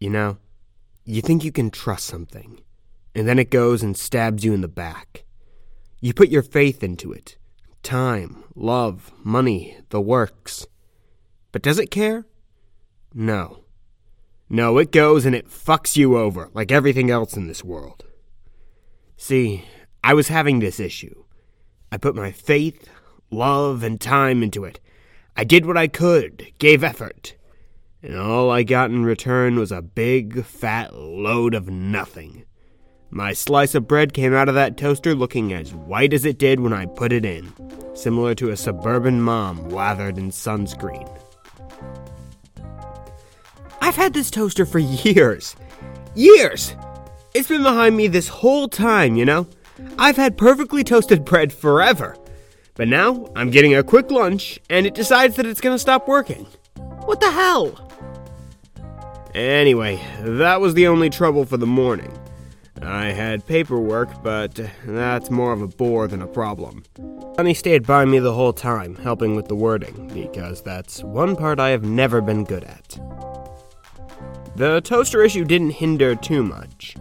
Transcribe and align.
You 0.00 0.08
know, 0.08 0.38
you 1.04 1.20
think 1.20 1.44
you 1.44 1.52
can 1.52 1.70
trust 1.70 2.06
something, 2.06 2.62
and 3.14 3.28
then 3.28 3.38
it 3.38 3.50
goes 3.50 3.82
and 3.82 3.96
stabs 3.96 4.44
you 4.44 4.54
in 4.54 4.62
the 4.62 4.68
back. 4.68 5.24
You 6.00 6.14
put 6.14 6.30
your 6.30 6.42
faith 6.42 6.82
into 6.82 7.12
it 7.12 7.36
time, 7.82 8.44
love, 8.54 9.12
money, 9.22 9.76
the 9.90 10.00
works. 10.00 10.66
But 11.52 11.62
does 11.62 11.78
it 11.78 11.90
care? 11.90 12.26
No. 13.14 13.64
No, 14.48 14.78
it 14.78 14.90
goes 14.90 15.24
and 15.26 15.34
it 15.34 15.48
fucks 15.48 15.96
you 15.96 16.16
over 16.16 16.50
like 16.54 16.72
everything 16.72 17.10
else 17.10 17.36
in 17.36 17.46
this 17.46 17.62
world. 17.62 18.04
See, 19.16 19.64
I 20.02 20.14
was 20.14 20.28
having 20.28 20.60
this 20.60 20.80
issue. 20.80 21.24
I 21.92 21.98
put 21.98 22.14
my 22.14 22.32
faith, 22.32 22.88
love, 23.30 23.82
and 23.82 24.00
time 24.00 24.42
into 24.42 24.64
it. 24.64 24.80
I 25.36 25.44
did 25.44 25.66
what 25.66 25.76
I 25.76 25.88
could, 25.88 26.52
gave 26.58 26.82
effort. 26.82 27.34
And 28.02 28.18
all 28.18 28.50
I 28.50 28.62
got 28.62 28.90
in 28.90 29.04
return 29.04 29.58
was 29.58 29.72
a 29.72 29.82
big, 29.82 30.44
fat 30.44 30.94
load 30.94 31.54
of 31.54 31.68
nothing. 31.68 32.44
My 33.10 33.32
slice 33.32 33.74
of 33.74 33.88
bread 33.88 34.14
came 34.14 34.32
out 34.32 34.48
of 34.48 34.54
that 34.54 34.76
toaster 34.76 35.14
looking 35.14 35.52
as 35.52 35.74
white 35.74 36.14
as 36.14 36.24
it 36.24 36.38
did 36.38 36.60
when 36.60 36.72
I 36.72 36.86
put 36.86 37.12
it 37.12 37.24
in, 37.24 37.52
similar 37.94 38.34
to 38.36 38.50
a 38.50 38.56
suburban 38.56 39.20
mom 39.20 39.68
lathered 39.68 40.16
in 40.16 40.30
sunscreen. 40.30 41.10
I've 43.82 43.96
had 43.96 44.14
this 44.14 44.30
toaster 44.30 44.64
for 44.64 44.78
years. 44.78 45.56
Years! 46.14 46.74
It's 47.34 47.48
been 47.48 47.62
behind 47.62 47.96
me 47.96 48.08
this 48.08 48.28
whole 48.28 48.68
time, 48.68 49.16
you 49.16 49.24
know? 49.24 49.46
I've 49.98 50.16
had 50.16 50.38
perfectly 50.38 50.84
toasted 50.84 51.24
bread 51.26 51.52
forever. 51.52 52.16
But 52.76 52.88
now 52.88 53.30
I'm 53.36 53.50
getting 53.50 53.74
a 53.74 53.82
quick 53.82 54.10
lunch 54.10 54.58
and 54.70 54.86
it 54.86 54.94
decides 54.94 55.36
that 55.36 55.46
it's 55.46 55.60
gonna 55.60 55.78
stop 55.78 56.08
working. 56.08 56.46
What 57.04 57.20
the 57.20 57.30
hell? 57.30 57.89
Anyway, 59.34 60.00
that 60.20 60.60
was 60.60 60.74
the 60.74 60.86
only 60.86 61.08
trouble 61.08 61.44
for 61.44 61.56
the 61.56 61.66
morning. 61.66 62.12
I 62.82 63.06
had 63.06 63.46
paperwork, 63.46 64.22
but 64.22 64.58
that's 64.86 65.30
more 65.30 65.52
of 65.52 65.62
a 65.62 65.68
bore 65.68 66.08
than 66.08 66.22
a 66.22 66.26
problem. 66.26 66.84
Honey 67.36 67.54
stayed 67.54 67.86
by 67.86 68.04
me 68.04 68.18
the 68.18 68.32
whole 68.32 68.52
time, 68.52 68.96
helping 68.96 69.36
with 69.36 69.48
the 69.48 69.54
wording, 69.54 70.10
because 70.14 70.62
that's 70.62 71.04
one 71.04 71.36
part 71.36 71.60
I 71.60 71.70
have 71.70 71.84
never 71.84 72.20
been 72.20 72.44
good 72.44 72.64
at. 72.64 72.98
The 74.56 74.80
toaster 74.82 75.22
issue 75.22 75.44
didn't 75.44 75.70
hinder 75.70 76.14
too 76.14 76.42
much. 76.42 76.96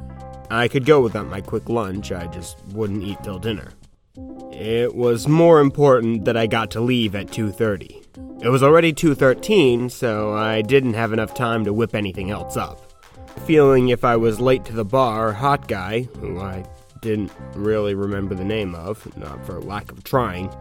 I 0.52 0.68
could 0.68 0.86
go 0.86 1.02
without 1.02 1.28
my 1.28 1.42
quick 1.42 1.70
lunch, 1.70 2.12
I 2.12 2.28
just 2.28 2.58
wouldn't 2.68 3.03
eat 3.03 3.23
till 3.23 3.40
dinner. 3.40 3.72
It 4.52 4.96
was 4.96 5.28
more 5.28 5.62
important 5.62 6.25
that 6.25 6.36
I 6.36 6.48
got 6.48 6.72
to 6.72 6.81
leave 6.81 7.16
at 7.16 7.28
2:30. 7.28 7.98
It 8.42 8.50
was 8.50 8.64
already 8.64 8.94
2:13, 8.94 9.90
so 9.90 10.34
I 10.34 10.62
didn't 10.62 10.94
have 10.94 11.14
enough 11.14 11.34
time 11.34 11.64
to 11.66 11.74
whip 11.74 11.94
anything 11.94 12.32
else 12.32 12.58
up. 12.58 12.80
Feeling 13.46 13.90
if 13.90 14.04
I 14.04 14.16
was 14.16 14.40
late 14.40 14.66
to 14.66 14.74
the 14.74 14.86
bar, 14.86 15.34
Hot 15.34 15.68
Guy, 15.68 16.08
who 16.20 16.40
I 16.40 16.66
didn't 17.02 17.32
really 17.56 17.96
remember 17.96 18.36
the 18.36 18.44
name 18.44 18.76
of, 18.76 19.16
not 19.18 19.46
for 19.46 19.62
lack 19.62 19.92
of 19.92 20.04
trying, 20.04 20.54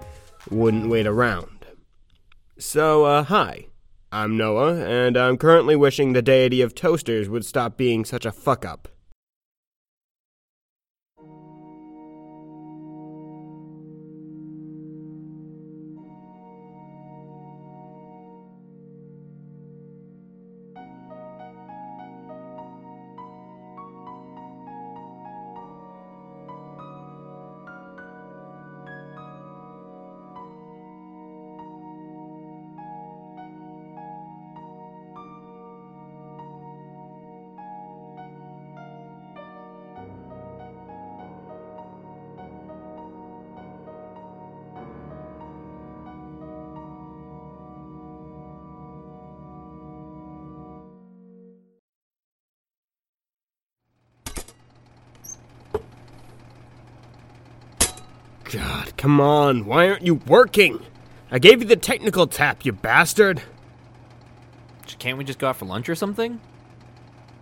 wouldn't 0.51 0.89
wait 0.89 1.07
around. 1.07 1.67
So, 2.59 3.05
uh, 3.05 3.25
hi. 3.25 3.67
I'm 4.11 4.37
Noah, 4.37 4.77
and 4.77 5.17
I'm 5.17 5.37
currently 5.37 5.77
wishing 5.77 6.13
the 6.13 6.23
deity 6.23 6.63
of 6.63 6.75
toasters 6.75 7.29
would 7.29 7.45
stop 7.45 7.77
being 7.77 8.05
such 8.05 8.25
a 8.25 8.33
fuck 8.33 8.65
up. 8.65 8.89
Come 59.09 59.23
on, 59.23 59.65
why 59.65 59.89
aren't 59.89 60.03
you 60.03 60.17
working? 60.27 60.85
I 61.31 61.39
gave 61.39 61.63
you 61.63 61.67
the 61.67 61.77
technical 61.77 62.27
tap, 62.27 62.67
you 62.67 62.73
bastard! 62.73 63.41
Can't 64.99 65.17
we 65.17 65.25
just 65.25 65.39
go 65.39 65.49
out 65.49 65.57
for 65.57 65.65
lunch 65.65 65.89
or 65.89 65.95
something? 65.95 66.39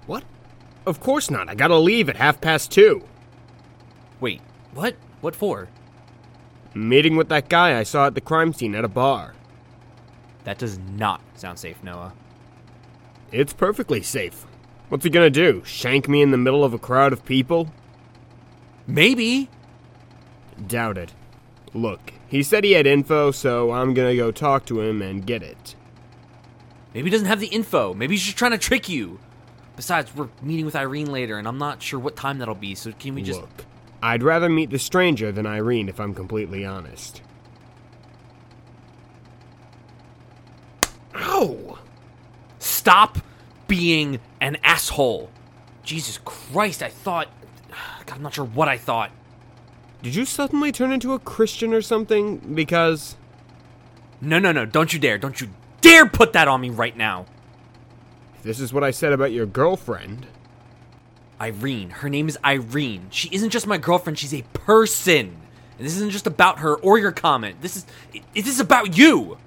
What? 0.06 0.22
Of 0.86 1.00
course 1.00 1.28
not, 1.28 1.48
I 1.48 1.56
gotta 1.56 1.76
leave 1.76 2.08
at 2.08 2.18
half 2.18 2.40
past 2.40 2.70
two. 2.70 3.02
Wait, 4.20 4.40
what? 4.74 4.94
What 5.20 5.34
for? 5.34 5.68
Meeting 6.72 7.16
with 7.16 7.30
that 7.30 7.48
guy 7.48 7.76
I 7.76 7.82
saw 7.82 8.06
at 8.06 8.14
the 8.14 8.20
crime 8.20 8.52
scene 8.52 8.76
at 8.76 8.84
a 8.84 8.88
bar. 8.88 9.34
That 10.44 10.58
does 10.58 10.78
not 10.78 11.20
sound 11.34 11.58
safe, 11.58 11.82
Noah. 11.82 12.12
It's 13.32 13.52
perfectly 13.52 14.02
safe. 14.02 14.46
What's 14.88 15.02
he 15.02 15.10
gonna 15.10 15.30
do? 15.30 15.64
Shank 15.64 16.08
me 16.08 16.22
in 16.22 16.30
the 16.30 16.38
middle 16.38 16.62
of 16.62 16.74
a 16.74 16.78
crowd 16.78 17.12
of 17.12 17.24
people? 17.24 17.72
Maybe. 18.86 19.50
Doubt 20.64 20.96
it. 20.96 21.12
Look, 21.76 22.14
he 22.26 22.42
said 22.42 22.64
he 22.64 22.72
had 22.72 22.86
info, 22.86 23.30
so 23.30 23.70
I'm 23.72 23.92
gonna 23.92 24.16
go 24.16 24.32
talk 24.32 24.64
to 24.66 24.80
him 24.80 25.02
and 25.02 25.26
get 25.26 25.42
it. 25.42 25.74
Maybe 26.94 27.10
he 27.10 27.10
doesn't 27.10 27.26
have 27.26 27.40
the 27.40 27.48
info. 27.48 27.92
Maybe 27.92 28.14
he's 28.14 28.24
just 28.24 28.38
trying 28.38 28.52
to 28.52 28.58
trick 28.58 28.88
you. 28.88 29.20
Besides, 29.76 30.14
we're 30.16 30.28
meeting 30.40 30.64
with 30.64 30.74
Irene 30.74 31.12
later, 31.12 31.38
and 31.38 31.46
I'm 31.46 31.58
not 31.58 31.82
sure 31.82 32.00
what 32.00 32.16
time 32.16 32.38
that'll 32.38 32.54
be, 32.54 32.74
so 32.74 32.92
can 32.92 33.14
we 33.14 33.22
just. 33.22 33.42
Look, 33.42 33.66
I'd 34.02 34.22
rather 34.22 34.48
meet 34.48 34.70
the 34.70 34.78
stranger 34.78 35.30
than 35.30 35.46
Irene 35.46 35.90
if 35.90 36.00
I'm 36.00 36.14
completely 36.14 36.64
honest. 36.64 37.20
Ow! 41.14 41.78
Stop 42.58 43.18
being 43.68 44.18
an 44.40 44.56
asshole. 44.64 45.30
Jesus 45.82 46.18
Christ, 46.24 46.82
I 46.82 46.88
thought. 46.88 47.28
God, 48.06 48.16
I'm 48.16 48.22
not 48.22 48.32
sure 48.32 48.46
what 48.46 48.68
I 48.68 48.78
thought. 48.78 49.10
Did 50.06 50.14
you 50.14 50.24
suddenly 50.24 50.70
turn 50.70 50.92
into 50.92 51.14
a 51.14 51.18
Christian 51.18 51.74
or 51.74 51.82
something? 51.82 52.36
Because. 52.54 53.16
No, 54.20 54.38
no, 54.38 54.52
no, 54.52 54.64
don't 54.64 54.92
you 54.92 55.00
dare. 55.00 55.18
Don't 55.18 55.40
you 55.40 55.48
dare 55.80 56.06
put 56.06 56.32
that 56.32 56.46
on 56.46 56.60
me 56.60 56.70
right 56.70 56.96
now. 56.96 57.26
This 58.44 58.60
is 58.60 58.72
what 58.72 58.84
I 58.84 58.92
said 58.92 59.12
about 59.12 59.32
your 59.32 59.46
girlfriend. 59.46 60.28
Irene. 61.40 61.90
Her 61.90 62.08
name 62.08 62.28
is 62.28 62.38
Irene. 62.44 63.08
She 63.10 63.28
isn't 63.32 63.50
just 63.50 63.66
my 63.66 63.78
girlfriend, 63.78 64.16
she's 64.16 64.32
a 64.32 64.42
person. 64.52 65.38
And 65.76 65.84
this 65.84 65.96
isn't 65.96 66.10
just 66.10 66.28
about 66.28 66.60
her 66.60 66.76
or 66.76 67.00
your 67.00 67.10
comment. 67.10 67.60
This 67.60 67.76
is. 67.76 67.86
It, 68.14 68.22
this 68.32 68.46
is 68.46 68.60
about 68.60 68.96
you. 68.96 69.38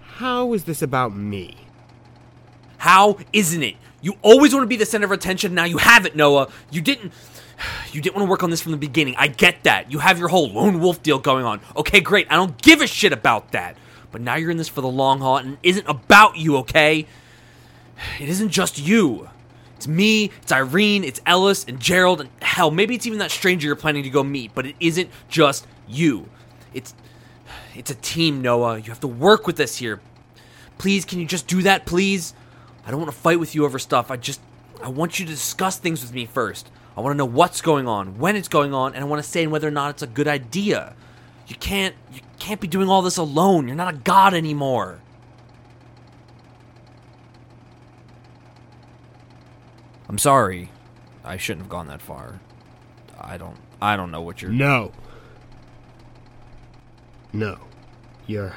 How 0.00 0.52
is 0.52 0.64
this 0.64 0.82
about 0.82 1.14
me? 1.14 1.56
How 2.78 3.18
isn't 3.32 3.62
it? 3.62 3.76
You 4.00 4.16
always 4.22 4.52
want 4.52 4.64
to 4.64 4.68
be 4.68 4.74
the 4.74 4.84
center 4.84 5.04
of 5.04 5.12
attention. 5.12 5.54
Now 5.54 5.64
you 5.64 5.78
have 5.78 6.06
it, 6.06 6.16
Noah. 6.16 6.48
You 6.72 6.80
didn't. 6.80 7.12
You 7.92 8.00
didn't 8.00 8.14
want 8.14 8.26
to 8.26 8.30
work 8.30 8.44
on 8.44 8.50
this 8.50 8.60
from 8.60 8.70
the 8.70 8.78
beginning. 8.78 9.16
I 9.18 9.26
get 9.26 9.64
that. 9.64 9.90
You 9.90 9.98
have 9.98 10.18
your 10.18 10.28
whole 10.28 10.48
lone 10.48 10.78
wolf 10.80 11.02
deal 11.02 11.18
going 11.18 11.44
on. 11.44 11.60
Okay, 11.76 12.00
great. 12.00 12.28
I 12.30 12.36
don't 12.36 12.56
give 12.62 12.80
a 12.80 12.86
shit 12.86 13.12
about 13.12 13.50
that. 13.50 13.76
But 14.12 14.20
now 14.20 14.36
you're 14.36 14.52
in 14.52 14.56
this 14.58 14.68
for 14.68 14.80
the 14.80 14.88
long 14.88 15.18
haul 15.18 15.38
and 15.38 15.54
it 15.54 15.58
isn't 15.62 15.88
about 15.88 16.36
you, 16.36 16.58
okay? 16.58 17.06
It 18.20 18.28
isn't 18.28 18.48
just 18.48 18.78
you. 18.78 19.28
It's 19.80 19.88
me, 19.88 20.30
it's 20.42 20.52
Irene, 20.52 21.04
it's 21.04 21.20
Ellis, 21.24 21.64
and 21.64 21.80
Gerald, 21.80 22.20
and 22.20 22.30
hell, 22.42 22.70
maybe 22.70 22.94
it's 22.94 23.06
even 23.06 23.18
that 23.20 23.30
stranger 23.30 23.66
you're 23.66 23.76
planning 23.76 24.02
to 24.02 24.10
go 24.10 24.22
meet, 24.22 24.54
but 24.54 24.66
it 24.66 24.76
isn't 24.78 25.08
just 25.28 25.66
you. 25.88 26.28
It's. 26.74 26.94
It's 27.74 27.90
a 27.90 27.94
team, 27.94 28.42
Noah. 28.42 28.78
You 28.78 28.84
have 28.84 29.00
to 29.00 29.08
work 29.08 29.46
with 29.46 29.58
us 29.60 29.76
here. 29.76 30.00
Please, 30.76 31.04
can 31.04 31.18
you 31.18 31.24
just 31.24 31.46
do 31.46 31.62
that, 31.62 31.86
please? 31.86 32.34
I 32.84 32.90
don't 32.90 33.00
want 33.00 33.12
to 33.12 33.16
fight 33.16 33.38
with 33.40 33.54
you 33.54 33.64
over 33.64 33.78
stuff. 33.78 34.10
I 34.10 34.16
just. 34.16 34.40
I 34.82 34.88
want 34.88 35.18
you 35.18 35.24
to 35.24 35.30
discuss 35.30 35.78
things 35.78 36.02
with 36.02 36.12
me 36.12 36.26
first. 36.26 36.70
I 36.96 37.00
want 37.00 37.14
to 37.14 37.16
know 37.16 37.24
what's 37.24 37.60
going 37.60 37.86
on, 37.86 38.18
when 38.18 38.36
it's 38.36 38.48
going 38.48 38.74
on, 38.74 38.94
and 38.94 39.02
I 39.02 39.06
want 39.06 39.22
to 39.22 39.28
say 39.28 39.46
whether 39.46 39.68
or 39.68 39.72
not 39.72 39.90
it's 39.90 40.02
a 40.02 40.06
good 40.06 40.28
idea. 40.28 40.94
You 41.46 41.56
can't 41.56 41.94
you 42.12 42.20
can't 42.38 42.60
be 42.60 42.68
doing 42.68 42.88
all 42.88 43.02
this 43.02 43.16
alone. 43.16 43.66
You're 43.66 43.76
not 43.76 43.92
a 43.92 43.96
god 43.96 44.34
anymore. 44.34 45.00
I'm 50.08 50.18
sorry. 50.18 50.70
I 51.24 51.36
shouldn't 51.36 51.62
have 51.62 51.70
gone 51.70 51.86
that 51.88 52.02
far. 52.02 52.40
I 53.20 53.36
don't 53.36 53.56
I 53.80 53.96
don't 53.96 54.10
know 54.10 54.22
what 54.22 54.42
you're 54.42 54.50
No. 54.50 54.92
No. 57.32 57.58
You're. 58.26 58.54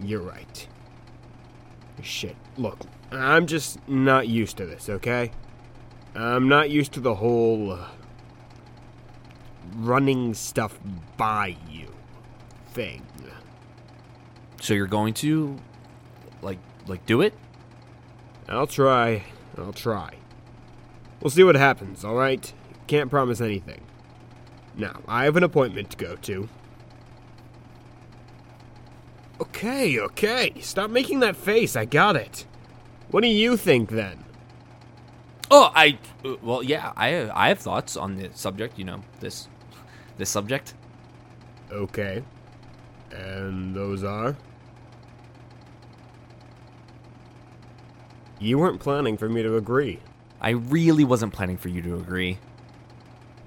You're 0.00 0.22
right. 0.22 0.68
Shit. 2.02 2.36
Look, 2.56 2.78
I'm 3.10 3.46
just 3.46 3.86
not 3.88 4.28
used 4.28 4.56
to 4.58 4.66
this, 4.66 4.88
okay? 4.88 5.30
I'm 6.14 6.48
not 6.48 6.70
used 6.70 6.92
to 6.92 7.00
the 7.00 7.14
whole 7.16 7.72
uh, 7.72 7.88
running 9.76 10.34
stuff 10.34 10.78
by 11.16 11.56
you 11.68 11.92
thing. 12.72 13.02
So 14.60 14.72
you're 14.72 14.86
going 14.86 15.12
to 15.14 15.58
like 16.40 16.58
like 16.86 17.04
do 17.04 17.20
it? 17.20 17.34
I'll 18.48 18.66
try. 18.66 19.24
I'll 19.58 19.74
try. 19.74 20.14
We'll 21.20 21.30
see 21.30 21.44
what 21.44 21.54
happens, 21.54 22.02
alright? 22.02 22.52
Can't 22.86 23.10
promise 23.10 23.42
anything. 23.42 23.82
Now, 24.74 25.02
I 25.06 25.24
have 25.24 25.36
an 25.36 25.42
appointment 25.42 25.90
to 25.90 25.96
go 25.98 26.16
to. 26.16 26.48
Okay, 29.40 29.98
okay. 30.00 30.54
Stop 30.60 30.90
making 30.90 31.20
that 31.20 31.36
face. 31.36 31.76
I 31.76 31.84
got 31.84 32.16
it. 32.16 32.46
What 33.10 33.20
do 33.20 33.28
you 33.28 33.58
think 33.58 33.90
then? 33.90 34.23
Oh, 35.56 35.70
I 35.72 35.98
well, 36.42 36.64
yeah, 36.64 36.92
I 36.96 37.30
I 37.30 37.46
have 37.46 37.60
thoughts 37.60 37.96
on 37.96 38.16
the 38.16 38.28
subject, 38.34 38.76
you 38.76 38.84
know, 38.84 39.02
this 39.20 39.46
this 40.16 40.28
subject. 40.28 40.74
Okay. 41.70 42.24
And 43.12 43.72
those 43.72 44.02
are? 44.02 44.36
You 48.40 48.58
weren't 48.58 48.80
planning 48.80 49.16
for 49.16 49.28
me 49.28 49.44
to 49.44 49.56
agree. 49.56 50.00
I 50.40 50.50
really 50.50 51.04
wasn't 51.04 51.32
planning 51.32 51.56
for 51.56 51.68
you 51.68 51.82
to 51.82 51.94
agree. 51.98 52.38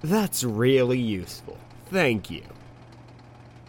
That's 0.01 0.45
really 0.45 1.01
useful. 1.01 1.57
Thank 1.87 2.31
you. 2.31 2.43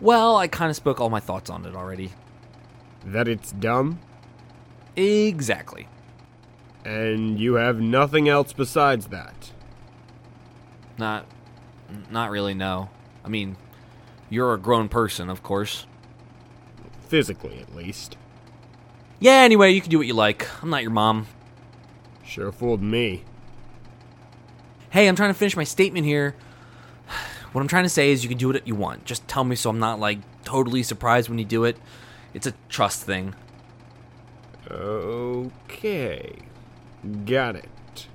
Well, 0.00 0.37
I 0.37 0.46
kind 0.46 0.70
of 0.70 0.76
spoke 0.76 1.00
all 1.00 1.11
my 1.11 1.19
thoughts 1.19 1.50
on 1.50 1.67
it 1.67 1.75
already. 1.75 2.12
That 3.05 3.26
it's 3.26 3.50
dumb? 3.50 3.99
Exactly. 4.94 5.88
And 6.84 7.38
you 7.38 7.54
have 7.54 7.80
nothing 7.80 8.28
else 8.28 8.52
besides 8.52 9.08
that? 9.08 9.52
Not 10.96 11.26
not 12.10 12.30
really, 12.30 12.54
no. 12.54 12.90
I 13.25 13.28
mean, 13.28 13.56
you're 14.30 14.54
a 14.54 14.58
grown 14.58 14.88
person, 14.88 15.30
of 15.30 15.42
course. 15.42 15.86
Physically, 17.08 17.58
at 17.60 17.75
least. 17.75 18.16
Yeah, 19.20 19.40
anyway, 19.40 19.72
you 19.72 19.80
can 19.80 19.90
do 19.90 19.98
what 19.98 20.06
you 20.06 20.14
like. 20.14 20.46
I'm 20.62 20.70
not 20.70 20.82
your 20.82 20.90
mom. 20.90 21.26
Sure 22.25 22.52
fooled 22.52 22.82
me. 22.82 23.24
Hey, 24.90 25.08
I'm 25.08 25.16
trying 25.16 25.31
to 25.31 25.38
finish 25.38 25.56
my 25.56 25.64
statement 25.64 26.06
here. 26.06 26.34
What 27.52 27.62
I'm 27.62 27.69
trying 27.69 27.84
to 27.84 27.88
say 27.88 28.12
is 28.12 28.22
you 28.22 28.28
can 28.28 28.36
do 28.36 28.48
what 28.48 28.69
you 28.69 28.74
want. 28.74 29.06
Just 29.06 29.26
tell 29.26 29.42
me 29.42 29.56
so 29.56 29.70
I'm 29.70 29.78
not 29.78 29.98
like 29.98 30.19
totally 30.44 30.82
surprised 30.82 31.31
when 31.31 31.38
you 31.38 31.46
do 31.46 31.64
it. 31.64 31.78
It's 32.34 32.46
a 32.46 32.52
trust 32.69 33.04
thing. 33.04 33.34
Okay. 34.70 36.36
Got 37.24 37.56
it. 37.56 38.08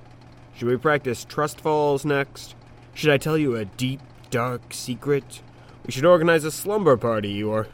Should 0.54 0.68
we 0.68 0.76
practice 0.76 1.24
trust 1.24 1.60
falls 1.60 2.04
next? 2.04 2.54
Should 2.92 3.10
I 3.10 3.18
tell 3.18 3.36
you 3.36 3.56
a 3.56 3.64
deep, 3.64 4.00
dark 4.30 4.72
secret? 4.72 5.42
We 5.84 5.92
should 5.92 6.04
organize 6.04 6.44
a 6.44 6.50
slumber 6.50 6.96
party 6.96 7.42
or. 7.42 7.66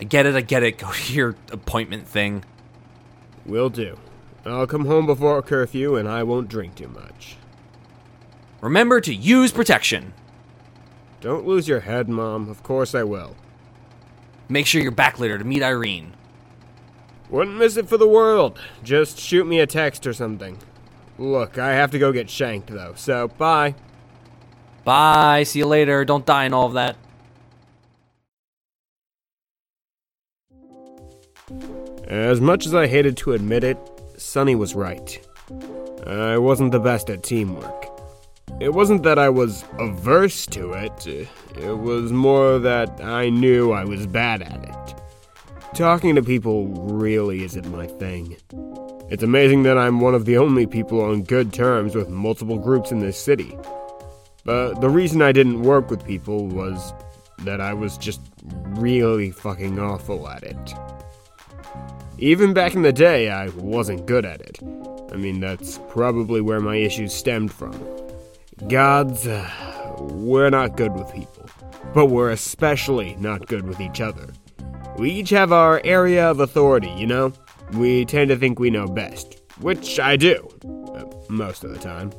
I 0.00 0.04
get 0.04 0.26
it, 0.26 0.36
I 0.36 0.40
get 0.40 0.62
it. 0.62 0.78
Go 0.78 0.92
to 0.92 1.12
your 1.12 1.36
appointment 1.50 2.06
thing. 2.06 2.44
Will 3.44 3.70
do. 3.70 3.98
I'll 4.44 4.66
come 4.66 4.86
home 4.86 5.06
before 5.06 5.42
curfew 5.42 5.96
and 5.96 6.08
I 6.08 6.22
won't 6.22 6.48
drink 6.48 6.76
too 6.76 6.88
much. 6.88 7.36
Remember 8.60 9.00
to 9.00 9.14
use 9.14 9.52
protection. 9.52 10.14
Don't 11.20 11.46
lose 11.46 11.66
your 11.66 11.80
head, 11.80 12.08
Mom. 12.08 12.48
Of 12.48 12.62
course 12.62 12.94
I 12.94 13.02
will. 13.02 13.36
Make 14.48 14.66
sure 14.66 14.80
you're 14.80 14.90
back 14.90 15.18
later 15.18 15.38
to 15.38 15.44
meet 15.44 15.62
Irene. 15.62 16.12
Wouldn't 17.30 17.56
miss 17.56 17.76
it 17.76 17.88
for 17.88 17.96
the 17.96 18.08
world. 18.08 18.58
Just 18.82 19.18
shoot 19.18 19.46
me 19.46 19.60
a 19.60 19.66
text 19.66 20.06
or 20.06 20.12
something. 20.12 20.58
Look, 21.18 21.58
I 21.58 21.72
have 21.72 21.90
to 21.90 21.98
go 21.98 22.12
get 22.12 22.30
shanked, 22.30 22.68
though, 22.68 22.94
so 22.96 23.28
bye. 23.28 23.74
Bye, 24.84 25.42
see 25.42 25.58
you 25.58 25.66
later. 25.66 26.04
Don't 26.04 26.24
die 26.24 26.44
and 26.44 26.54
all 26.54 26.66
of 26.66 26.74
that. 26.74 26.96
As 32.06 32.40
much 32.40 32.66
as 32.66 32.74
I 32.74 32.86
hated 32.86 33.16
to 33.18 33.32
admit 33.32 33.64
it, 33.64 33.78
Sonny 34.16 34.54
was 34.54 34.74
right. 34.74 35.20
I 36.06 36.38
wasn't 36.38 36.72
the 36.72 36.80
best 36.80 37.10
at 37.10 37.22
teamwork. 37.22 37.86
It 38.60 38.72
wasn't 38.72 39.02
that 39.02 39.18
I 39.18 39.28
was 39.28 39.64
averse 39.78 40.46
to 40.46 40.72
it, 40.72 41.06
it 41.06 41.78
was 41.78 42.12
more 42.12 42.58
that 42.58 43.00
I 43.02 43.28
knew 43.28 43.72
I 43.72 43.84
was 43.84 44.06
bad 44.06 44.42
at 44.42 44.64
it. 44.64 44.97
Talking 45.74 46.14
to 46.14 46.22
people 46.22 46.66
really 46.66 47.44
isn't 47.44 47.70
my 47.70 47.86
thing. 47.86 48.36
It's 49.10 49.22
amazing 49.22 49.62
that 49.62 49.78
I'm 49.78 50.00
one 50.00 50.14
of 50.14 50.24
the 50.24 50.36
only 50.36 50.66
people 50.66 51.00
on 51.00 51.22
good 51.22 51.52
terms 51.52 51.94
with 51.94 52.08
multiple 52.08 52.58
groups 52.58 52.90
in 52.90 52.98
this 52.98 53.18
city. 53.18 53.56
But 54.44 54.80
the 54.80 54.88
reason 54.88 55.22
I 55.22 55.32
didn't 55.32 55.62
work 55.62 55.90
with 55.90 56.04
people 56.04 56.46
was 56.46 56.92
that 57.40 57.60
I 57.60 57.74
was 57.74 57.96
just 57.96 58.20
really 58.44 59.30
fucking 59.30 59.78
awful 59.78 60.28
at 60.28 60.42
it. 60.42 60.74
Even 62.18 62.52
back 62.52 62.74
in 62.74 62.82
the 62.82 62.92
day, 62.92 63.30
I 63.30 63.48
wasn't 63.50 64.06
good 64.06 64.24
at 64.24 64.40
it. 64.40 64.58
I 65.12 65.16
mean, 65.16 65.38
that's 65.38 65.78
probably 65.88 66.40
where 66.40 66.60
my 66.60 66.76
issues 66.76 67.14
stemmed 67.14 67.52
from. 67.52 67.78
Gods, 68.68 69.26
uh, 69.26 69.48
we're 70.00 70.50
not 70.50 70.76
good 70.76 70.92
with 70.92 71.12
people, 71.12 71.48
but 71.94 72.06
we're 72.06 72.30
especially 72.30 73.14
not 73.16 73.46
good 73.46 73.66
with 73.68 73.80
each 73.80 74.00
other. 74.00 74.28
We 74.98 75.10
each 75.10 75.30
have 75.30 75.52
our 75.52 75.80
area 75.84 76.28
of 76.28 76.40
authority, 76.40 76.90
you 76.90 77.06
know? 77.06 77.32
We 77.74 78.04
tend 78.04 78.30
to 78.30 78.36
think 78.36 78.58
we 78.58 78.68
know 78.68 78.88
best, 78.88 79.40
which 79.60 80.00
I 80.00 80.16
do, 80.16 80.48
uh, 80.64 81.04
most 81.28 81.62
of 81.62 81.70
the 81.70 81.78
time. 81.78 82.10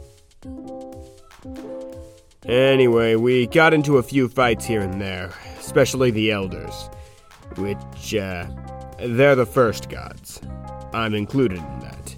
Anyway, 2.46 3.16
we 3.16 3.48
got 3.48 3.74
into 3.74 3.98
a 3.98 4.04
few 4.04 4.30
fights 4.30 4.64
here 4.64 4.80
and 4.80 5.02
there, 5.02 5.34
especially 5.60 6.10
the 6.12 6.32
elders, 6.32 6.90
which, 7.58 8.16
uh, 8.16 8.46
they're 8.98 9.36
the 9.36 9.46
first 9.46 9.90
gods. 9.90 10.40
I'm 10.94 11.14
included 11.14 11.58
in 11.58 11.80
that. 11.80 12.16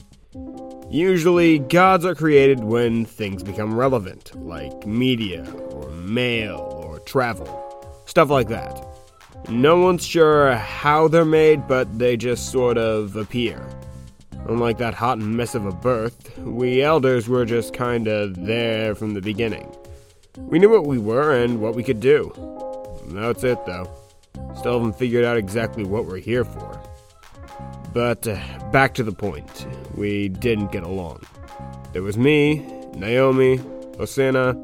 Usually, 0.91 1.57
gods 1.57 2.05
are 2.05 2.13
created 2.13 2.63
when 2.63 3.05
things 3.05 3.41
become 3.41 3.75
relevant, 3.75 4.31
like 4.35 4.85
media, 4.85 5.43
or 5.71 5.89
mail, 5.89 6.59
or 6.85 6.99
travel. 6.99 8.03
Stuff 8.05 8.29
like 8.29 8.49
that. 8.49 8.90
No 9.49 9.79
one's 9.81 10.05
sure 10.05 10.53
how 10.55 11.07
they're 11.07 11.25
made, 11.25 11.67
but 11.67 11.99
they 11.99 12.15
just 12.15 12.51
sort 12.51 12.77
of 12.77 13.15
appear. 13.15 13.67
Unlike 14.47 14.77
that 14.79 14.93
hot 14.93 15.19
mess 15.19 15.55
of 15.55 15.65
a 15.65 15.71
birth, 15.71 16.37
we 16.39 16.81
elders 16.81 17.27
were 17.27 17.45
just 17.45 17.73
kinda 17.73 18.27
there 18.27 18.95
from 18.95 19.13
the 19.13 19.21
beginning. 19.21 19.75
We 20.37 20.59
knew 20.59 20.69
what 20.69 20.87
we 20.87 20.97
were 20.97 21.35
and 21.35 21.61
what 21.61 21.75
we 21.75 21.83
could 21.83 21.99
do. 21.99 22.31
That's 23.07 23.43
it, 23.43 23.65
though. 23.65 23.89
Still 24.55 24.79
haven't 24.79 24.97
figured 24.97 25.25
out 25.25 25.37
exactly 25.37 25.83
what 25.83 26.05
we're 26.05 26.17
here 26.17 26.45
for. 26.45 26.79
But 27.93 28.25
uh, 28.27 28.39
back 28.71 28.93
to 28.95 29.03
the 29.03 29.11
point. 29.11 29.67
We 29.95 30.29
didn't 30.29 30.71
get 30.71 30.83
along. 30.83 31.23
There 31.93 32.03
was 32.03 32.17
me, 32.17 32.59
Naomi, 32.95 33.57
Osana, 33.97 34.55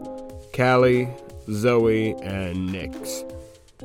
Callie, 0.56 1.10
Zoe, 1.52 2.12
and 2.22 2.70
Nyx. 2.70 3.26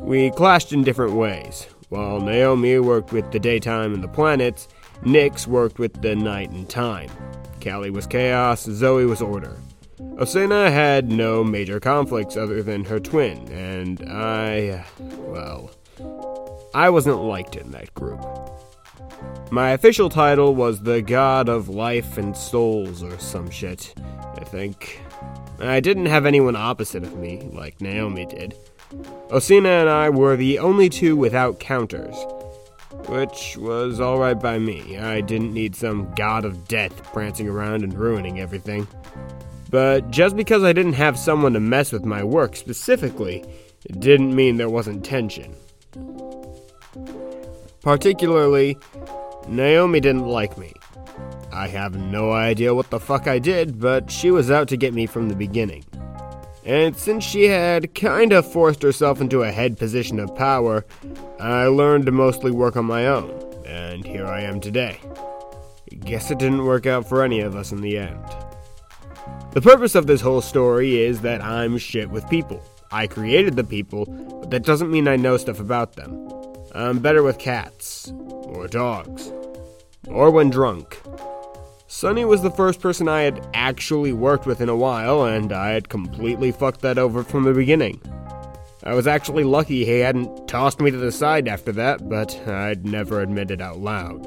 We 0.02 0.30
clashed 0.30 0.73
in 0.73 0.82
different 0.82 1.14
ways. 1.14 1.66
While 1.88 2.21
Naomi 2.21 2.78
worked 2.78 3.12
with 3.12 3.30
the 3.30 3.38
daytime 3.38 3.94
and 3.94 4.02
the 4.02 4.09
planets, 4.09 4.66
Nyx 5.02 5.47
worked 5.47 5.78
with 5.78 6.02
the 6.02 6.16
night 6.16 6.50
and 6.50 6.68
time. 6.68 7.11
Callie 7.62 7.90
was 7.90 8.06
chaos, 8.06 8.62
Zoe 8.64 9.06
was 9.06 9.23
order. 9.23 9.56
Osana 10.16 10.71
had 10.71 11.11
no 11.11 11.44
major 11.44 11.78
conflicts 11.80 12.37
other 12.37 12.62
than 12.62 12.85
her 12.85 12.99
twin, 12.99 13.49
and 13.52 14.02
I. 14.09 14.85
well. 15.00 15.71
I 16.75 16.90
wasn't 16.90 17.23
liked 17.23 17.56
in 17.56 17.71
that 17.71 17.94
group. 17.94 18.21
My 19.50 19.71
official 19.71 20.09
title 20.09 20.54
was 20.54 20.80
the 20.80 21.02
God 21.02 21.49
of 21.49 21.68
Life 21.68 22.18
and 22.18 22.37
Souls 22.37 23.02
or 23.02 23.18
some 23.18 23.50
shit, 23.50 23.94
I 24.37 24.44
think. 24.44 25.00
I 25.61 25.80
didn't 25.80 26.06
have 26.06 26.26
anyone 26.26 26.56
opposite 26.56 27.04
of 27.04 27.16
me, 27.18 27.49
like 27.52 27.80
Naomi 27.80 28.26
did. 28.26 28.56
Osana 29.28 29.80
and 29.80 29.88
I 29.88 30.11
were 30.11 30.37
the 30.37 30.58
only 30.58 30.88
two 30.88 31.16
without 31.16 31.58
counters, 31.61 32.14
which 33.08 33.56
was 33.56 34.00
alright 34.00 34.38
by 34.38 34.58
me. 34.58 34.99
I 34.99 35.20
didn't 35.20 35.54
need 35.54 35.75
some 35.75 36.12
god 36.14 36.44
of 36.44 36.68
death 36.68 37.12
prancing 37.12 37.49
around 37.49 37.82
and 37.82 37.94
ruining 37.94 38.40
everything. 38.40 38.87
But 39.70 40.11
just 40.11 40.37
because 40.37 40.62
I 40.62 40.75
didn't 40.75 40.92
have 40.94 41.18
someone 41.18 41.54
to 41.54 41.61
mess 41.61 41.92
with 41.92 42.04
my 42.04 42.22
work 42.22 42.56
specifically, 42.56 43.42
it 43.87 44.00
didn't 44.00 44.37
mean 44.37 44.58
there 44.58 44.68
wasn't 44.68 45.04
tension. 45.04 45.54
Particularly, 47.80 48.78
Naomi 49.49 50.00
didn't 50.00 50.26
like 50.26 50.58
me. 50.58 50.72
I 51.50 51.68
have 51.68 51.96
no 51.96 52.32
idea 52.32 52.75
what 52.75 52.90
the 52.90 53.00
fuck 53.00 53.26
I 53.26 53.38
did, 53.38 53.80
but 53.80 54.11
she 54.11 54.30
was 54.30 54.50
out 54.50 54.68
to 54.68 54.76
get 54.76 54.94
me 54.94 55.06
from 55.06 55.28
the 55.28 55.34
beginning. 55.34 55.84
And 56.64 56.97
since 56.97 57.25
she 57.25 57.45
had 57.45 57.95
kinda 57.95 58.42
forced 58.42 58.83
herself 58.83 59.21
into 59.21 59.42
a 59.42 59.50
head 59.50 59.78
position 59.78 60.21
of 60.21 60.37
power, 60.37 60.85
I 61.40 61.66
learned 61.66 62.07
to 62.07 62.12
mostly 62.12 62.52
work 62.52 62.76
on 62.76 62.85
my 62.85 63.07
own, 63.07 63.33
and 63.66 64.07
here 64.07 64.26
I 64.26 64.42
am 64.42 64.61
today. 64.61 64.99
Guess 66.00 66.31
it 66.31 66.38
didn't 66.38 66.64
work 66.64 66.87
out 66.87 67.09
for 67.09 67.23
any 67.23 67.40
of 67.40 67.57
us 67.57 67.73
in 67.73 67.81
the 67.81 67.99
end. 67.99 68.25
The 69.52 69.61
purpose 69.61 69.95
of 69.95 70.07
this 70.07 70.21
whole 70.21 70.40
story 70.40 71.02
is 71.02 71.21
that 71.21 71.42
I'm 71.42 71.78
shit 71.78 72.11
with 72.11 72.28
people. 72.31 72.62
I 72.90 73.07
created 73.07 73.57
the 73.57 73.64
people, 73.64 74.07
but 74.40 74.50
that 74.50 74.64
doesn't 74.64 74.90
mean 74.90 75.09
I 75.09 75.16
know 75.16 75.37
stuff 75.37 75.61
about 75.61 75.97
them. 75.97 76.28
I'm 76.75 77.00
better 77.00 77.23
with 77.23 77.38
cats, 77.38 78.12
or 78.45 78.69
dogs, 78.69 79.33
or 80.09 80.31
when 80.31 80.50
drunk. 80.50 81.00
Sonny 81.94 82.25
was 82.25 82.40
the 82.40 82.50
first 82.50 82.80
person 82.80 83.06
I 83.06 83.20
had 83.20 83.46
actually 83.52 84.14
worked 84.14 84.46
with 84.46 84.62
in 84.62 84.70
a 84.70 84.75
while, 84.75 85.25
and 85.25 85.52
I 85.52 85.68
had 85.72 85.90
completely 85.90 86.50
fucked 86.50 86.80
that 86.80 86.96
over 86.96 87.22
from 87.22 87.44
the 87.44 87.52
beginning. 87.52 88.00
I 88.82 88.94
was 88.94 89.06
actually 89.06 89.44
lucky 89.44 89.84
he 89.84 89.99
hadn't 89.99 90.49
tossed 90.49 90.80
me 90.80 90.90
to 90.90 90.96
the 90.96 91.12
side 91.12 91.46
after 91.46 91.70
that, 91.72 92.08
but 92.08 92.34
I'd 92.49 92.87
never 92.87 93.20
admit 93.20 93.50
it 93.50 93.61
out 93.61 93.80
loud. 93.80 94.26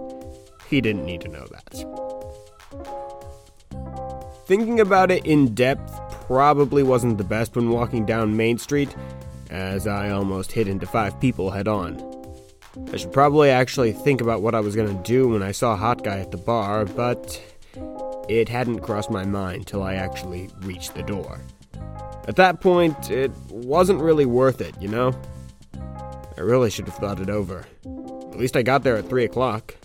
He 0.69 0.79
didn't 0.79 1.05
need 1.05 1.21
to 1.21 1.27
know 1.27 1.47
that. 1.47 1.73
Thinking 4.45 4.79
about 4.79 5.09
it 5.09 5.25
in 5.25 5.55
depth 5.55 5.99
probably 6.27 6.83
wasn't 6.83 7.17
the 7.17 7.23
best 7.23 7.55
when 7.55 7.71
walking 7.71 8.05
down 8.05 8.37
Main 8.37 8.59
Street, 8.59 8.95
as 9.49 9.87
I 9.87 10.11
almost 10.11 10.51
hit 10.51 10.67
into 10.67 10.85
five 10.85 11.19
people 11.19 11.49
head 11.49 11.67
on. 11.67 11.99
I 12.93 12.97
should 12.97 13.11
probably 13.11 13.49
actually 13.49 13.91
think 13.91 14.21
about 14.21 14.43
what 14.43 14.53
I 14.53 14.59
was 14.59 14.75
gonna 14.75 15.01
do 15.03 15.29
when 15.29 15.41
I 15.41 15.51
saw 15.51 15.75
Hot 15.75 16.03
Guy 16.03 16.19
at 16.19 16.29
the 16.29 16.37
bar, 16.37 16.85
but 16.85 17.41
it 18.29 18.49
hadn't 18.49 18.79
crossed 18.79 19.11
my 19.11 19.25
mind 19.25 19.67
till 19.67 19.83
I 19.83 19.95
actually 19.95 20.49
reached 20.61 20.95
the 20.95 21.03
door. 21.03 21.41
At 22.27 22.35
that 22.37 22.61
point, 22.61 23.11
it 23.11 23.31
wasn't 23.49 24.01
really 24.01 24.25
worth 24.25 24.61
it, 24.61 24.75
you 24.81 24.87
know? 24.87 25.13
I 26.37 26.41
really 26.41 26.69
should 26.69 26.87
have 26.87 26.95
thought 26.95 27.19
it 27.19 27.29
over. 27.29 27.65
At 27.85 28.37
least 28.37 28.57
I 28.57 28.63
got 28.63 28.83
there 28.83 28.97
at 28.97 29.07
3 29.07 29.25
o'clock. 29.25 29.75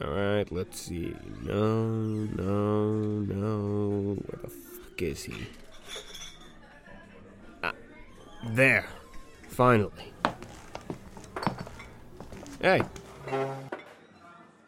Alright, 0.00 0.52
let's 0.52 0.80
see. 0.80 1.14
No, 1.42 1.88
no, 1.88 2.92
no. 3.02 4.16
Where 4.26 4.40
the 4.42 4.48
fuck 4.48 5.02
is 5.02 5.24
he? 5.24 5.34
Ah, 7.64 7.72
there. 8.50 8.86
Finally. 9.48 10.12
Hey. 12.60 12.82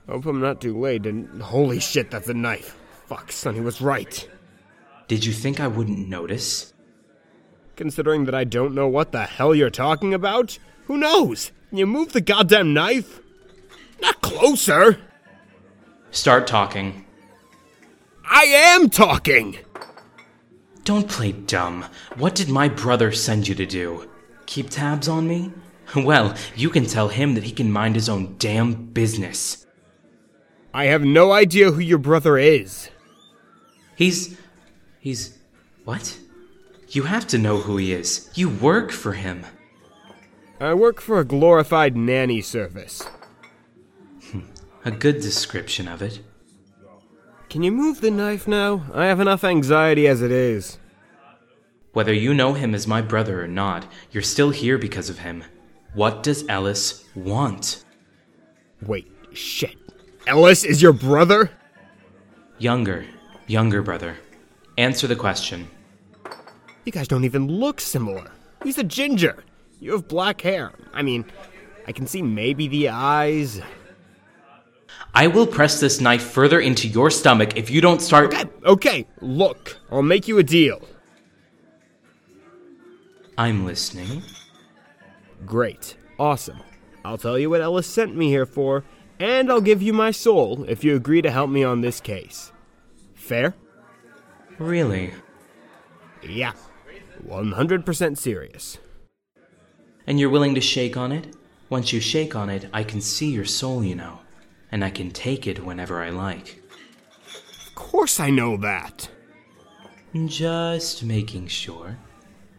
Hope 0.09 0.27
I'm 0.27 0.41
not 0.41 0.61
too 0.61 0.79
late 0.79 1.07
and 1.07 1.43
holy 1.43 1.81
shit, 1.81 2.11
that's 2.11 2.29
a 2.29 2.35
knife. 2.35 2.77
Fuck, 3.07 3.33
Sonny 3.33 3.61
was 3.61 3.81
right. 3.81 4.29
Did 5.09 5.25
you 5.25 5.33
think 5.33 5.61
I 5.61 5.67
wouldn't 5.67 6.09
notice? 6.09 6.73
Considering 7.77 8.25
that 8.27 8.35
I 8.35 8.45
don't 8.45 8.75
know 8.75 8.87
what 8.87 9.13
the 9.13 9.23
hell 9.23 9.55
you're 9.55 9.71
talking 9.71 10.15
about? 10.15 10.59
Who 10.85 10.99
knows? 10.99 11.51
You 11.73 11.87
move 11.87 12.13
the 12.13 12.21
goddamn 12.21 12.75
knife? 12.75 13.21
Not 14.01 14.21
closer! 14.21 15.01
Start 16.11 16.47
talking. 16.47 17.05
I 18.29 18.45
am 18.45 18.91
talking! 18.91 19.59
Don't 20.85 21.09
play 21.09 21.33
dumb. 21.33 21.87
What 22.17 22.35
did 22.35 22.49
my 22.49 22.69
brother 22.69 23.13
send 23.13 23.47
you 23.47 23.55
to 23.57 23.67
do? 23.67 24.09
Keep 24.47 24.71
tabs 24.71 25.09
on 25.09 25.29
me? 25.29 25.53
Well, 25.97 26.37
you 26.55 26.71
can 26.71 26.87
tell 26.87 27.09
him 27.09 27.35
that 27.35 27.45
he 27.45 27.53
can 27.53 27.73
mind 27.73 27.95
his 27.95 28.09
own 28.09 28.37
damn 28.39 28.75
business. 28.75 29.67
I 30.73 30.85
have 30.85 31.03
no 31.03 31.33
idea 31.33 31.73
who 31.73 31.81
your 31.81 31.99
brother 31.99 32.39
is. 32.39 32.91
He's. 33.97 34.39
He's. 35.01 35.37
What? 35.85 36.19
You 36.89 37.05
have 37.05 37.27
to 37.29 37.39
know 37.39 37.59
who 37.59 37.77
he 37.77 37.93
is. 37.93 38.31
You 38.35 38.49
work 38.49 38.93
for 38.93 39.15
him. 39.15 39.47
I 40.61 40.75
work 40.75 41.01
for 41.01 41.19
a 41.19 41.25
glorified 41.25 41.97
nanny 41.97 42.41
service. 42.41 43.03
Hmm, 44.31 44.41
a 44.85 44.91
good 44.91 45.21
description 45.21 45.89
of 45.89 46.03
it. 46.03 46.21
Can 47.49 47.63
you 47.63 47.73
move 47.73 48.01
the 48.01 48.11
knife 48.11 48.47
now? 48.47 48.85
I 48.95 49.07
have 49.07 49.19
enough 49.19 49.43
anxiety 49.43 50.07
as 50.07 50.23
it 50.23 50.31
is. 50.31 50.79
Whether 51.93 52.13
you 52.13 52.33
know 52.33 52.53
him 52.53 52.75
as 52.75 52.87
my 52.87 53.03
brother 53.03 53.43
or 53.43 53.49
not, 53.49 53.87
you're 54.13 54.23
still 54.23 54.51
here 54.51 54.79
because 54.79 55.11
of 55.11 55.21
him. 55.21 55.43
What 55.95 56.23
does 56.23 56.47
Ellis 56.49 57.05
want? 57.15 57.85
Wait, 58.83 59.11
shit. 59.33 59.77
Ellis 60.27 60.65
is 60.65 60.81
your 60.81 60.93
brother? 60.93 61.51
Younger. 62.59 63.05
Younger 63.47 63.83
brother. 63.83 64.17
Answer 64.79 65.07
the 65.07 65.17
question. 65.17 65.69
You 66.85 66.93
guys 66.93 67.09
don't 67.09 67.25
even 67.25 67.49
look 67.49 67.81
similar. 67.81 68.31
He's 68.63 68.79
a 68.79 68.85
ginger. 68.85 69.43
You 69.81 69.93
have 69.93 70.07
black 70.07 70.41
hair. 70.41 70.73
I 70.93 71.03
mean, 71.03 71.25
I 71.87 71.93
can 71.93 72.07
see 72.07 72.23
maybe 72.23 72.69
the 72.69 72.91
eyes. 72.91 73.61
I 75.15 75.27
will 75.27 75.47
press 75.47 75.81
this 75.81 76.01
knife 76.01 76.23
further 76.23 76.61
into 76.61 76.87
your 76.87 77.11
stomach 77.11 77.57
if 77.57 77.69
you 77.69 77.81
don't 77.81 78.01
start. 78.01 78.33
Okay, 78.33 78.51
okay, 78.65 79.07
look, 79.21 79.77
I'll 79.91 80.03
make 80.03 80.29
you 80.29 80.39
a 80.39 80.43
deal. 80.43 80.81
I'm 83.37 83.65
listening. 83.65 84.23
Great. 85.47 85.97
Awesome. 86.19 86.61
I'll 87.05 87.19
tell 87.19 87.39
you 87.39 87.51
what 87.51 87.61
Ellis 87.61 87.87
sent 87.87 88.15
me 88.15 88.29
here 88.29 88.47
for, 88.47 88.85
and 89.19 89.51
I'll 89.51 89.61
give 89.61 89.83
you 89.83 89.93
my 89.93 90.11
soul 90.11 90.65
if 90.69 90.85
you 90.85 90.95
agree 90.95 91.23
to 91.23 91.31
help 91.31 91.51
me 91.51 91.65
on 91.65 91.81
this 91.81 92.01
case. 92.01 92.53
Fair? 93.15 93.55
Really? 94.59 95.15
Yeah. 96.23 96.53
100% 97.27 98.19
serious. 98.19 98.79
And 100.07 100.19
you're 100.19 100.31
willing 100.31 100.55
to 100.55 100.61
shake 100.61 100.97
on 100.97 101.13
it? 101.13 101.37
Once 101.69 101.93
you 101.93 102.01
shake 102.01 102.35
on 102.35 102.51
it, 102.51 102.69
I 102.73 102.83
can 102.83 103.01
see 103.01 103.31
your 103.31 103.45
soul, 103.45 103.85
you 103.85 103.95
know. 103.95 104.21
And 104.73 104.85
I 104.85 104.91
can 104.91 105.11
take 105.11 105.47
it 105.47 105.65
whenever 105.65 106.03
I 106.03 106.11
like. 106.11 106.63
Of 107.67 107.75
course 107.75 108.21
I 108.21 108.31
know 108.31 108.57
that. 108.59 109.09
Just 110.27 111.05
making 111.05 111.47
sure. 111.47 111.97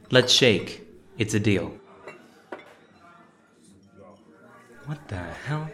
Let's 0.09 0.31
shake. 0.31 0.87
It's 1.17 1.33
a 1.33 1.39
deal. 1.39 1.73
What 4.91 5.07
the 5.07 5.15
hell? 5.15 5.69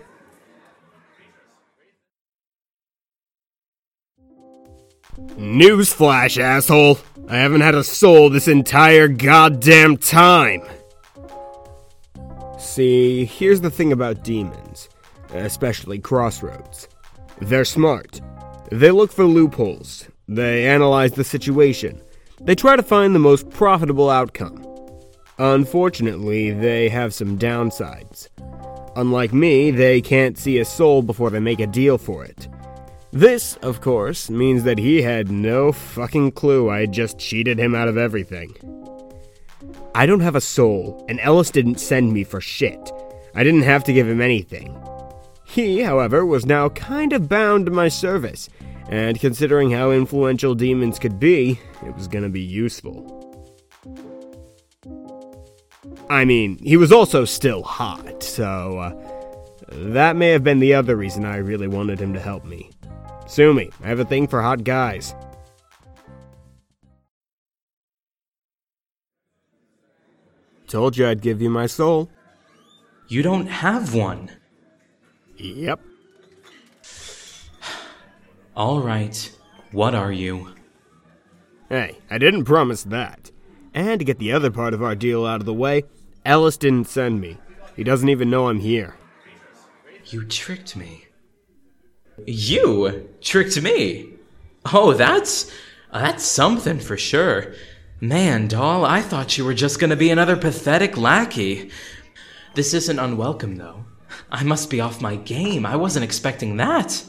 Newsflash, 5.40 6.40
asshole! 6.40 7.00
I 7.28 7.38
haven't 7.38 7.62
had 7.62 7.74
a 7.74 7.84
soul 7.84 8.30
this 8.30 8.48
entire 8.48 9.08
goddamn 9.08 9.98
time! 9.98 10.62
See, 12.60 13.26
here's 13.26 13.62
the 13.62 13.72
thing 13.72 13.92
about 13.92 14.24
demons, 14.24 14.88
especially 15.34 15.98
Crossroads. 15.98 16.88
They're 17.42 17.66
smart. 17.66 18.22
They 18.72 18.92
look 18.92 19.12
for 19.12 19.26
loopholes. 19.26 20.08
They 20.28 20.68
analyze 20.68 21.14
the 21.14 21.24
situation. 21.24 22.04
They 22.40 22.54
try 22.54 22.76
to 22.76 22.84
find 22.84 23.16
the 23.16 23.20
most 23.20 23.50
profitable 23.50 24.12
outcome. 24.12 24.64
Unfortunately, 25.40 26.52
they 26.52 26.88
have 26.90 27.16
some 27.16 27.40
downsides. 27.40 28.28
Unlike 28.98 29.32
me, 29.32 29.70
they 29.70 30.02
can't 30.02 30.40
see 30.40 30.58
a 30.58 30.66
soul 30.66 31.04
before 31.04 31.30
they 31.30 31.40
make 31.40 31.60
a 31.60 31.68
deal 31.68 32.00
for 32.00 32.26
it. 32.26 32.48
This, 33.12 33.56
of 33.58 33.80
course, 33.80 34.28
means 34.28 34.64
that 34.64 34.80
he 34.80 35.04
had 35.04 35.30
no 35.30 35.72
fucking 35.72 36.32
clue 36.32 36.72
I 36.72 36.88
just 36.88 37.20
cheated 37.20 37.60
him 37.60 37.76
out 37.76 37.88
of 37.88 37.96
everything. 37.96 38.56
I 39.94 40.08
don't 40.08 40.22
have 40.22 40.36
a 40.36 40.42
soul, 40.42 41.06
and 41.08 41.20
Ellis 41.20 41.52
didn't 41.52 41.80
send 41.80 42.12
me 42.12 42.24
for 42.24 42.42
shit. 42.42 42.92
I 43.36 43.44
didn't 43.44 43.62
have 43.62 43.84
to 43.84 43.94
give 43.94 44.10
him 44.10 44.20
anything. 44.20 44.76
He, 45.46 45.82
however, 45.82 46.26
was 46.26 46.48
now 46.48 46.70
kind 46.70 47.14
of 47.14 47.30
bound 47.30 47.68
to 47.68 47.72
my 47.72 47.90
service, 47.90 48.50
and 48.90 49.20
considering 49.20 49.70
how 49.70 49.92
influential 49.92 50.56
demons 50.56 50.98
could 50.98 51.20
be, 51.20 51.60
it 51.86 51.94
was 51.96 52.08
gonna 52.08 52.30
be 52.30 52.42
useful. 52.42 53.17
I 56.10 56.24
mean, 56.24 56.58
he 56.60 56.78
was 56.78 56.92
also 56.92 57.26
still 57.26 57.64
hot, 57.64 58.24
so 58.24 58.80
uh, 58.80 58.94
that 59.70 60.16
may 60.16 60.30
have 60.30 60.44
been 60.44 60.60
the 60.60 60.74
other 60.74 60.96
reason 60.96 61.26
I 61.26 61.38
really 61.38 61.68
wanted 61.68 62.00
him 62.00 62.14
to 62.14 62.20
help 62.20 62.46
me. 62.46 62.72
Sue 63.28 63.54
me, 63.54 63.70
I 63.84 63.88
have 63.88 64.00
a 64.00 64.06
thing 64.06 64.28
for 64.28 64.42
hot 64.42 64.64
guys. 64.64 65.14
Told 70.68 70.98
you 70.98 71.08
I'd 71.08 71.22
give 71.22 71.42
you 71.42 71.50
my 71.50 71.66
soul. 71.66 72.10
You 73.08 73.22
don't 73.22 73.48
have 73.48 73.94
one. 73.94 74.30
Yep. 75.38 75.80
All 78.56 78.82
right. 78.82 79.32
What 79.72 79.96
are 79.96 80.12
you? 80.12 80.54
Hey, 81.70 82.00
I 82.10 82.18
didn't 82.18 82.46
promise 82.46 82.84
that. 82.84 83.32
And 83.74 84.00
to 84.00 84.06
get 84.06 84.20
the 84.20 84.32
other 84.32 84.52
part 84.52 84.74
of 84.74 84.82
our 84.82 84.96
deal 84.96 85.26
out 85.26 85.40
of 85.40 85.46
the 85.46 85.54
way, 85.54 85.84
Ellis 86.28 86.58
didn't 86.58 86.90
send 86.90 87.22
me. 87.22 87.38
He 87.78 87.86
doesn't 87.86 88.10
even 88.10 88.30
know 88.30 88.50
I'm 88.50 88.60
here. 88.60 88.96
You 90.08 90.26
tricked 90.26 90.76
me. 90.76 91.06
You 92.26 93.10
tricked 93.22 93.62
me. 93.62 94.10
Oh, 94.74 94.94
that's 94.94 95.50
that's 95.92 96.26
something 96.26 96.80
for 96.80 96.98
sure. 96.98 97.54
Man, 98.02 98.50
doll, 98.50 98.84
I 98.84 99.02
thought 99.02 99.38
you 99.38 99.46
were 99.46 99.54
just 99.54 99.80
gonna 99.80 99.96
be 99.96 100.10
another 100.10 100.36
pathetic 100.36 100.98
lackey. 100.98 101.72
This 102.56 102.74
isn't 102.74 103.00
unwelcome, 103.00 103.56
though. 103.56 103.86
I 104.30 104.44
must 104.44 104.70
be 104.70 104.82
off 104.82 105.02
my 105.02 105.16
game. 105.16 105.66
I 105.66 105.78
wasn't 105.78 106.04
expecting 106.04 106.58
that. 106.58 107.04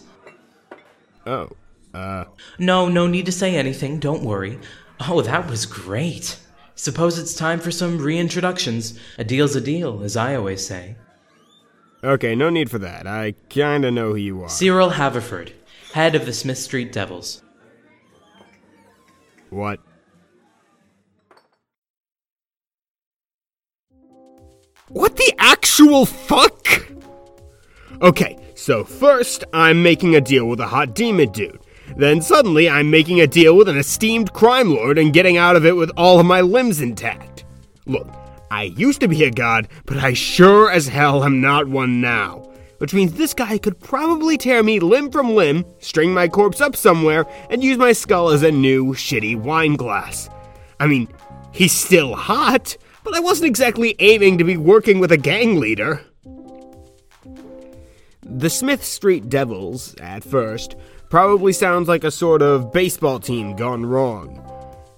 Oh, 1.27 1.51
uh. 1.93 2.25
No, 2.59 2.89
no 2.89 3.09
need 3.09 3.27
to 3.27 3.33
say 3.33 3.57
anything. 3.57 3.99
Don't 3.99 4.23
worry. 4.23 4.61
Oh, 5.01 5.23
that 5.23 5.51
was 5.51 5.67
great. 5.67 6.39
Suppose 6.79 7.19
it's 7.19 7.35
time 7.35 7.59
for 7.59 7.73
some 7.73 7.99
reintroductions. 7.99 8.97
A 9.19 9.25
deal's 9.25 9.57
a 9.57 9.61
deal, 9.61 10.01
as 10.05 10.17
I 10.17 10.37
always 10.37 10.65
say. 10.65 10.95
Okay, 12.05 12.37
no 12.37 12.51
need 12.51 12.71
for 12.71 12.79
that. 12.79 13.05
I 13.05 13.35
kinda 13.49 13.91
know 13.91 14.11
who 14.11 14.17
you 14.17 14.45
are. 14.45 14.49
Cyril 14.49 14.91
Haverford, 14.91 15.53
head 15.95 16.15
of 16.15 16.25
the 16.25 16.33
Smith 16.33 16.57
Street 16.57 16.93
Devils. 16.93 17.43
What? 19.51 19.81
What 24.87 25.17
the 25.17 25.35
actual 25.37 26.07
fuck? 26.07 26.93
Okay, 28.01 28.39
so 28.55 28.85
first 28.85 29.43
I'm 29.53 29.83
making 29.83 30.15
a 30.15 30.21
deal 30.21 30.47
with 30.47 30.61
a 30.61 30.69
hot 30.69 30.95
demon 30.95 31.33
dude. 31.33 31.59
Then 31.97 32.23
suddenly 32.23 32.69
I'm 32.69 32.91
making 32.91 33.21
a 33.21 33.27
deal 33.27 33.57
with 33.57 33.69
an 33.69 33.79
esteemed 33.79 34.33
crime 34.33 34.75
lord 34.75 34.99
and 34.99 35.13
getting 35.13 35.37
out 35.37 35.57
of 35.57 35.67
it 35.67 35.77
with 35.77 35.91
all 35.97 36.21
of 36.21 36.27
my 36.27 36.41
limbs 36.41 36.81
intact. 36.81 37.45
Look, 37.87 38.09
I 38.51 38.65
used 38.65 39.01
to 39.01 39.09
be 39.09 39.25
a 39.25 39.31
god, 39.31 39.69
but 39.85 39.99
I 39.99 40.13
sure 40.13 40.71
as 40.71 40.89
hell 40.89 41.25
am 41.25 41.41
not 41.41 41.69
one 41.69 42.01
now. 42.01 42.45
Which 42.79 42.95
means 42.95 43.13
this 43.13 43.35
guy 43.35 43.59
could 43.59 43.81
probably 43.81 44.39
tear 44.39 44.63
me 44.63 44.79
limb 44.79 45.11
from 45.11 45.35
limb, 45.35 45.65
string 45.81 46.15
my 46.15 46.29
corpse 46.29 46.61
up 46.61 46.77
somewhere, 46.77 47.27
and 47.51 47.63
use 47.63 47.77
my 47.77 47.93
skull 47.93 48.31
as 48.31 48.43
a 48.45 48.53
new, 48.53 48.95
shitty 48.95 49.37
wine 49.37 49.75
glass. 49.75 50.31
I 50.79 50.87
mean, 50.87 51.09
he's 51.53 51.73
still 51.73 52.15
hot, 52.15 52.77
but 53.03 53.17
I 53.17 53.21
wasn't 53.21 53.49
exactly 53.49 53.97
aiming 53.99 54.39
to 54.39 54.45
be 54.45 54.57
working 54.57 55.01
with 55.01 55.11
a 55.11 55.17
gang 55.17 55.59
leader. 55.59 56.01
The 58.23 58.51
Smith 58.51 58.85
Street 58.85 59.29
Devils, 59.29 59.95
at 60.01 60.23
first, 60.23 60.77
probably 61.09 61.53
sounds 61.53 61.89
like 61.89 62.05
a 62.05 62.11
sort 62.11 62.43
of 62.43 62.73
baseball 62.73 63.19
team 63.19 63.57
gone 63.57 63.87
wrong. 63.87 64.45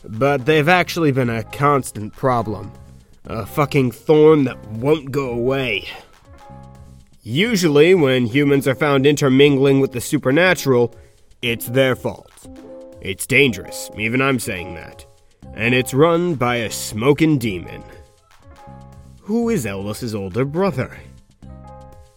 But 0.04 0.46
they've 0.46 0.68
actually 0.68 1.12
been 1.12 1.30
a 1.30 1.44
constant 1.44 2.14
problem. 2.14 2.72
A 3.24 3.46
fucking 3.46 3.92
thorn 3.92 4.44
that 4.44 4.64
won't 4.70 5.12
go 5.12 5.30
away. 5.30 5.88
Usually, 7.22 7.94
when 7.94 8.26
humans 8.26 8.66
are 8.66 8.74
found 8.74 9.06
intermingling 9.06 9.78
with 9.78 9.92
the 9.92 10.00
supernatural, 10.00 10.94
it's 11.42 11.66
their 11.66 11.94
fault. 11.94 12.48
It's 13.00 13.26
dangerous, 13.26 13.90
even 13.96 14.22
I'm 14.22 14.38
saying 14.38 14.74
that. 14.74 15.04
And 15.54 15.74
it's 15.74 15.94
run 15.94 16.34
by 16.34 16.56
a 16.56 16.70
smoking 16.70 17.38
demon. 17.38 17.82
Who 19.22 19.48
is 19.48 19.66
Ellis's 19.66 20.14
older 20.14 20.44
brother? 20.44 20.98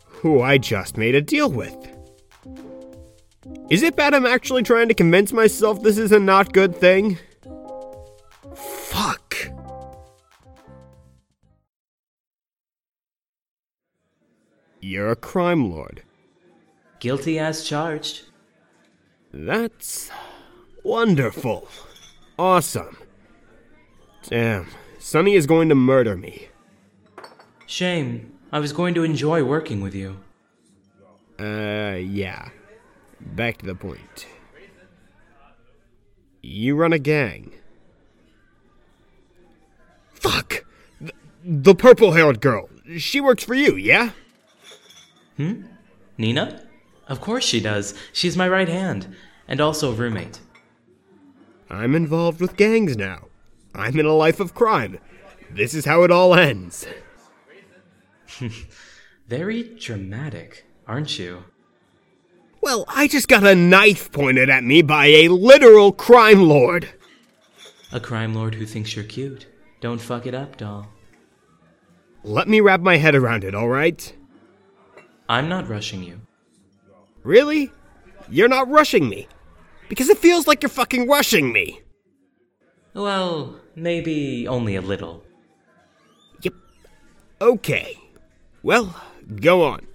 Who 0.07 0.41
I 0.41 0.57
just 0.57 0.97
made 0.97 1.15
a 1.15 1.21
deal 1.21 1.51
with. 1.51 1.92
Is 3.69 3.83
it 3.83 3.95
bad 3.95 4.13
I'm 4.13 4.25
actually 4.25 4.63
trying 4.63 4.87
to 4.87 4.93
convince 4.93 5.33
myself 5.33 5.81
this 5.81 5.97
is 5.97 6.11
a 6.11 6.19
not 6.19 6.53
good 6.53 6.75
thing? 6.75 7.17
Fuck. 8.55 9.35
You're 14.79 15.11
a 15.11 15.15
crime 15.15 15.71
lord. 15.71 16.03
Guilty 16.99 17.39
as 17.39 17.63
charged. 17.63 18.23
That's 19.33 20.09
wonderful. 20.83 21.67
Awesome. 22.37 22.97
Damn, 24.23 24.67
Sonny 24.99 25.35
is 25.35 25.47
going 25.47 25.69
to 25.69 25.75
murder 25.75 26.15
me. 26.15 26.47
Shame. 27.65 28.31
I 28.51 28.59
was 28.59 28.71
going 28.71 28.93
to 28.93 29.03
enjoy 29.03 29.43
working 29.43 29.81
with 29.81 29.95
you. 29.95 30.19
Uh, 31.39 31.97
yeah. 31.99 32.49
Back 33.25 33.57
to 33.59 33.65
the 33.65 33.75
point. 33.75 34.27
You 36.41 36.75
run 36.75 36.93
a 36.93 36.99
gang. 36.99 37.53
Fuck! 40.13 40.65
The, 40.99 41.13
the 41.43 41.75
purple 41.75 42.11
haired 42.11 42.41
girl. 42.41 42.69
She 42.97 43.21
works 43.21 43.43
for 43.43 43.53
you, 43.53 43.75
yeah? 43.75 44.11
Hmm? 45.37 45.63
Nina? 46.17 46.63
Of 47.07 47.21
course 47.21 47.45
she 47.45 47.59
does. 47.59 47.93
She's 48.11 48.37
my 48.37 48.47
right 48.47 48.67
hand, 48.67 49.15
and 49.47 49.59
also 49.59 49.91
a 49.91 49.95
roommate. 49.95 50.39
I'm 51.69 51.95
involved 51.95 52.39
with 52.39 52.55
gangs 52.55 52.95
now. 52.95 53.27
I'm 53.73 53.99
in 53.99 54.05
a 54.05 54.13
life 54.13 54.39
of 54.39 54.53
crime. 54.53 54.99
This 55.49 55.73
is 55.73 55.85
how 55.85 56.03
it 56.03 56.11
all 56.11 56.35
ends. 56.35 56.85
Very 59.27 59.63
dramatic, 59.63 60.65
aren't 60.87 61.17
you? 61.17 61.43
Well, 62.63 62.85
I 62.87 63.09
just 63.09 63.27
got 63.27 63.45
a 63.45 63.55
knife 63.55 64.09
pointed 64.13 64.49
at 64.49 64.63
me 64.63 64.81
by 64.81 65.07
a 65.07 65.27
literal 65.27 65.91
crime 65.91 66.43
lord. 66.43 66.87
A 67.91 67.99
crime 67.99 68.33
lord 68.33 68.55
who 68.55 68.65
thinks 68.65 68.95
you're 68.95 69.03
cute. 69.03 69.47
Don't 69.81 69.99
fuck 69.99 70.25
it 70.25 70.33
up, 70.33 70.55
doll. 70.55 70.87
Let 72.23 72.47
me 72.47 72.61
wrap 72.61 72.79
my 72.79 72.95
head 72.95 73.15
around 73.15 73.43
it, 73.43 73.53
alright? 73.53 74.15
I'm 75.27 75.49
not 75.49 75.67
rushing 75.67 76.03
you. 76.03 76.21
Really? 77.23 77.69
You're 78.29 78.47
not 78.47 78.69
rushing 78.69 79.09
me. 79.09 79.27
Because 79.89 80.07
it 80.07 80.17
feels 80.17 80.47
like 80.47 80.63
you're 80.63 80.69
fucking 80.69 81.09
rushing 81.09 81.51
me. 81.51 81.81
Well, 82.93 83.59
maybe 83.75 84.47
only 84.47 84.77
a 84.77 84.81
little. 84.81 85.25
Yep. 86.43 86.53
Okay. 87.41 87.97
Well, 88.63 88.95
go 89.41 89.65
on. 89.65 89.85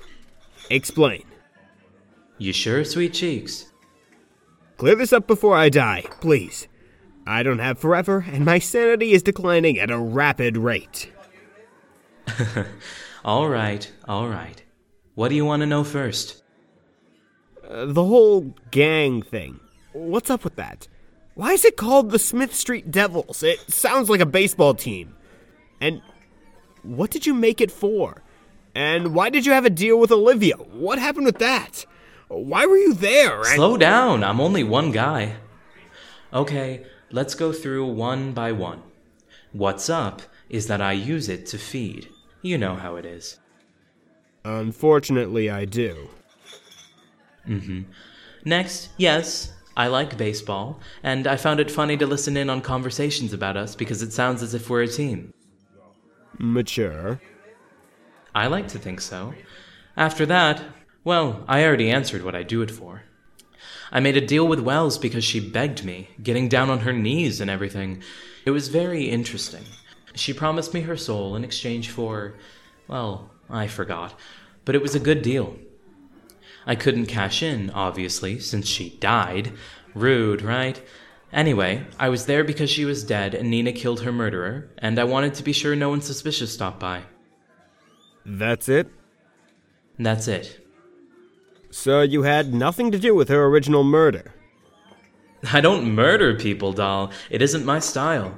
Explain. 0.69 1.25
You 2.38 2.53
sure, 2.53 2.85
sweet 2.85 3.14
cheeks? 3.14 3.72
Clear 4.77 4.94
this 4.94 5.12
up 5.12 5.27
before 5.27 5.57
I 5.57 5.68
die, 5.68 6.05
please. 6.20 6.68
I 7.27 7.42
don't 7.42 7.59
have 7.59 7.79
forever, 7.79 8.24
and 8.31 8.44
my 8.44 8.61
sanity 8.61 9.12
is 9.12 9.24
declining 9.24 9.79
at 9.79 9.90
a 9.90 9.98
rapid 9.98 10.57
rate. 10.57 11.12
all 13.24 13.48
right, 13.48 13.90
all 14.07 14.29
right. 14.29 14.62
What 15.16 15.29
do 15.31 15.35
you 15.35 15.44
want 15.44 15.61
to 15.61 15.66
know 15.66 15.83
first? 15.83 16.42
Uh, 17.68 17.87
the 17.87 18.05
whole 18.05 18.55
gang 18.70 19.20
thing. 19.20 19.59
What's 19.92 20.31
up 20.31 20.44
with 20.44 20.55
that? 20.57 20.87
Why 21.35 21.53
is 21.53 21.64
it 21.64 21.77
called 21.77 22.11
the 22.11 22.18
Smith 22.18 22.55
Street 22.55 22.90
Devils? 22.90 23.42
It 23.42 23.59
sounds 23.70 24.09
like 24.09 24.20
a 24.20 24.27
baseball 24.27 24.74
team. 24.74 25.16
And 25.81 26.03
what 26.83 27.11
did 27.11 27.27
you 27.27 27.35
make 27.35 27.61
it 27.61 27.70
for? 27.70 28.22
And 28.74 29.12
why 29.12 29.29
did 29.29 29.44
you 29.44 29.53
have 29.53 29.64
a 29.64 29.70
deal 29.70 29.98
with 29.98 30.12
Olivia? 30.12 30.57
What 30.57 30.98
happened 30.98 31.27
with 31.27 31.38
that? 31.38 31.85
Why 32.29 32.67
were 32.67 32.77
you 32.77 32.95
there? 32.95 33.43
Slow 33.45 33.77
down, 33.77 34.23
I'm 34.23 34.41
only 34.41 34.62
one 34.62 34.93
guy. 34.93 35.37
Okay, 36.33 36.85
let's 37.11 37.35
go 37.35 37.53
through 37.53 37.87
one 37.87 38.33
by 38.33 38.53
one. 38.53 38.83
What's 39.53 39.88
up 39.88 40.23
is 40.49 40.67
that 40.67 40.81
I 40.81 40.93
use 40.93 41.29
it 41.29 41.47
to 41.47 41.59
feed. 41.59 42.09
You 42.43 42.59
know 42.59 42.77
how 42.77 42.97
it 42.97 43.07
is. 43.07 43.38
Unfortunately, 44.45 45.51
I 45.51 45.64
do. 45.64 46.09
Mm 47.47 47.64
hmm. 47.64 47.81
Next, 48.45 48.91
yes, 48.97 49.53
I 49.77 49.88
like 49.88 50.17
baseball, 50.17 50.81
and 51.03 51.27
I 51.27 51.37
found 51.37 51.61
it 51.61 51.71
funny 51.71 51.97
to 51.97 52.07
listen 52.07 52.37
in 52.37 52.51
on 52.51 52.61
conversations 52.61 53.33
about 53.33 53.57
us 53.57 53.75
because 53.75 54.03
it 54.03 54.12
sounds 54.12 54.43
as 54.43 54.55
if 54.55 54.69
we're 54.69 54.83
a 54.83 54.88
team. 54.88 55.33
Mature. 56.38 57.21
I 58.35 58.47
like 58.47 58.69
to 58.69 58.79
think 58.79 59.01
so. 59.01 59.35
After 59.97 60.27
that, 60.27 60.62
well, 61.09 61.42
I 61.49 61.64
already 61.64 61.90
answered 61.90 62.23
what 62.23 62.35
I 62.35 62.42
do 62.42 62.61
it 62.61 62.71
for. 62.71 63.05
I 63.90 63.99
made 63.99 64.18
a 64.18 64.27
deal 64.27 64.47
with 64.47 64.61
Wells 64.61 64.99
because 64.99 65.25
she 65.25 65.40
begged 65.40 65.83
me, 65.83 66.11
getting 66.23 66.51
down 66.51 66.68
on 66.68 66.81
her 66.81 66.92
knees 66.92 67.40
and 67.40 67.51
everything. 67.51 68.03
It 68.44 68.51
was 68.51 68.68
very 68.68 69.05
interesting. 69.05 69.64
She 70.14 70.35
promised 70.35 70.75
me 70.75 70.83
her 70.83 70.99
soul 70.99 71.35
in 71.35 71.44
exchange 71.44 71.88
for, 71.88 72.35
well, 72.88 73.31
I 73.49 73.68
forgot, 73.68 74.21
but 74.66 74.75
it 74.75 74.83
was 74.83 74.94
a 74.94 75.01
good 75.01 75.23
deal. 75.23 75.57
I 76.66 76.75
couldn't 76.75 77.07
cash 77.07 77.42
in, 77.42 77.71
obviously, 77.71 78.38
since 78.38 78.68
she 78.68 78.90
died. 78.90 79.55
Rude, 79.94 80.42
right? 80.42 80.79
Anyway, 81.33 81.87
I 81.99 82.11
was 82.11 82.27
there 82.27 82.44
because 82.44 82.68
she 82.68 82.85
was 82.85 83.03
dead 83.03 83.35
and 83.35 83.51
Nina 83.51 83.73
killed 83.73 84.03
her 84.03 84.12
murderer, 84.12 84.68
and 84.77 84.99
I 84.99 85.05
wanted 85.05 85.33
to 85.37 85.42
be 85.42 85.55
sure 85.55 85.75
no 85.75 85.88
one 85.88 86.03
suspicious 86.03 86.53
stopped 86.53 86.81
by. 86.81 87.05
That's 88.27 88.68
it? 88.68 88.88
That's 89.99 90.29
it. 90.29 90.68
So 91.81 92.03
you 92.03 92.25
had 92.25 92.53
nothing 92.53 92.91
to 92.91 92.99
do 92.99 93.14
with 93.14 93.29
her 93.29 93.45
original 93.45 93.85
murder? 93.85 94.35
I 95.53 95.61
don't 95.61 95.95
murder 95.95 96.35
people, 96.35 96.73
doll. 96.73 97.12
It 97.31 97.41
isn't 97.41 97.64
my 97.64 97.79
style. 97.79 98.37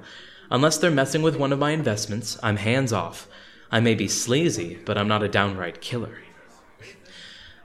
Unless 0.50 0.76
they're 0.76 0.90
messing 0.90 1.22
with 1.22 1.36
one 1.36 1.50
of 1.50 1.58
my 1.58 1.70
investments, 1.70 2.38
I'm 2.42 2.58
hands 2.58 2.92
off. 2.92 3.28
I 3.72 3.80
may 3.80 3.94
be 3.94 4.08
sleazy, 4.08 4.78
but 4.84 4.98
I'm 4.98 5.08
not 5.08 5.22
a 5.22 5.28
downright 5.28 5.80
killer. 5.80 6.18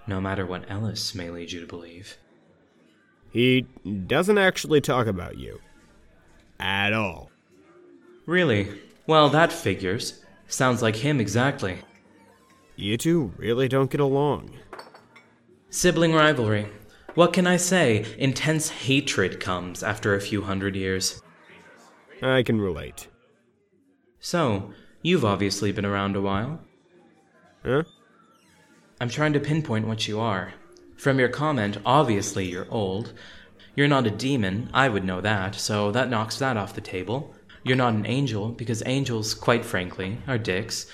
no 0.08 0.22
matter 0.22 0.46
what 0.46 0.64
Ellis 0.72 1.14
may 1.14 1.30
lead 1.30 1.52
you 1.52 1.60
to 1.60 1.68
believe. 1.68 2.18
He 3.30 3.68
doesn't 4.08 4.38
actually 4.38 4.80
talk 4.80 5.08
about 5.08 5.38
you. 5.38 5.60
At 6.58 6.94
all. 6.94 7.32
Really? 8.26 8.70
Well, 9.08 9.28
that 9.28 9.52
figures. 9.52 10.24
Sounds 10.48 10.82
like 10.82 10.96
him 10.96 11.20
exactly. 11.20 11.80
You 12.78 12.98
two 12.98 13.34
really 13.38 13.68
don't 13.68 13.92
get 13.92 14.00
along. 14.00 14.52
Sibling 15.76 16.14
rivalry. 16.14 16.70
What 17.16 17.34
can 17.34 17.46
I 17.46 17.58
say? 17.58 18.06
Intense 18.18 18.70
hatred 18.70 19.42
comes 19.42 19.84
after 19.84 20.16
a 20.16 20.22
few 20.22 20.42
hundred 20.44 20.74
years. 20.74 21.22
I 22.22 22.44
can 22.44 22.62
relate. 22.62 23.10
So, 24.22 24.72
you've 25.02 25.26
obviously 25.26 25.74
been 25.74 25.86
around 25.86 26.16
a 26.16 26.22
while. 26.22 26.62
Huh? 27.66 27.84
I'm 29.02 29.10
trying 29.10 29.34
to 29.34 29.40
pinpoint 29.42 29.86
what 29.86 30.08
you 30.08 30.18
are. 30.18 30.54
From 30.96 31.20
your 31.20 31.28
comment, 31.28 31.78
obviously 31.86 32.46
you're 32.46 32.72
old. 32.72 33.12
You're 33.76 33.90
not 33.90 34.08
a 34.08 34.12
demon, 34.12 34.70
I 34.74 34.88
would 34.88 35.04
know 35.04 35.20
that, 35.20 35.56
so 35.56 35.92
that 35.92 36.10
knocks 36.10 36.40
that 36.40 36.56
off 36.56 36.74
the 36.74 36.80
table. 36.80 37.36
You're 37.66 37.76
not 37.76 37.96
an 37.96 38.06
angel, 38.06 38.48
because 38.48 38.82
angels, 38.86 39.34
quite 39.34 39.66
frankly, 39.66 40.20
are 40.26 40.38
dicks. 40.38 40.90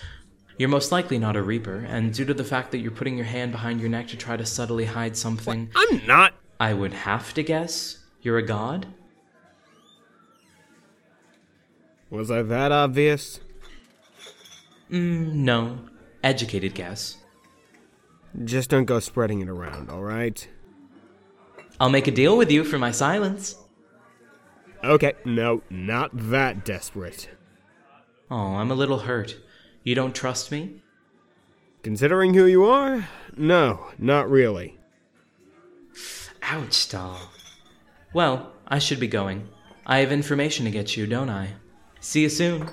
You're 0.62 0.70
most 0.70 0.92
likely 0.92 1.18
not 1.18 1.36
a 1.36 1.42
reaper, 1.42 1.88
and 1.90 2.14
due 2.14 2.24
to 2.24 2.36
the 2.36 2.44
fact 2.44 2.70
that 2.70 2.82
you're 2.82 2.92
putting 2.92 3.18
your 3.18 3.26
hand 3.26 3.52
behind 3.52 3.82
your 3.82 3.90
neck 3.90 4.10
to 4.10 4.16
try 4.16 4.38
to 4.38 4.46
subtly 4.46 4.86
hide 4.86 5.18
something, 5.18 5.72
I'm 5.76 6.06
not. 6.06 6.36
I 6.60 6.76
would 6.76 6.94
have 6.94 7.34
to 7.34 7.42
guess 7.42 7.98
you're 8.22 8.38
a 8.38 8.46
god? 8.46 8.86
Was 12.12 12.30
I 12.30 12.44
that 12.44 12.72
obvious? 12.72 13.40
Mm, 14.92 15.34
no. 15.34 15.80
Educated 16.24 16.76
guess. 16.76 17.18
Just 18.46 18.70
don't 18.70 18.86
go 18.86 19.00
spreading 19.00 19.42
it 19.42 19.50
around, 19.50 19.90
alright? 19.90 20.48
I'll 21.80 21.90
make 21.90 22.08
a 22.08 22.12
deal 22.12 22.38
with 22.38 22.52
you 22.52 22.64
for 22.64 22.78
my 22.78 22.92
silence. 22.92 23.56
Okay, 24.84 25.14
no, 25.26 25.64
not 25.72 26.12
that 26.14 26.64
desperate. 26.64 27.32
Oh, 28.30 28.58
I'm 28.58 28.70
a 28.70 28.76
little 28.76 29.00
hurt. 29.00 29.38
You 29.84 29.96
don't 29.96 30.14
trust 30.14 30.52
me? 30.52 30.82
Considering 31.84 32.34
who 32.34 32.46
you 32.46 32.66
are, 32.66 33.08
no, 33.36 33.88
not 33.98 34.30
really. 34.30 34.78
Ouch, 36.44 36.90
doll. 36.90 37.20
Well, 38.14 38.52
I 38.68 38.80
should 38.80 39.00
be 39.00 39.08
going. 39.08 39.48
I 39.86 40.00
have 40.00 40.12
information 40.12 40.66
to 40.66 40.72
get 40.72 40.96
you, 40.96 41.08
don't 41.08 41.30
I? 41.30 41.54
See 42.00 42.22
you 42.22 42.30
soon. 42.30 42.70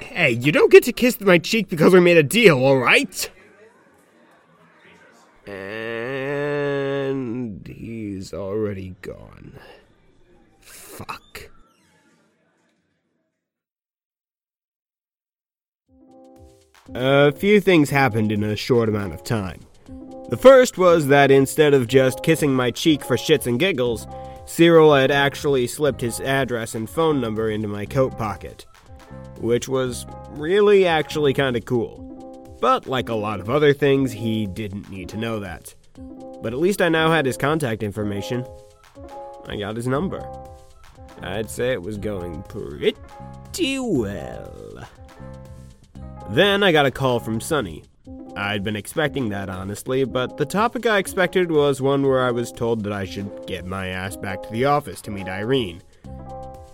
Hey, 0.00 0.30
you 0.30 0.52
don't 0.52 0.72
get 0.72 0.84
to 0.84 0.92
kiss 0.92 1.20
my 1.20 1.38
cheek 1.38 1.68
because 1.68 1.92
we 1.92 2.00
made 2.00 2.16
a 2.16 2.22
deal, 2.22 2.58
alright? 2.58 3.30
And 5.46 7.66
he's 7.66 8.32
already 8.32 8.94
gone. 9.02 9.58
Fuck. 10.60 11.22
A 16.94 17.32
few 17.32 17.60
things 17.60 17.90
happened 17.90 18.32
in 18.32 18.42
a 18.42 18.56
short 18.56 18.88
amount 18.88 19.12
of 19.12 19.22
time. 19.22 19.60
The 20.30 20.38
first 20.38 20.78
was 20.78 21.06
that 21.08 21.30
instead 21.30 21.74
of 21.74 21.86
just 21.86 22.22
kissing 22.22 22.52
my 22.52 22.70
cheek 22.70 23.04
for 23.04 23.16
shits 23.16 23.46
and 23.46 23.58
giggles, 23.58 24.06
Cyril 24.46 24.94
had 24.94 25.10
actually 25.10 25.66
slipped 25.66 26.00
his 26.00 26.20
address 26.20 26.74
and 26.74 26.88
phone 26.88 27.20
number 27.20 27.50
into 27.50 27.68
my 27.68 27.84
coat 27.84 28.16
pocket. 28.16 28.64
Which 29.40 29.68
was 29.68 30.06
really 30.30 30.86
actually 30.86 31.34
kinda 31.34 31.60
cool. 31.60 32.56
But 32.60 32.86
like 32.86 33.10
a 33.10 33.14
lot 33.14 33.40
of 33.40 33.50
other 33.50 33.74
things, 33.74 34.12
he 34.12 34.46
didn't 34.46 34.90
need 34.90 35.08
to 35.10 35.16
know 35.18 35.40
that. 35.40 35.74
But 36.42 36.52
at 36.52 36.58
least 36.58 36.80
I 36.80 36.88
now 36.88 37.10
had 37.10 37.26
his 37.26 37.36
contact 37.36 37.82
information. 37.82 38.46
I 39.46 39.56
got 39.56 39.76
his 39.76 39.86
number. 39.86 40.26
I'd 41.22 41.50
say 41.50 41.72
it 41.72 41.82
was 41.82 41.98
going 41.98 42.42
pretty 42.44 43.78
well. 43.78 44.88
Then 46.30 46.62
I 46.62 46.72
got 46.72 46.86
a 46.86 46.90
call 46.90 47.20
from 47.20 47.40
Sonny. 47.40 47.84
I'd 48.36 48.62
been 48.62 48.76
expecting 48.76 49.30
that, 49.30 49.48
honestly, 49.48 50.04
but 50.04 50.36
the 50.36 50.44
topic 50.46 50.86
I 50.86 50.98
expected 50.98 51.50
was 51.50 51.80
one 51.80 52.02
where 52.02 52.24
I 52.24 52.30
was 52.30 52.52
told 52.52 52.84
that 52.84 52.92
I 52.92 53.04
should 53.04 53.46
get 53.46 53.66
my 53.66 53.88
ass 53.88 54.16
back 54.16 54.42
to 54.42 54.50
the 54.50 54.66
office 54.66 55.00
to 55.02 55.10
meet 55.10 55.26
Irene. 55.26 55.82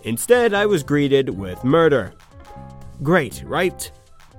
Instead, 0.03 0.53
I 0.53 0.65
was 0.65 0.83
greeted 0.83 1.29
with 1.29 1.63
murder. 1.63 2.13
Great, 3.01 3.43
right? 3.45 3.89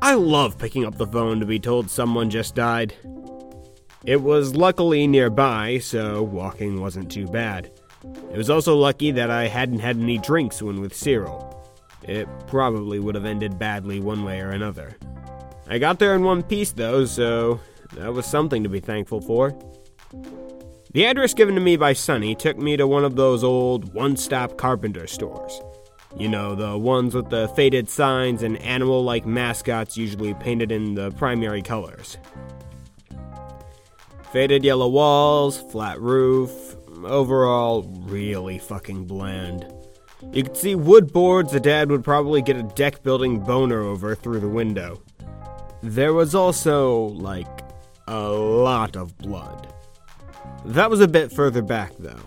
I 0.00 0.14
love 0.14 0.58
picking 0.58 0.84
up 0.84 0.96
the 0.96 1.06
phone 1.06 1.40
to 1.40 1.46
be 1.46 1.58
told 1.58 1.90
someone 1.90 2.30
just 2.30 2.54
died. 2.54 2.94
It 4.04 4.22
was 4.22 4.54
luckily 4.54 5.06
nearby, 5.06 5.78
so 5.78 6.22
walking 6.22 6.80
wasn't 6.80 7.10
too 7.10 7.26
bad. 7.26 7.72
It 8.30 8.36
was 8.36 8.50
also 8.50 8.76
lucky 8.76 9.10
that 9.10 9.30
I 9.30 9.48
hadn't 9.48 9.80
had 9.80 9.96
any 9.96 10.18
drinks 10.18 10.62
when 10.62 10.80
with 10.80 10.94
Cyril. 10.94 11.45
It 12.06 12.28
probably 12.46 12.98
would 12.98 13.14
have 13.14 13.24
ended 13.24 13.58
badly 13.58 14.00
one 14.00 14.24
way 14.24 14.40
or 14.40 14.50
another. 14.50 14.96
I 15.68 15.78
got 15.78 15.98
there 15.98 16.14
in 16.14 16.22
one 16.22 16.42
piece, 16.42 16.72
though, 16.72 17.04
so 17.04 17.60
that 17.94 18.12
was 18.12 18.26
something 18.26 18.62
to 18.62 18.68
be 18.68 18.80
thankful 18.80 19.20
for. 19.20 19.58
The 20.92 21.04
address 21.04 21.34
given 21.34 21.56
to 21.56 21.60
me 21.60 21.76
by 21.76 21.92
Sonny 21.92 22.34
took 22.34 22.56
me 22.56 22.76
to 22.76 22.86
one 22.86 23.04
of 23.04 23.16
those 23.16 23.44
old 23.44 23.92
one 23.92 24.16
stop 24.16 24.56
carpenter 24.56 25.06
stores. 25.06 25.60
You 26.16 26.28
know, 26.28 26.54
the 26.54 26.78
ones 26.78 27.14
with 27.14 27.28
the 27.28 27.48
faded 27.48 27.90
signs 27.90 28.42
and 28.42 28.56
animal 28.62 29.04
like 29.04 29.26
mascots 29.26 29.96
usually 29.98 30.32
painted 30.34 30.72
in 30.72 30.94
the 30.94 31.10
primary 31.12 31.60
colors. 31.60 32.16
Faded 34.32 34.64
yellow 34.64 34.88
walls, 34.88 35.60
flat 35.70 36.00
roof, 36.00 36.76
overall, 37.04 37.82
really 38.06 38.58
fucking 38.58 39.04
bland. 39.04 39.70
You 40.32 40.42
could 40.42 40.56
see 40.56 40.74
wood 40.74 41.12
boards 41.12 41.52
the 41.52 41.60
dad 41.60 41.90
would 41.90 42.04
probably 42.04 42.42
get 42.42 42.56
a 42.56 42.62
deck 42.62 43.02
building 43.02 43.40
boner 43.40 43.80
over 43.80 44.14
through 44.14 44.40
the 44.40 44.48
window. 44.48 45.02
There 45.82 46.14
was 46.14 46.34
also, 46.34 47.08
like, 47.08 47.46
a 48.08 48.28
lot 48.28 48.96
of 48.96 49.16
blood. 49.18 49.72
That 50.64 50.90
was 50.90 51.00
a 51.00 51.08
bit 51.08 51.32
further 51.32 51.62
back, 51.62 51.92
though. 51.98 52.20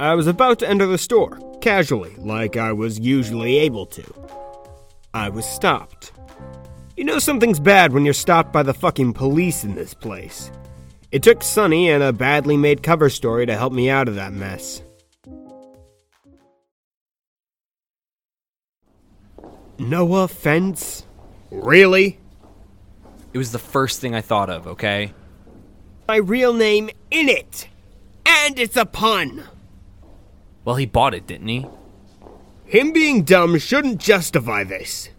I 0.00 0.14
was 0.14 0.26
about 0.26 0.58
to 0.58 0.68
enter 0.68 0.86
the 0.86 0.98
store, 0.98 1.38
casually, 1.60 2.14
like 2.18 2.56
I 2.56 2.72
was 2.72 2.98
usually 2.98 3.58
able 3.58 3.86
to. 3.86 4.04
I 5.14 5.28
was 5.28 5.46
stopped. 5.46 6.12
You 6.96 7.04
know 7.04 7.18
something's 7.18 7.60
bad 7.60 7.92
when 7.92 8.04
you're 8.04 8.12
stopped 8.12 8.52
by 8.52 8.64
the 8.64 8.74
fucking 8.74 9.12
police 9.12 9.62
in 9.62 9.74
this 9.74 9.94
place. 9.94 10.50
It 11.12 11.22
took 11.22 11.42
Sonny 11.42 11.90
and 11.90 12.02
a 12.02 12.12
badly 12.12 12.56
made 12.56 12.82
cover 12.82 13.08
story 13.08 13.46
to 13.46 13.56
help 13.56 13.72
me 13.72 13.88
out 13.88 14.08
of 14.08 14.16
that 14.16 14.32
mess. 14.32 14.82
No 19.78 20.16
offense? 20.16 21.06
Really? 21.50 22.18
It 23.32 23.38
was 23.38 23.52
the 23.52 23.58
first 23.58 24.00
thing 24.00 24.14
I 24.14 24.20
thought 24.20 24.50
of, 24.50 24.66
okay? 24.66 25.12
My 26.08 26.16
real 26.16 26.52
name 26.52 26.90
in 27.10 27.28
it! 27.28 27.68
And 28.26 28.58
it's 28.58 28.76
a 28.76 28.84
pun! 28.84 29.44
Well, 30.64 30.76
he 30.76 30.86
bought 30.86 31.14
it, 31.14 31.26
didn't 31.26 31.48
he? 31.48 31.66
Him 32.64 32.92
being 32.92 33.22
dumb 33.22 33.58
shouldn't 33.58 34.00
justify 34.00 34.64
this. 34.64 35.10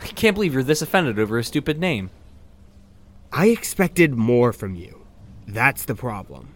I 0.00 0.06
can't 0.06 0.34
believe 0.34 0.52
you're 0.52 0.62
this 0.62 0.82
offended 0.82 1.18
over 1.18 1.38
a 1.38 1.44
stupid 1.44 1.78
name. 1.78 2.10
I 3.32 3.48
expected 3.48 4.14
more 4.14 4.52
from 4.52 4.74
you. 4.74 5.06
That's 5.46 5.84
the 5.84 5.94
problem. 5.94 6.54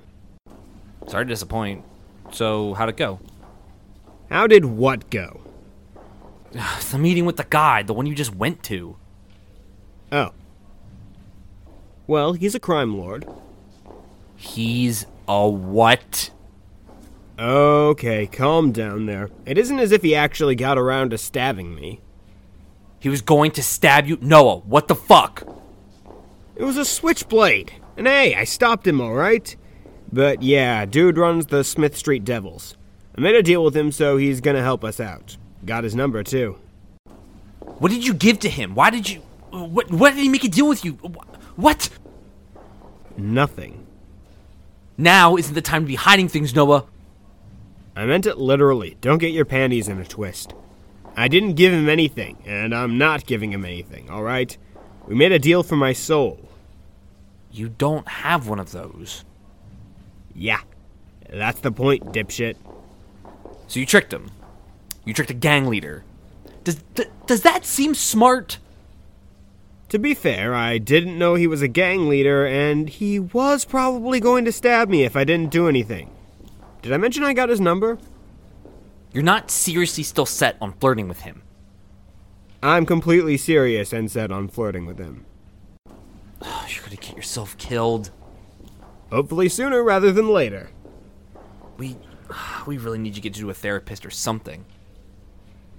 Sorry 1.07 1.25
to 1.25 1.29
disappoint. 1.29 1.85
So, 2.33 2.75
how'd 2.75 2.89
it 2.89 2.97
go? 2.97 3.21
How 4.29 4.47
did 4.47 4.65
what 4.65 5.09
go? 5.11 5.41
The 6.53 6.99
meeting 6.99 7.25
with 7.25 7.37
the 7.37 7.47
guy, 7.49 7.83
the 7.83 7.95
one 7.95 8.07
you 8.07 8.15
just 8.15 8.35
went 8.35 8.63
to. 8.65 8.97
Oh. 10.13 10.33
Well, 12.07 12.35
he's 12.35 12.55
a 12.55 12.61
crime 12.61 12.97
lord. 12.97 13.27
He's 14.37 15.07
a 15.27 15.49
what? 15.49 16.31
Okay, 17.39 18.27
calm 18.27 18.73
down 18.73 19.07
there. 19.07 19.31
It 19.45 19.59
isn't 19.59 19.79
as 19.79 19.93
if 19.93 20.03
he 20.03 20.15
actually 20.15 20.55
got 20.55 20.79
around 20.79 21.11
to 21.11 21.19
stabbing 21.19 21.75
me. 21.75 22.01
He 22.99 23.09
was 23.09 23.21
going 23.21 23.51
to 23.53 23.63
stab 23.63 24.07
you? 24.07 24.19
Noah, 24.21 24.59
what 24.59 24.89
the 24.89 24.95
fuck? 24.95 25.43
It 26.55 26.65
was 26.65 26.77
a 26.77 26.85
switchblade. 26.85 27.73
And 27.97 28.07
hey, 28.07 28.35
I 28.35 28.45
stopped 28.45 28.87
him, 28.87 29.01
alright? 29.01 29.57
But 30.11 30.43
yeah, 30.43 30.87
dude 30.87 31.19
runs 31.19 31.47
the 31.47 31.65
Smith 31.65 31.97
Street 31.97 32.25
Devils. 32.25 32.77
I 33.17 33.21
made 33.21 33.35
a 33.35 33.43
deal 33.43 33.65
with 33.65 33.77
him, 33.77 33.93
so 33.93 34.17
he's 34.17 34.41
gonna 34.41 34.63
help 34.63 34.85
us 34.85 35.01
out. 35.01 35.37
Got 35.67 35.85
his 35.85 35.95
number, 35.95 36.23
too. 36.23 36.59
What 37.61 37.91
did 37.91 38.07
you 38.07 38.15
give 38.15 38.39
to 38.41 38.49
him? 38.49 38.75
Why 38.75 38.91
did 38.91 39.11
you. 39.11 39.21
What, 39.51 39.91
what 39.91 40.15
did 40.15 40.23
he 40.23 40.29
make 40.29 40.45
a 40.45 40.49
deal 40.49 40.69
with 40.69 40.85
you? 40.85 40.93
What? 41.57 41.91
Nothing. 43.17 43.87
Now 44.97 45.37
isn't 45.37 45.55
the 45.55 45.63
time 45.63 45.83
to 45.83 45.89
be 45.89 45.95
hiding 45.95 46.29
things, 46.29 46.55
Noah. 46.55 46.85
I 47.95 48.05
meant 48.07 48.27
it 48.27 48.39
literally. 48.39 48.97
Don't 49.01 49.19
get 49.19 49.33
your 49.33 49.45
panties 49.45 49.89
in 49.89 49.99
a 49.99 50.05
twist. 50.05 50.55
I 51.17 51.29
didn't 51.29 51.55
give 51.55 51.73
him 51.73 51.89
anything, 51.89 52.37
and 52.45 52.75
I'm 52.75 52.99
not 52.99 53.27
giving 53.27 53.53
him 53.53 53.65
anything, 53.65 54.11
alright? 54.11 54.57
We 55.07 55.15
made 55.15 55.33
a 55.33 55.39
deal 55.39 55.63
for 55.63 55.77
my 55.77 55.95
soul. 55.95 56.49
You 57.51 57.71
don't 57.71 58.07
have 58.07 58.49
one 58.49 58.59
of 58.59 58.73
those. 58.73 59.25
Yeah. 60.35 60.61
That's 61.31 61.61
the 61.61 61.73
point, 61.73 62.13
dipshit. 62.13 62.57
So 63.67 63.81
you 63.81 63.87
tricked 63.87 64.13
him. 64.13 64.31
You 65.07 65.15
tricked 65.15 65.31
a 65.31 65.35
gang 65.35 65.67
leader. 65.69 66.05
Does 66.65 66.83
th- 66.95 67.09
does 67.27 67.41
that 67.43 67.65
seem 67.65 67.95
smart? 67.95 68.59
To 69.91 69.99
be 70.01 70.15
fair, 70.15 70.53
I 70.53 70.79
didn't 70.79 71.17
know 71.17 71.37
he 71.37 71.47
was 71.47 71.63
a 71.63 71.69
gang 71.69 72.09
leader, 72.09 72.45
and 72.45 72.89
he 72.89 73.21
was 73.21 73.65
probably 73.65 74.19
going 74.19 74.45
to 74.45 74.53
stab 74.53 74.89
me 74.89 75.05
if 75.05 75.15
I 75.15 75.23
didn't 75.23 75.53
do 75.53 75.69
anything. 75.69 76.11
Did 76.83 76.93
I 76.93 76.97
mention 76.97 77.23
I 77.23 77.35
got 77.35 77.49
his 77.49 77.61
number? 77.61 77.99
You're 79.13 79.23
not 79.23 79.51
seriously 79.51 80.03
still 80.03 80.27
set 80.27 80.57
on 80.61 80.73
flirting 80.75 81.07
with 81.07 81.21
him. 81.21 81.43
I'm 82.63 82.85
completely 82.85 83.37
serious 83.37 83.93
and 83.93 84.11
set 84.11 84.33
on 84.33 84.49
flirting 84.49 84.87
with 84.87 84.99
him. 84.99 85.25
You're 86.43 86.83
gonna 86.83 86.97
get 86.97 87.17
yourself 87.17 87.57
killed. 87.59 88.11
Hopefully 89.13 89.49
sooner 89.49 89.85
rather 89.85 90.11
than 90.11 90.29
later. 90.29 90.71
We, 91.79 91.97
we 92.67 92.77
really 92.77 92.99
need 92.99 93.11
you 93.11 93.15
to 93.15 93.21
get 93.21 93.35
to 93.35 93.51
a 93.51 93.55
therapist 93.55 94.05
or 94.05 94.11
something. 94.11 94.65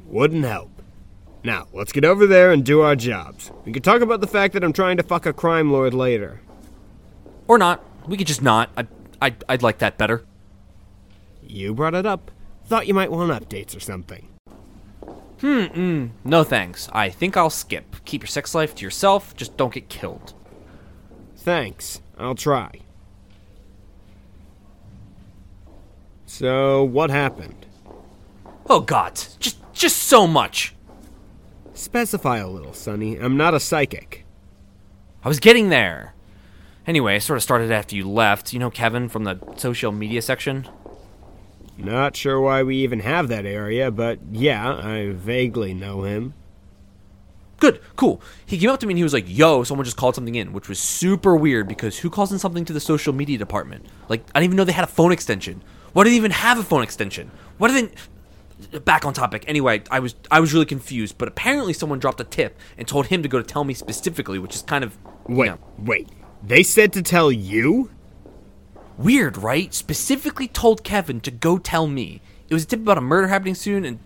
Wouldn't 0.07 0.45
help. 0.45 0.71
Now, 1.43 1.67
let's 1.73 1.91
get 1.91 2.05
over 2.05 2.25
there 2.25 2.51
and 2.51 2.65
do 2.65 2.81
our 2.81 2.95
jobs. 2.95 3.51
We 3.65 3.71
can 3.71 3.83
talk 3.83 4.01
about 4.01 4.21
the 4.21 4.27
fact 4.27 4.53
that 4.53 4.63
I'm 4.63 4.73
trying 4.73 4.97
to 4.97 5.03
fuck 5.03 5.25
a 5.25 5.33
crime 5.33 5.71
lord 5.71 5.93
later. 5.93 6.41
Or 7.47 7.57
not. 7.57 7.83
We 8.07 8.17
could 8.17 8.27
just 8.27 8.41
not. 8.41 8.69
I, 8.77 8.87
I, 9.21 9.35
I'd 9.47 9.63
like 9.63 9.79
that 9.79 9.97
better. 9.97 10.25
You 11.41 11.73
brought 11.73 11.95
it 11.95 12.05
up. 12.05 12.31
Thought 12.65 12.87
you 12.87 12.93
might 12.93 13.11
want 13.11 13.31
updates 13.31 13.75
or 13.75 13.79
something. 13.79 14.27
Hmm, 15.41 16.07
no 16.23 16.43
thanks. 16.43 16.89
I 16.91 17.09
think 17.09 17.37
I'll 17.37 17.51
skip. 17.51 17.97
Keep 18.05 18.23
your 18.23 18.27
sex 18.27 18.55
life 18.55 18.73
to 18.75 18.83
yourself. 18.83 19.35
Just 19.35 19.55
don't 19.55 19.73
get 19.73 19.87
killed. 19.87 20.33
Thanks. 21.35 22.01
I'll 22.17 22.35
try. 22.35 22.81
So, 26.25 26.83
what 26.83 27.09
happened? 27.09 27.67
Oh 28.69 28.81
God, 28.81 29.15
just, 29.39 29.57
just 29.77 29.97
so 29.97 30.27
much. 30.27 30.73
Specify 31.73 32.37
a 32.37 32.47
little, 32.47 32.73
Sonny. 32.73 33.17
I'm 33.17 33.37
not 33.37 33.53
a 33.53 33.59
psychic. 33.59 34.25
I 35.23 35.27
was 35.27 35.39
getting 35.39 35.69
there. 35.69 36.15
Anyway, 36.85 37.15
I 37.15 37.19
sort 37.19 37.37
of 37.37 37.43
started 37.43 37.71
after 37.71 37.95
you 37.95 38.09
left. 38.09 38.53
You 38.53 38.59
know 38.59 38.69
Kevin 38.69 39.09
from 39.09 39.25
the 39.25 39.39
social 39.57 39.91
media 39.91 40.21
section? 40.21 40.67
Not 41.77 42.15
sure 42.15 42.41
why 42.41 42.63
we 42.63 42.77
even 42.77 43.01
have 43.01 43.27
that 43.27 43.45
area, 43.45 43.91
but 43.91 44.19
yeah, 44.31 44.73
I 44.75 45.11
vaguely 45.11 45.73
know 45.73 46.03
him. 46.03 46.33
Good, 47.59 47.81
cool. 47.95 48.21
He 48.45 48.57
came 48.57 48.69
up 48.69 48.79
to 48.79 48.87
me 48.87 48.93
and 48.93 48.97
he 48.97 49.03
was 49.03 49.13
like, 49.13 49.25
yo, 49.27 49.63
someone 49.63 49.85
just 49.85 49.97
called 49.97 50.15
something 50.15 50.35
in, 50.35 50.53
which 50.53 50.69
was 50.69 50.79
super 50.79 51.35
weird 51.35 51.67
because 51.67 51.99
who 51.99 52.09
calls 52.09 52.31
in 52.31 52.39
something 52.39 52.65
to 52.65 52.73
the 52.73 52.79
social 52.79 53.13
media 53.13 53.37
department? 53.37 53.85
Like, 54.09 54.21
I 54.33 54.39
didn't 54.39 54.45
even 54.45 54.57
know 54.57 54.63
they 54.63 54.71
had 54.71 54.83
a 54.83 54.87
phone 54.87 55.11
extension. 55.11 55.63
Why 55.93 56.03
do 56.03 56.09
they 56.09 56.15
even 56.15 56.31
have 56.31 56.59
a 56.59 56.63
phone 56.63 56.83
extension? 56.83 57.31
Why 57.57 57.69
didn't. 57.69 57.93
Back 58.85 59.05
on 59.05 59.13
topic. 59.13 59.45
Anyway, 59.47 59.83
I 59.91 59.99
was 59.99 60.15
I 60.31 60.39
was 60.39 60.53
really 60.53 60.65
confused, 60.65 61.17
but 61.17 61.27
apparently 61.27 61.73
someone 61.73 61.99
dropped 61.99 62.19
a 62.19 62.23
tip 62.23 62.57
and 62.77 62.87
told 62.87 63.07
him 63.07 63.21
to 63.21 63.29
go 63.29 63.37
to 63.37 63.43
tell 63.43 63.63
me 63.63 63.73
specifically, 63.73 64.39
which 64.39 64.55
is 64.55 64.63
kind 64.63 64.83
of 64.83 64.97
Wait, 65.27 65.47
know, 65.47 65.59
wait. 65.77 66.09
They 66.43 66.63
said 66.63 66.93
to 66.93 67.01
tell 67.01 67.31
you? 67.31 67.91
Weird, 68.97 69.37
right? 69.37 69.73
Specifically 69.73 70.47
told 70.47 70.83
Kevin 70.83 71.19
to 71.21 71.31
go 71.31 71.57
tell 71.57 71.87
me. 71.87 72.21
It 72.49 72.53
was 72.53 72.63
a 72.63 72.67
tip 72.67 72.79
about 72.79 72.97
a 72.97 73.01
murder 73.01 73.27
happening 73.27 73.55
soon, 73.55 73.85
and 73.85 73.99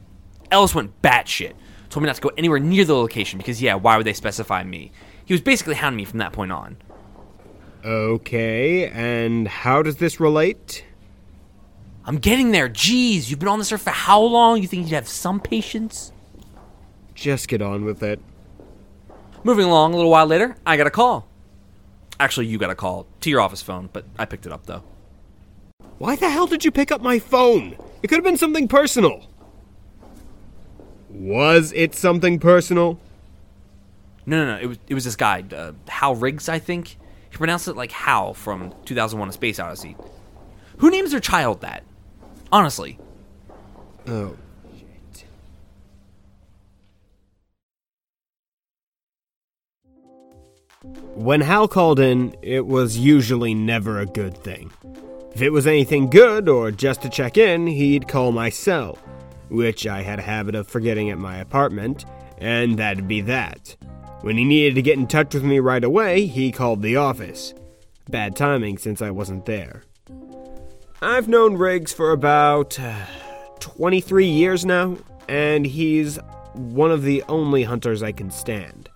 Ellis 0.50 0.76
went 0.76 1.02
batshit. 1.02 1.54
Told 1.90 2.04
me 2.04 2.08
not 2.08 2.16
to 2.16 2.22
go 2.22 2.32
anywhere 2.38 2.60
near 2.60 2.86
the 2.86 2.96
location 2.96 3.38
because, 3.38 3.62
yeah, 3.62 3.76
why 3.76 3.98
would 3.98 4.06
they 4.06 4.14
specify 4.14 4.64
me? 4.64 4.92
He 5.26 5.34
was 5.34 5.42
basically 5.42 5.76
hounding 5.76 5.98
me 5.98 6.06
from 6.06 6.20
that 6.20 6.34
point 6.34 6.52
on. 6.52 6.78
Okay, 7.86 8.88
and 8.90 9.48
how 9.48 9.82
does 9.82 9.98
this 9.98 10.20
relate? 10.20 10.86
I'm 12.06 12.18
getting 12.18 12.52
there. 12.52 12.68
Jeez, 12.68 13.30
you've 13.30 13.40
been 13.40 13.48
on 13.48 13.60
this 13.60 13.72
earth 13.72 13.84
for 13.84 13.92
how 13.92 14.22
long? 14.22 14.62
You 14.62 14.68
think 14.68 14.88
you'd 14.88 14.96
have 14.96 15.08
some 15.08 15.40
patience? 15.40 16.12
Just 17.14 17.48
get 17.48 17.62
on 17.62 17.86
with 17.86 18.02
it. 18.02 18.20
Moving 19.44 19.66
along 19.66 19.94
a 19.94 19.98
little 19.98 20.12
while 20.12 20.26
later, 20.26 20.56
I 20.66 20.78
got 20.78 20.88
a 20.88 20.92
call. 20.92 21.28
Actually, 22.20 22.48
you 22.48 22.58
got 22.58 22.70
a 22.70 22.76
call 22.76 23.08
to 23.22 23.30
your 23.30 23.42
office 23.42 23.62
phone, 23.62 23.90
but 23.92 24.06
I 24.18 24.26
picked 24.26 24.46
it 24.46 24.52
up 24.52 24.66
though. 24.66 24.84
Why 25.98 26.16
the 26.16 26.30
hell 26.30 26.48
did 26.48 26.66
you 26.66 26.72
pick 26.72 26.92
up 26.92 27.02
my 27.02 27.20
phone? 27.20 27.76
It 28.02 28.08
could 28.08 28.16
have 28.16 28.24
been 28.24 28.38
something 28.38 28.68
personal. 28.68 29.28
Was 31.10 31.72
it 31.74 31.94
something 31.94 32.40
personal? 32.40 33.00
No, 34.26 34.46
no, 34.46 34.56
no. 34.56 34.62
It 34.62 34.66
was 34.68 34.80
it 34.88 34.94
was 34.94 35.04
this 35.04 35.16
guy, 35.16 35.44
uh, 35.54 35.74
Hal 35.88 36.16
Riggs, 36.16 36.50
I 36.50 36.60
think. 36.60 36.98
He 37.30 37.38
pronounced 37.38 37.68
it 37.68 37.76
like 37.76 37.92
Hal 37.92 38.34
from 38.34 38.74
2001: 38.86 39.30
A 39.30 39.32
Space 39.32 39.60
Odyssey. 39.60 39.96
Who 40.78 40.90
names 40.90 41.12
their 41.12 41.20
child 41.20 41.62
that? 41.62 41.84
Honestly, 42.52 43.00
Oh. 44.08 44.36
When 51.14 51.42
Hal 51.42 51.68
called 51.68 52.00
in, 52.00 52.36
it 52.42 52.66
was 52.66 52.98
usually 52.98 53.54
never 53.54 54.00
a 54.00 54.06
good 54.06 54.36
thing. 54.36 54.72
If 55.34 55.42
it 55.42 55.52
was 55.52 55.68
anything 55.68 56.10
good 56.10 56.50
or 56.50 56.72
just 56.72 57.04
to 57.04 57.10
check 57.10 57.38
in, 57.38 57.68
he'd 57.68 58.08
call 58.08 58.32
my 58.32 58.50
cell, 58.50 58.98
which 59.50 59.86
I 59.86 60.02
had 60.02 60.20
a 60.20 60.24
habit 60.24 60.56
of 60.56 60.68
forgetting 60.68 61.10
at 61.12 61.20
my 61.20 61.38
apartment, 61.38 62.06
and 62.40 62.80
that'd 62.80 63.08
be 63.08 63.22
that. 63.22 63.76
When 64.22 64.38
he 64.38 64.44
needed 64.44 64.76
to 64.76 64.82
get 64.82 64.98
in 64.98 65.08
touch 65.08 65.34
with 65.34 65.44
me 65.44 65.60
right 65.60 65.84
away, 65.84 66.26
he 66.26 66.52
called 66.52 66.82
the 66.82 66.96
office. 66.96 67.54
Bad 68.10 68.36
timing 68.36 68.78
since 68.78 69.02
I 69.02 69.12
wasn't 69.12 69.46
there. 69.46 69.84
I've 71.04 71.28
known 71.28 71.56
Riggs 71.56 71.92
for 71.92 72.12
about 72.12 72.80
uh, 72.80 73.06
23 73.60 74.28
years 74.28 74.66
now, 74.68 74.98
and 75.28 75.66
he's 75.66 76.20
one 76.54 76.92
of 76.92 77.02
the 77.02 77.24
only 77.28 77.64
hunters 77.64 78.04
I 78.04 78.12
can 78.12 78.30
stand. 78.30 78.88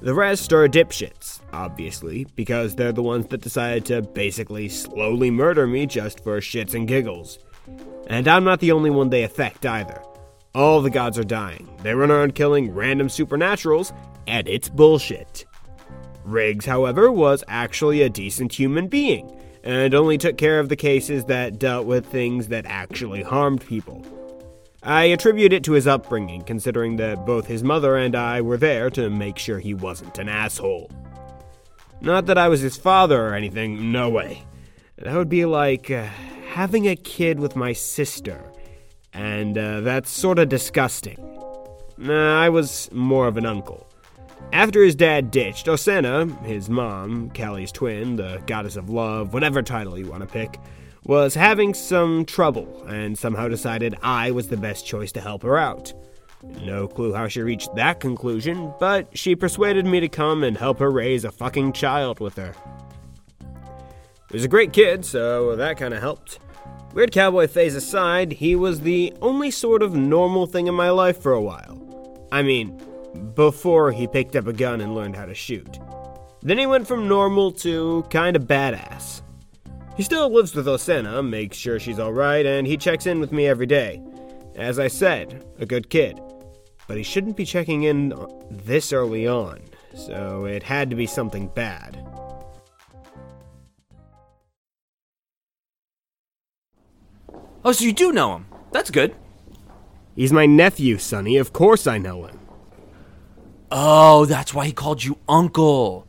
The 0.00 0.14
rest 0.14 0.52
are 0.52 0.68
dipshits, 0.68 1.40
obviously, 1.52 2.28
because 2.36 2.76
they're 2.76 2.92
the 2.92 3.02
ones 3.02 3.26
that 3.26 3.40
decided 3.40 3.84
to 3.86 4.02
basically 4.02 4.68
slowly 4.68 5.28
murder 5.32 5.66
me 5.66 5.86
just 5.86 6.22
for 6.22 6.38
shits 6.38 6.72
and 6.74 6.86
giggles. 6.86 7.40
And 8.06 8.28
I'm 8.28 8.44
not 8.44 8.60
the 8.60 8.70
only 8.70 8.90
one 8.90 9.10
they 9.10 9.24
affect 9.24 9.66
either. 9.66 10.00
All 10.54 10.82
the 10.82 10.90
gods 10.90 11.18
are 11.18 11.24
dying. 11.24 11.68
They 11.82 11.94
run 11.94 12.12
around 12.12 12.36
killing 12.36 12.72
random 12.72 13.08
supernaturals, 13.08 13.92
and 14.28 14.46
it's 14.46 14.68
bullshit. 14.68 15.46
Riggs, 16.24 16.64
however, 16.64 17.10
was 17.10 17.42
actually 17.48 18.02
a 18.02 18.08
decent 18.08 18.52
human 18.52 18.86
being, 18.86 19.36
and 19.64 19.94
only 19.94 20.18
took 20.18 20.36
care 20.36 20.60
of 20.60 20.68
the 20.68 20.76
cases 20.76 21.24
that 21.24 21.58
dealt 21.58 21.86
with 21.86 22.06
things 22.06 22.48
that 22.48 22.66
actually 22.66 23.22
harmed 23.22 23.66
people. 23.66 24.04
I 24.82 25.04
attribute 25.04 25.54
it 25.54 25.64
to 25.64 25.72
his 25.72 25.86
upbringing, 25.86 26.42
considering 26.42 26.96
that 26.96 27.24
both 27.24 27.46
his 27.46 27.64
mother 27.64 27.96
and 27.96 28.14
I 28.14 28.42
were 28.42 28.58
there 28.58 28.90
to 28.90 29.08
make 29.08 29.38
sure 29.38 29.58
he 29.58 29.72
wasn't 29.72 30.18
an 30.18 30.28
asshole. 30.28 30.90
Not 32.02 32.26
that 32.26 32.36
I 32.36 32.48
was 32.48 32.60
his 32.60 32.76
father 32.76 33.26
or 33.26 33.34
anything, 33.34 33.90
no 33.90 34.10
way. 34.10 34.44
That 34.98 35.16
would 35.16 35.30
be 35.30 35.46
like 35.46 35.90
uh, 35.90 36.08
having 36.50 36.86
a 36.86 36.96
kid 36.96 37.40
with 37.40 37.56
my 37.56 37.72
sister, 37.72 38.44
and 39.14 39.56
uh, 39.56 39.80
that's 39.80 40.10
sorta 40.10 40.44
disgusting. 40.44 41.16
Nah, 41.96 42.42
I 42.42 42.50
was 42.50 42.90
more 42.92 43.26
of 43.26 43.38
an 43.38 43.46
uncle. 43.46 43.88
After 44.52 44.84
his 44.84 44.94
dad 44.94 45.30
ditched, 45.30 45.66
Osana, 45.66 46.40
his 46.44 46.70
mom, 46.70 47.30
Callie's 47.30 47.72
twin, 47.72 48.16
the 48.16 48.42
goddess 48.46 48.76
of 48.76 48.88
love, 48.88 49.34
whatever 49.34 49.62
title 49.62 49.98
you 49.98 50.06
want 50.06 50.22
to 50.22 50.28
pick, 50.28 50.58
was 51.04 51.34
having 51.34 51.74
some 51.74 52.24
trouble 52.24 52.84
and 52.86 53.18
somehow 53.18 53.48
decided 53.48 53.96
I 54.02 54.30
was 54.30 54.48
the 54.48 54.56
best 54.56 54.86
choice 54.86 55.12
to 55.12 55.20
help 55.20 55.42
her 55.42 55.58
out. 55.58 55.92
No 56.62 56.86
clue 56.86 57.12
how 57.12 57.28
she 57.28 57.42
reached 57.42 57.74
that 57.74 58.00
conclusion, 58.00 58.72
but 58.78 59.08
she 59.16 59.34
persuaded 59.34 59.86
me 59.86 60.00
to 60.00 60.08
come 60.08 60.44
and 60.44 60.56
help 60.56 60.78
her 60.78 60.90
raise 60.90 61.24
a 61.24 61.32
fucking 61.32 61.72
child 61.72 62.20
with 62.20 62.36
her. 62.36 62.54
He 64.30 64.36
was 64.36 64.44
a 64.44 64.48
great 64.48 64.72
kid, 64.72 65.04
so 65.04 65.56
that 65.56 65.78
kinda 65.78 66.00
helped. 66.00 66.38
Weird 66.94 67.12
cowboy 67.12 67.48
phase 67.48 67.74
aside, 67.74 68.32
he 68.32 68.54
was 68.54 68.80
the 68.80 69.12
only 69.20 69.50
sort 69.50 69.82
of 69.82 69.94
normal 69.94 70.46
thing 70.46 70.68
in 70.68 70.74
my 70.74 70.90
life 70.90 71.20
for 71.20 71.32
a 71.32 71.40
while. 71.40 71.80
I 72.30 72.42
mean, 72.42 72.80
before 73.34 73.92
he 73.92 74.06
picked 74.06 74.36
up 74.36 74.46
a 74.46 74.52
gun 74.52 74.80
and 74.80 74.94
learned 74.94 75.16
how 75.16 75.26
to 75.26 75.34
shoot. 75.34 75.78
Then 76.42 76.58
he 76.58 76.66
went 76.66 76.86
from 76.86 77.08
normal 77.08 77.52
to 77.52 78.04
kinda 78.10 78.38
badass. 78.38 79.22
He 79.96 80.02
still 80.02 80.28
lives 80.28 80.54
with 80.54 80.66
Osana, 80.66 81.26
makes 81.26 81.56
sure 81.56 81.78
she's 81.78 82.00
alright, 82.00 82.44
and 82.44 82.66
he 82.66 82.76
checks 82.76 83.06
in 83.06 83.20
with 83.20 83.32
me 83.32 83.46
every 83.46 83.66
day. 83.66 84.02
As 84.56 84.78
I 84.78 84.88
said, 84.88 85.44
a 85.58 85.66
good 85.66 85.88
kid. 85.88 86.20
But 86.86 86.96
he 86.96 87.02
shouldn't 87.02 87.36
be 87.36 87.46
checking 87.46 87.84
in 87.84 88.12
this 88.50 88.92
early 88.92 89.26
on, 89.26 89.60
so 89.94 90.44
it 90.44 90.62
had 90.62 90.90
to 90.90 90.96
be 90.96 91.06
something 91.06 91.48
bad. 91.48 91.98
oh, 97.64 97.72
so 97.72 97.84
you 97.84 97.92
do 97.92 98.12
know 98.12 98.36
him? 98.36 98.46
That's 98.72 98.90
good. 98.90 99.14
He's 100.14 100.32
my 100.32 100.46
nephew, 100.46 100.98
Sonny. 100.98 101.38
Of 101.38 101.52
course 101.52 101.86
I 101.86 101.98
know 101.98 102.26
him. 102.26 102.38
Oh, 103.76 104.24
that's 104.24 104.54
why 104.54 104.66
he 104.66 104.72
called 104.72 105.02
you 105.02 105.18
uncle. 105.28 106.06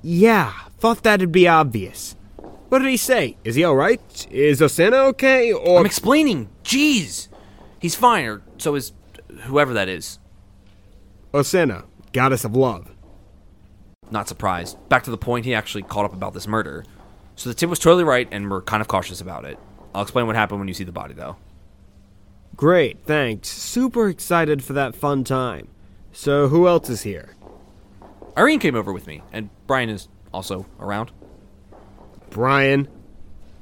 Yeah, 0.00 0.50
thought 0.78 1.02
that'd 1.02 1.30
be 1.30 1.46
obvious. 1.46 2.16
What 2.70 2.78
did 2.78 2.88
he 2.88 2.96
say? 2.96 3.36
Is 3.44 3.54
he 3.54 3.66
alright? 3.66 4.26
Is 4.30 4.62
Osana 4.62 5.08
okay? 5.08 5.52
Or. 5.52 5.78
I'm 5.78 5.84
explaining. 5.84 6.48
Jeez, 6.64 7.28
he's 7.78 7.94
fine, 7.94 8.24
or 8.24 8.42
so 8.56 8.74
is 8.76 8.94
whoever 9.42 9.74
that 9.74 9.90
is. 9.90 10.18
Osana, 11.34 11.84
goddess 12.14 12.46
of 12.46 12.56
love. 12.56 12.90
Not 14.10 14.26
surprised. 14.26 14.78
Back 14.88 15.02
to 15.02 15.10
the 15.10 15.18
point, 15.18 15.44
he 15.44 15.52
actually 15.54 15.82
caught 15.82 16.06
up 16.06 16.14
about 16.14 16.32
this 16.32 16.46
murder. 16.46 16.86
So 17.36 17.50
the 17.50 17.54
tip 17.54 17.68
was 17.68 17.78
totally 17.78 18.04
right, 18.04 18.26
and 18.30 18.50
we're 18.50 18.62
kind 18.62 18.80
of 18.80 18.88
cautious 18.88 19.20
about 19.20 19.44
it. 19.44 19.58
I'll 19.94 20.00
explain 20.00 20.26
what 20.26 20.34
happened 20.34 20.60
when 20.60 20.68
you 20.68 20.74
see 20.74 20.84
the 20.84 20.92
body, 20.92 21.12
though. 21.12 21.36
Great, 22.56 23.04
thanks. 23.04 23.50
Super 23.50 24.08
excited 24.08 24.64
for 24.64 24.72
that 24.72 24.94
fun 24.94 25.24
time. 25.24 25.68
So, 26.16 26.46
who 26.46 26.68
else 26.68 26.88
is 26.88 27.02
here? 27.02 27.34
Irene 28.38 28.60
came 28.60 28.76
over 28.76 28.92
with 28.92 29.08
me, 29.08 29.22
and 29.32 29.50
Brian 29.66 29.90
is 29.90 30.08
also 30.32 30.64
around. 30.78 31.10
Brian? 32.30 32.86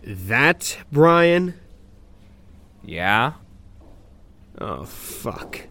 That 0.05 0.77
Brian? 0.93 1.55
Yeah? 2.85 3.33
Oh, 4.61 4.85
fuck. 4.85 5.67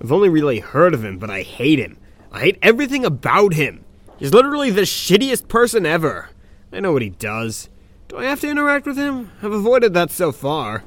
I've 0.00 0.12
only 0.12 0.28
really 0.28 0.60
heard 0.60 0.94
of 0.94 1.04
him, 1.04 1.18
but 1.18 1.30
I 1.30 1.42
hate 1.42 1.80
him. 1.80 1.98
I 2.30 2.40
hate 2.40 2.58
everything 2.62 3.04
about 3.04 3.54
him. 3.54 3.84
He's 4.16 4.32
literally 4.32 4.70
the 4.70 4.82
shittiest 4.82 5.48
person 5.48 5.84
ever. 5.84 6.30
I 6.72 6.78
know 6.78 6.92
what 6.92 7.02
he 7.02 7.10
does. 7.10 7.68
Do 8.06 8.18
I 8.18 8.26
have 8.26 8.40
to 8.42 8.48
interact 8.48 8.86
with 8.86 8.96
him? 8.96 9.32
I've 9.42 9.50
avoided 9.50 9.94
that 9.94 10.12
so 10.12 10.30
far. 10.30 10.84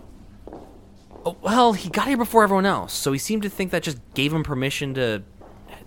Oh, 1.25 1.37
well, 1.41 1.71
he 1.71 1.89
got 1.89 2.07
here 2.07 2.17
before 2.17 2.43
everyone 2.43 2.65
else, 2.65 2.91
so 2.91 3.13
he 3.13 3.17
seemed 3.17 3.43
to 3.43 3.49
think 3.49 3.71
that 3.71 3.83
just 3.83 3.99
gave 4.13 4.33
him 4.33 4.43
permission 4.43 4.93
to 4.95 5.23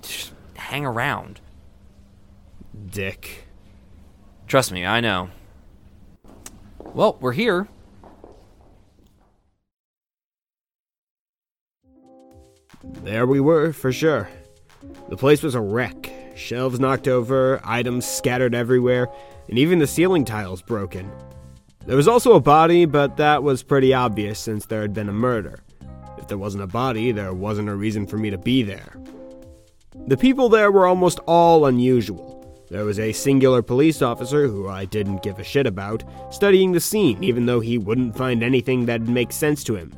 just 0.08 0.32
hang 0.54 0.84
around. 0.84 1.40
Dick. 2.90 3.46
Trust 4.46 4.72
me, 4.72 4.86
I 4.86 5.00
know. 5.00 5.30
Well, 6.78 7.16
we're 7.20 7.32
here. 7.32 7.68
There 13.02 13.26
we 13.26 13.40
were, 13.40 13.72
for 13.72 13.92
sure. 13.92 14.28
The 15.08 15.16
place 15.16 15.42
was 15.42 15.54
a 15.54 15.60
wreck. 15.60 16.12
Shelves 16.36 16.78
knocked 16.78 17.08
over, 17.08 17.60
items 17.64 18.06
scattered 18.06 18.54
everywhere, 18.54 19.08
and 19.48 19.58
even 19.58 19.78
the 19.78 19.86
ceiling 19.86 20.24
tiles 20.24 20.62
broken. 20.62 21.10
There 21.86 21.96
was 21.96 22.08
also 22.08 22.34
a 22.34 22.40
body, 22.40 22.84
but 22.84 23.16
that 23.16 23.42
was 23.42 23.62
pretty 23.62 23.94
obvious 23.94 24.38
since 24.38 24.66
there 24.66 24.82
had 24.82 24.92
been 24.92 25.08
a 25.08 25.12
murder. 25.12 25.60
If 26.18 26.28
there 26.28 26.38
wasn't 26.38 26.64
a 26.64 26.68
body, 26.68 27.12
there 27.12 27.32
wasn't 27.32 27.68
a 27.68 27.74
reason 27.74 28.06
for 28.06 28.18
me 28.18 28.30
to 28.30 28.38
be 28.38 28.62
there. 28.62 28.96
The 30.06 30.16
people 30.16 30.48
there 30.48 30.70
were 30.70 30.86
almost 30.86 31.18
all 31.26 31.66
unusual. 31.66 32.36
There 32.70 32.84
was 32.84 32.98
a 32.98 33.12
singular 33.12 33.62
police 33.62 34.02
officer 34.02 34.48
who 34.48 34.68
I 34.68 34.84
didn't 34.84 35.22
give 35.22 35.38
a 35.38 35.44
shit 35.44 35.66
about, 35.66 36.02
studying 36.30 36.72
the 36.72 36.80
scene 36.80 37.22
even 37.22 37.46
though 37.46 37.60
he 37.60 37.78
wouldn't 37.78 38.16
find 38.16 38.42
anything 38.42 38.86
that'd 38.86 39.08
make 39.08 39.32
sense 39.32 39.62
to 39.64 39.76
him. 39.76 39.92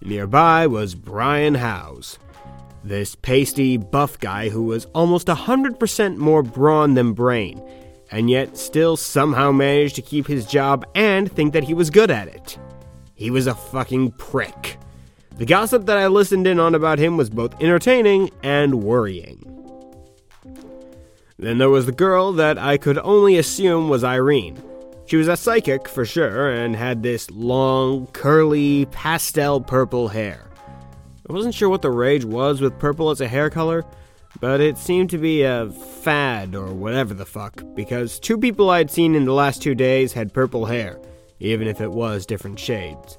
Nearby 0.00 0.66
was 0.66 0.94
Brian 0.94 1.54
Howes, 1.54 2.18
this 2.84 3.14
pasty, 3.14 3.76
buff 3.76 4.18
guy 4.18 4.50
who 4.50 4.64
was 4.64 4.84
almost 4.94 5.28
100% 5.28 6.16
more 6.16 6.42
brawn 6.42 6.94
than 6.94 7.12
brain, 7.14 7.62
and 8.10 8.28
yet 8.28 8.58
still 8.58 8.96
somehow 8.96 9.50
managed 9.50 9.96
to 9.96 10.02
keep 10.02 10.26
his 10.26 10.46
job 10.46 10.84
and 10.94 11.32
think 11.32 11.52
that 11.54 11.64
he 11.64 11.74
was 11.74 11.90
good 11.90 12.10
at 12.10 12.28
it. 12.28 12.58
He 13.14 13.30
was 13.30 13.46
a 13.46 13.54
fucking 13.54 14.12
prick. 14.12 14.78
The 15.36 15.46
gossip 15.46 15.86
that 15.86 15.98
I 15.98 16.06
listened 16.06 16.46
in 16.46 16.60
on 16.60 16.76
about 16.76 17.00
him 17.00 17.16
was 17.16 17.28
both 17.28 17.60
entertaining 17.60 18.30
and 18.44 18.84
worrying. 18.84 19.42
Then 21.38 21.58
there 21.58 21.70
was 21.70 21.86
the 21.86 21.92
girl 21.92 22.32
that 22.34 22.56
I 22.56 22.76
could 22.76 22.98
only 22.98 23.36
assume 23.36 23.88
was 23.88 24.04
Irene. 24.04 24.62
She 25.06 25.16
was 25.16 25.26
a 25.26 25.36
psychic 25.36 25.88
for 25.88 26.04
sure 26.04 26.50
and 26.50 26.76
had 26.76 27.02
this 27.02 27.28
long, 27.32 28.06
curly, 28.08 28.86
pastel 28.86 29.60
purple 29.60 30.08
hair. 30.08 30.48
I 31.28 31.32
wasn't 31.32 31.54
sure 31.54 31.68
what 31.68 31.82
the 31.82 31.90
rage 31.90 32.24
was 32.24 32.60
with 32.60 32.78
purple 32.78 33.10
as 33.10 33.20
a 33.20 33.26
hair 33.26 33.50
color, 33.50 33.84
but 34.40 34.60
it 34.60 34.78
seemed 34.78 35.10
to 35.10 35.18
be 35.18 35.42
a 35.42 35.68
fad 36.02 36.54
or 36.54 36.72
whatever 36.72 37.12
the 37.12 37.26
fuck, 37.26 37.62
because 37.74 38.20
two 38.20 38.38
people 38.38 38.70
I'd 38.70 38.90
seen 38.90 39.16
in 39.16 39.24
the 39.24 39.32
last 39.32 39.60
two 39.60 39.74
days 39.74 40.12
had 40.12 40.32
purple 40.32 40.66
hair, 40.66 41.00
even 41.40 41.66
if 41.66 41.80
it 41.80 41.90
was 41.90 42.24
different 42.24 42.60
shades. 42.60 43.18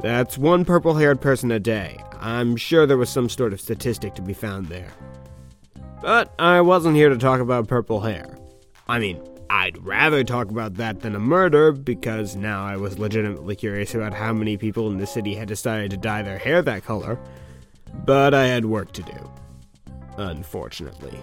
That's 0.00 0.36
one 0.36 0.64
purple 0.64 0.94
haired 0.94 1.20
person 1.20 1.50
a 1.50 1.58
day. 1.58 1.98
I'm 2.20 2.56
sure 2.56 2.86
there 2.86 2.96
was 2.96 3.10
some 3.10 3.28
sort 3.28 3.52
of 3.52 3.60
statistic 3.60 4.14
to 4.14 4.22
be 4.22 4.34
found 4.34 4.66
there. 4.66 4.92
But 6.02 6.34
I 6.38 6.60
wasn't 6.60 6.96
here 6.96 7.08
to 7.08 7.18
talk 7.18 7.40
about 7.40 7.68
purple 7.68 8.00
hair. 8.00 8.36
I 8.88 8.98
mean, 8.98 9.20
I'd 9.48 9.82
rather 9.84 10.24
talk 10.24 10.50
about 10.50 10.74
that 10.74 11.00
than 11.00 11.14
a 11.14 11.20
murder 11.20 11.72
because 11.72 12.36
now 12.36 12.64
I 12.64 12.76
was 12.76 12.98
legitimately 12.98 13.56
curious 13.56 13.94
about 13.94 14.12
how 14.12 14.32
many 14.32 14.56
people 14.56 14.90
in 14.90 14.98
the 14.98 15.06
city 15.06 15.34
had 15.34 15.48
decided 15.48 15.90
to 15.92 15.96
dye 15.96 16.22
their 16.22 16.38
hair 16.38 16.62
that 16.62 16.84
color. 16.84 17.18
But 18.04 18.34
I 18.34 18.46
had 18.46 18.64
work 18.64 18.92
to 18.92 19.02
do. 19.02 19.30
Unfortunately. 20.18 21.18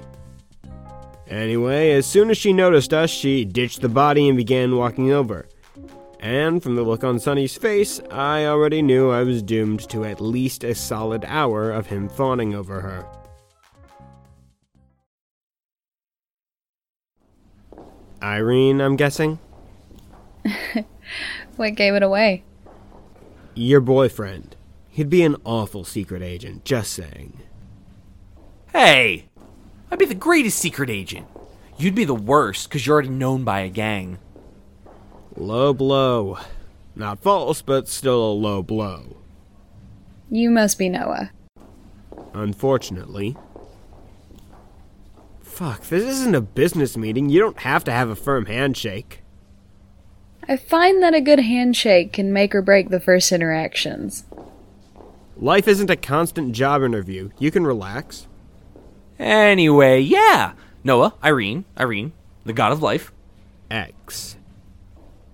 Anyway, 1.27 1.91
as 1.91 2.05
soon 2.05 2.29
as 2.29 2.37
she 2.37 2.53
noticed 2.53 2.93
us, 2.93 3.09
she 3.09 3.45
ditched 3.45 3.81
the 3.81 3.89
body 3.89 4.27
and 4.27 4.37
began 4.37 4.75
walking 4.75 5.11
over. 5.11 5.47
And 6.23 6.63
from 6.63 6.77
the 6.77 6.83
look 6.83 7.03
on 7.03 7.19
Sonny's 7.19 7.57
face, 7.57 7.99
I 8.09 8.45
already 8.45 8.81
knew 8.81 9.11
I 9.11 9.23
was 9.23 9.43
doomed 9.43 9.89
to 9.89 10.05
at 10.05 10.21
least 10.21 10.63
a 10.63 10.73
solid 10.73 11.25
hour 11.27 11.69
of 11.69 11.87
him 11.87 12.07
fawning 12.07 12.55
over 12.55 12.79
her. 12.79 13.05
Irene, 18.23 18.79
I'm 18.79 18.95
guessing? 18.95 19.37
what 21.57 21.75
gave 21.75 21.93
it 21.93 22.03
away? 22.03 22.45
Your 23.53 23.81
boyfriend. 23.81 24.55
He'd 24.91 25.09
be 25.09 25.23
an 25.23 25.35
awful 25.43 25.83
secret 25.83 26.21
agent, 26.21 26.63
just 26.63 26.93
saying. 26.93 27.37
Hey! 28.71 29.25
I'd 29.91 29.99
be 29.99 30.05
the 30.05 30.15
greatest 30.15 30.57
secret 30.57 30.89
agent. 30.89 31.27
You'd 31.77 31.95
be 31.95 32.05
the 32.05 32.15
worst, 32.15 32.69
because 32.69 32.87
you're 32.87 32.93
already 32.93 33.09
known 33.09 33.43
by 33.43 33.59
a 33.59 33.69
gang. 33.69 34.19
Low 35.35 35.73
blow. 35.73 36.37
Not 36.95 37.21
false, 37.21 37.61
but 37.61 37.87
still 37.87 38.23
a 38.23 38.33
low 38.33 38.61
blow. 38.61 39.17
You 40.29 40.49
must 40.49 40.77
be 40.77 40.89
Noah. 40.89 41.31
Unfortunately. 42.33 43.35
Fuck, 45.41 45.81
this 45.83 46.03
isn't 46.03 46.35
a 46.35 46.41
business 46.41 46.97
meeting. 46.97 47.29
You 47.29 47.39
don't 47.39 47.59
have 47.59 47.83
to 47.83 47.91
have 47.91 48.09
a 48.09 48.15
firm 48.15 48.47
handshake. 48.47 49.21
I 50.47 50.57
find 50.57 51.01
that 51.01 51.13
a 51.13 51.21
good 51.21 51.39
handshake 51.39 52.11
can 52.11 52.33
make 52.33 52.53
or 52.53 52.61
break 52.61 52.89
the 52.89 52.99
first 52.99 53.31
interactions. 53.31 54.25
Life 55.37 55.67
isn't 55.67 55.89
a 55.89 55.95
constant 55.95 56.53
job 56.53 56.83
interview. 56.83 57.29
You 57.39 57.49
can 57.49 57.65
relax. 57.65 58.27
Anyway, 59.17 59.99
yeah. 59.99 60.53
Noah, 60.83 61.13
Irene, 61.23 61.65
Irene, 61.77 62.11
the 62.45 62.53
god 62.53 62.71
of 62.71 62.81
life. 62.81 63.11
X. 63.71 64.37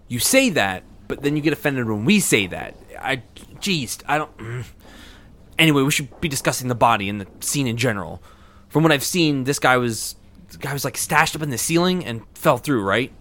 You 0.09 0.19
say 0.19 0.49
that, 0.49 0.83
but 1.07 1.21
then 1.21 1.37
you 1.37 1.41
get 1.41 1.53
offended 1.53 1.87
when 1.87 2.03
we 2.03 2.19
say 2.19 2.47
that. 2.47 2.75
I, 2.99 3.23
jeez, 3.55 4.03
I 4.07 4.17
don't. 4.17 4.37
mm. 4.37 4.65
Anyway, 5.57 5.83
we 5.83 5.91
should 5.91 6.19
be 6.19 6.27
discussing 6.27 6.67
the 6.67 6.75
body 6.75 7.07
and 7.09 7.21
the 7.21 7.27
scene 7.39 7.67
in 7.67 7.77
general. 7.77 8.21
From 8.69 8.83
what 8.83 8.91
I've 8.91 9.03
seen, 9.03 9.43
this 9.43 9.59
guy 9.59 9.77
was, 9.77 10.15
the 10.49 10.57
guy 10.57 10.73
was 10.73 10.83
like 10.83 10.97
stashed 10.97 11.35
up 11.35 11.41
in 11.41 11.49
the 11.49 11.57
ceiling 11.57 12.05
and 12.05 12.21
fell 12.33 12.57
through, 12.57 12.83
right? 12.83 13.11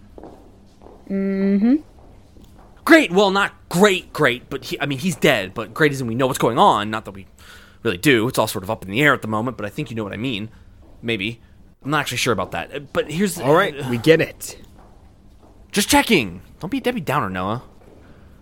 Mm-hmm. 1.09 1.75
Great. 2.85 3.11
Well, 3.11 3.29
not 3.31 3.53
great, 3.69 4.11
great, 4.13 4.49
but 4.49 4.65
he, 4.65 4.79
I 4.79 4.85
mean, 4.85 4.99
he's 4.99 5.15
dead. 5.15 5.53
But 5.53 5.73
great 5.73 5.91
isn't 5.91 6.07
we 6.07 6.15
know 6.15 6.27
what's 6.27 6.39
going 6.39 6.57
on. 6.57 6.89
Not 6.89 7.05
that 7.05 7.11
we 7.11 7.27
really 7.83 7.97
do. 7.97 8.27
It's 8.27 8.39
all 8.39 8.47
sort 8.47 8.63
of 8.63 8.71
up 8.71 8.83
in 8.83 8.89
the 8.91 9.01
air 9.01 9.13
at 9.13 9.21
the 9.21 9.27
moment. 9.27 9.57
But 9.57 9.65
I 9.65 9.69
think 9.69 9.89
you 9.89 9.95
know 9.95 10.03
what 10.03 10.13
I 10.13 10.17
mean. 10.17 10.49
Maybe. 11.01 11.41
I'm 11.83 11.91
not 11.91 12.01
actually 12.01 12.17
sure 12.17 12.33
about 12.33 12.51
that. 12.51 12.93
But 12.93 13.11
here's 13.11 13.37
All 13.37 13.53
right, 13.53 13.75
we 13.89 13.97
get 13.97 14.21
it. 14.21 14.59
Just 15.71 15.89
checking. 15.89 16.41
Don't 16.59 16.69
be 16.69 16.79
Debbie 16.79 17.01
Downer, 17.01 17.29
Noah. 17.29 17.63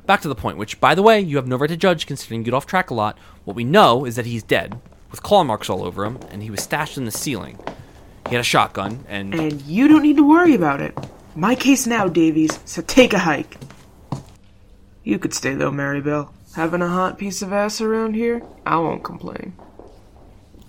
Back 0.06 0.22
to 0.22 0.30
the 0.30 0.36
point, 0.36 0.58
which, 0.58 0.80
by 0.80 0.96
the 0.96 1.04
way, 1.04 1.20
you 1.20 1.36
have 1.36 1.48
no 1.48 1.58
right 1.58 1.70
to 1.70 1.76
judge 1.76 2.08
considering 2.08 2.42
you 2.42 2.46
get 2.46 2.54
off 2.54 2.66
track 2.66 2.90
a 2.90 2.94
lot. 2.94 3.18
What 3.44 3.56
we 3.58 3.66
know 3.66 4.06
is 4.06 4.16
that 4.16 4.26
he's 4.26 4.44
dead, 4.44 4.80
with 5.12 5.22
claw 5.22 5.44
marks 5.44 5.70
all 5.70 5.84
over 5.84 6.06
him, 6.06 6.20
and 6.32 6.42
he 6.42 6.50
was 6.50 6.64
stashed 6.64 6.98
in 6.98 7.04
the 7.04 7.12
ceiling. 7.12 7.60
He 8.30 8.36
had 8.36 8.42
a 8.42 8.44
shotgun, 8.44 9.06
and 9.10 9.34
And 9.34 9.62
you 9.64 9.90
don't 9.90 10.04
need 10.04 10.18
to 10.18 10.28
worry 10.28 10.56
about 10.56 10.80
it. 10.80 10.98
My 11.36 11.56
case 11.56 11.86
now, 11.86 12.08
Davies, 12.08 12.60
so 12.64 12.82
take 12.82 13.14
a 13.14 13.20
hike. 13.20 13.58
You 15.04 15.20
could 15.20 15.34
stay 15.34 15.54
though, 15.54 15.72
Marybelle. 15.72 16.34
Having 16.56 16.82
a 16.82 16.88
hot 16.88 17.18
piece 17.18 17.42
of 17.42 17.54
ass 17.54 17.80
around 17.82 18.16
here? 18.16 18.42
I 18.66 18.78
won't 18.78 19.04
complain. 19.04 19.54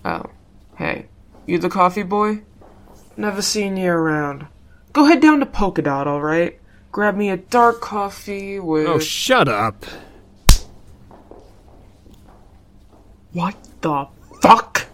Oh, 0.05 0.25
hey, 0.77 1.07
you 1.45 1.57
the 1.57 1.69
coffee 1.69 2.03
boy? 2.03 2.41
Never 3.17 3.41
seen 3.41 3.75
you 3.75 3.91
around. 3.91 4.47
Go 4.99 5.05
head 5.05 5.21
down 5.21 5.39
to 5.39 5.45
Polka 5.45 5.81
Dot, 5.81 6.09
alright? 6.09 6.59
Grab 6.91 7.15
me 7.15 7.29
a 7.29 7.37
dark 7.37 7.79
coffee 7.79 8.59
with. 8.59 8.85
Oh, 8.85 8.99
shut 8.99 9.47
up. 9.47 9.85
what 13.31 13.55
the 13.79 14.07
fuck? 14.41 14.87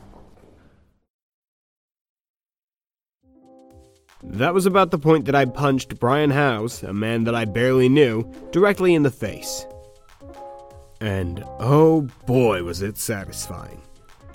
That 4.22 4.54
was 4.54 4.68
about 4.68 4.92
the 4.92 5.00
point 5.00 5.26
that 5.26 5.34
I 5.34 5.46
punched 5.46 6.00
Brian 6.00 6.30
House, 6.30 6.84
a 6.84 6.94
man 6.94 7.24
that 7.24 7.34
I 7.34 7.46
barely 7.46 7.90
knew, 7.90 8.32
directly 8.52 8.94
in 8.94 9.02
the 9.02 9.10
face. 9.10 9.66
And 11.02 11.44
oh 11.58 12.02
boy, 12.28 12.62
was 12.62 12.84
it 12.84 13.00
satisfying. 13.00 13.82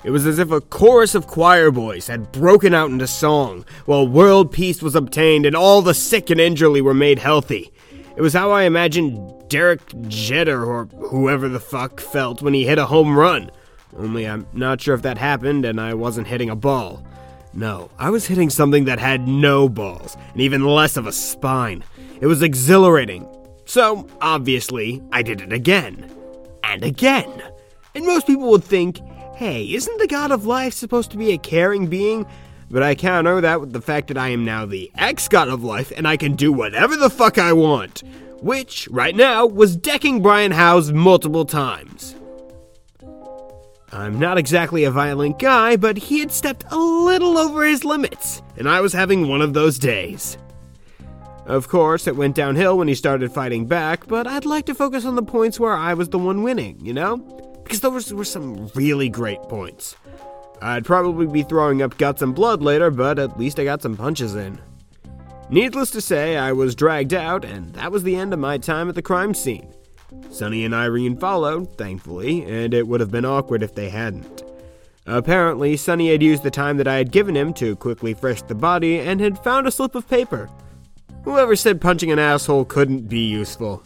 It 0.02 0.10
was 0.10 0.26
as 0.26 0.38
if 0.38 0.50
a 0.50 0.62
chorus 0.62 1.14
of 1.14 1.26
choir 1.26 1.70
boys 1.70 2.06
had 2.06 2.32
broken 2.32 2.72
out 2.72 2.90
into 2.90 3.06
song, 3.06 3.66
while 3.84 4.08
world 4.08 4.50
peace 4.50 4.82
was 4.82 4.94
obtained 4.94 5.44
and 5.44 5.54
all 5.54 5.82
the 5.82 5.92
sick 5.92 6.30
and 6.30 6.40
injured 6.40 6.80
were 6.82 6.94
made 6.94 7.18
healthy. 7.18 7.70
It 8.16 8.22
was 8.22 8.32
how 8.32 8.50
I 8.50 8.62
imagined 8.62 9.48
Derek 9.48 9.80
Jeter 10.08 10.64
or 10.64 10.86
whoever 10.86 11.48
the 11.48 11.60
fuck 11.60 12.00
felt 12.00 12.40
when 12.40 12.54
he 12.54 12.66
hit 12.66 12.78
a 12.78 12.86
home 12.86 13.18
run. 13.18 13.50
Only 13.96 14.26
I'm 14.26 14.46
not 14.52 14.80
sure 14.80 14.94
if 14.94 15.02
that 15.02 15.18
happened 15.18 15.64
and 15.64 15.80
I 15.80 15.94
wasn't 15.94 16.28
hitting 16.28 16.48
a 16.48 16.56
ball. 16.56 17.04
No, 17.52 17.90
I 17.98 18.10
was 18.10 18.26
hitting 18.26 18.48
something 18.48 18.84
that 18.84 18.98
had 19.00 19.26
no 19.26 19.68
balls 19.68 20.16
and 20.32 20.40
even 20.40 20.64
less 20.64 20.96
of 20.96 21.06
a 21.06 21.12
spine. 21.12 21.84
It 22.20 22.26
was 22.26 22.42
exhilarating. 22.42 23.26
So, 23.66 24.06
obviously, 24.20 25.02
I 25.12 25.22
did 25.22 25.40
it 25.40 25.52
again. 25.52 26.10
And 26.62 26.84
again. 26.84 27.42
And 27.94 28.06
most 28.06 28.26
people 28.26 28.50
would 28.50 28.64
think, 28.64 29.00
hey, 29.40 29.64
isn't 29.72 29.98
the 29.98 30.06
god 30.06 30.30
of 30.30 30.44
life 30.44 30.74
supposed 30.74 31.10
to 31.10 31.16
be 31.16 31.32
a 31.32 31.38
caring 31.38 31.86
being? 31.86 32.26
But 32.70 32.82
I 32.82 32.94
counter 32.94 33.40
that 33.40 33.58
with 33.58 33.72
the 33.72 33.80
fact 33.80 34.08
that 34.08 34.18
I 34.18 34.28
am 34.28 34.44
now 34.44 34.66
the 34.66 34.92
ex 34.96 35.28
god 35.28 35.48
of 35.48 35.64
life 35.64 35.90
and 35.96 36.06
I 36.06 36.18
can 36.18 36.34
do 36.34 36.52
whatever 36.52 36.94
the 36.94 37.08
fuck 37.08 37.38
I 37.38 37.54
want. 37.54 38.02
Which, 38.42 38.86
right 38.90 39.16
now, 39.16 39.46
was 39.46 39.76
decking 39.76 40.20
Brian 40.20 40.52
House 40.52 40.90
multiple 40.90 41.46
times. 41.46 42.14
I'm 43.90 44.18
not 44.18 44.36
exactly 44.36 44.84
a 44.84 44.90
violent 44.90 45.38
guy, 45.38 45.76
but 45.76 45.96
he 45.96 46.20
had 46.20 46.32
stepped 46.32 46.64
a 46.70 46.76
little 46.76 47.38
over 47.38 47.64
his 47.64 47.82
limits, 47.82 48.42
and 48.58 48.68
I 48.68 48.82
was 48.82 48.92
having 48.92 49.26
one 49.26 49.40
of 49.40 49.54
those 49.54 49.78
days. 49.78 50.36
Of 51.46 51.68
course, 51.68 52.06
it 52.06 52.14
went 52.14 52.36
downhill 52.36 52.76
when 52.76 52.88
he 52.88 52.94
started 52.94 53.32
fighting 53.32 53.64
back, 53.66 54.06
but 54.06 54.26
I'd 54.26 54.44
like 54.44 54.66
to 54.66 54.74
focus 54.74 55.06
on 55.06 55.14
the 55.14 55.22
points 55.22 55.58
where 55.58 55.72
I 55.72 55.94
was 55.94 56.10
the 56.10 56.18
one 56.18 56.42
winning, 56.42 56.84
you 56.84 56.92
know? 56.92 57.49
Because 57.70 57.82
those 57.82 58.12
were 58.12 58.24
some 58.24 58.66
really 58.74 59.08
great 59.08 59.40
points. 59.42 59.94
I'd 60.60 60.84
probably 60.84 61.28
be 61.28 61.44
throwing 61.44 61.82
up 61.82 61.96
guts 61.98 62.20
and 62.20 62.34
blood 62.34 62.62
later, 62.62 62.90
but 62.90 63.20
at 63.20 63.38
least 63.38 63.60
I 63.60 63.64
got 63.64 63.80
some 63.80 63.96
punches 63.96 64.34
in. 64.34 64.60
Needless 65.50 65.92
to 65.92 66.00
say, 66.00 66.36
I 66.36 66.50
was 66.50 66.74
dragged 66.74 67.14
out, 67.14 67.44
and 67.44 67.72
that 67.74 67.92
was 67.92 68.02
the 68.02 68.16
end 68.16 68.32
of 68.32 68.40
my 68.40 68.58
time 68.58 68.88
at 68.88 68.96
the 68.96 69.02
crime 69.02 69.34
scene. 69.34 69.72
Sonny 70.32 70.64
and 70.64 70.74
Irene 70.74 71.16
followed, 71.16 71.78
thankfully, 71.78 72.42
and 72.42 72.74
it 72.74 72.88
would 72.88 72.98
have 72.98 73.12
been 73.12 73.24
awkward 73.24 73.62
if 73.62 73.76
they 73.76 73.88
hadn't. 73.88 74.42
Apparently, 75.06 75.76
Sonny 75.76 76.10
had 76.10 76.24
used 76.24 76.42
the 76.42 76.50
time 76.50 76.76
that 76.78 76.88
I 76.88 76.96
had 76.96 77.12
given 77.12 77.36
him 77.36 77.54
to 77.54 77.76
quickly 77.76 78.14
frisk 78.14 78.48
the 78.48 78.56
body 78.56 78.98
and 78.98 79.20
had 79.20 79.44
found 79.44 79.68
a 79.68 79.70
slip 79.70 79.94
of 79.94 80.08
paper. 80.08 80.50
Whoever 81.22 81.54
said 81.54 81.80
punching 81.80 82.10
an 82.10 82.18
asshole 82.18 82.64
couldn't 82.64 83.08
be 83.08 83.28
useful. 83.28 83.84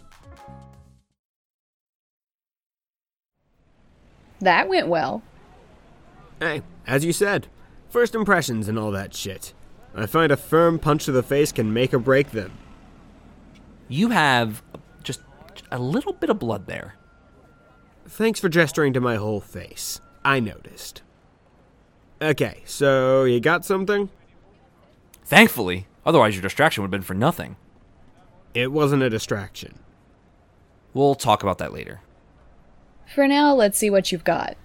That 4.45 4.69
went 4.69 4.89
well. 4.89 5.23
Hey, 6.39 6.61
as 6.87 7.03
you 7.03 7.15
said, 7.15 7.49
first 7.89 8.15
impressions 8.15 8.69
and 8.69 8.79
all 8.79 8.91
that 8.91 9.15
shit. 9.15 9.55
I 9.95 10.05
find 10.05 10.31
a 10.31 10.37
firm 10.37 10.79
punch 10.79 11.07
to 11.07 11.13
the 11.13 11.23
face 11.23 11.51
can 11.51 11.73
make 11.73 11.95
or 11.95 11.99
break 11.99 12.31
them. 12.33 12.53
You 13.89 14.11
have 14.11 14.63
just 15.03 15.23
a 15.71 15.79
little 15.79 16.13
bit 16.13 16.29
of 16.29 16.39
blood 16.39 16.67
there. 16.67 16.97
Thanks 18.07 18.39
for 18.39 18.51
gesturing 18.51 18.93
to 18.93 19.01
my 19.01 19.17
whole 19.17 19.41
face. 19.41 20.03
I 20.25 20.41
noticed. 20.41 21.01
Okay, 22.21 22.63
so 22.67 23.25
you 23.25 23.41
got 23.41 23.65
something? 23.65 24.11
Thankfully, 25.25 25.87
otherwise 26.05 26.35
your 26.35 26.43
distraction 26.43 26.83
would 26.83 26.89
have 26.89 27.01
been 27.01 27.03
for 27.03 27.15
nothing. 27.15 27.57
It 28.53 28.73
wasn't 28.73 29.03
a 29.03 29.11
distraction. 29.11 29.79
We'll 30.93 31.15
talk 31.15 31.43
about 31.43 31.57
that 31.59 31.73
later. 31.73 32.03
For 33.13 33.27
now, 33.29 33.55
let's 33.55 33.79
see 33.79 33.91
what 33.91 34.13
you've 34.13 34.25
got. 34.25 34.57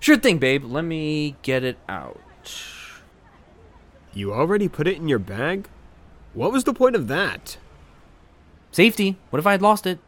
Sure 0.00 0.16
thing, 0.16 0.38
babe. 0.38 0.64
Let 0.64 0.84
me 0.84 1.36
get 1.42 1.64
it 1.64 1.78
out. 1.88 2.20
You 4.12 4.32
already 4.32 4.68
put 4.68 4.86
it 4.86 4.96
in 4.96 5.08
your 5.08 5.18
bag? 5.18 5.68
What 6.34 6.52
was 6.52 6.64
the 6.64 6.74
point 6.74 6.96
of 6.96 7.08
that? 7.08 7.56
Safety. 8.70 9.16
What 9.30 9.38
if 9.38 9.46
I 9.46 9.52
had 9.52 9.62
lost 9.62 9.86
it? 9.86 9.98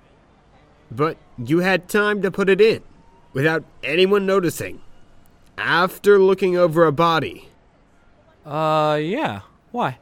But 0.91 1.17
you 1.39 1.61
had 1.61 1.89
time 1.89 2.23
to 2.23 2.31
put 2.31 2.49
it 2.49 2.61
in, 2.61 2.83
without 3.33 3.65
anyone 3.83 4.27
noticing. 4.27 4.81
After 5.59 6.19
looking 6.19 6.57
over 6.57 6.85
a 6.85 6.93
body. 6.93 7.49
Uh, 8.45 8.99
yeah. 9.01 9.41
Why? 9.73 9.99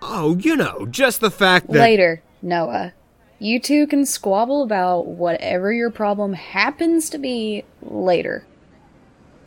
Oh, 0.00 0.36
you 0.36 0.56
know, 0.56 0.86
just 0.86 1.20
the 1.20 1.30
fact 1.30 1.66
that. 1.68 1.80
Later, 1.80 2.22
Noah. 2.40 2.94
You 3.38 3.60
two 3.60 3.86
can 3.86 4.06
squabble 4.06 4.62
about 4.62 5.06
whatever 5.06 5.72
your 5.72 5.90
problem 5.90 6.32
happens 6.32 7.10
to 7.10 7.18
be 7.18 7.64
later. 7.82 8.46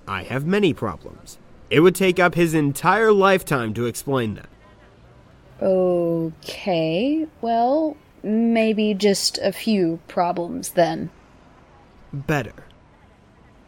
I 0.08 0.24
have 0.24 0.46
many 0.46 0.74
problems. 0.74 1.38
It 1.70 1.82
would 1.82 1.96
take 1.96 2.20
up 2.20 2.36
his 2.36 2.54
entire 2.54 3.12
lifetime 3.12 3.74
to 3.76 3.86
explain 3.86 4.36
them. 4.36 4.48
Okay, 5.62 7.28
well, 7.42 7.98
maybe 8.24 8.94
just 8.94 9.38
a 9.40 9.52
few 9.52 10.00
problems 10.08 10.70
then. 10.70 11.10
Better. 12.14 12.54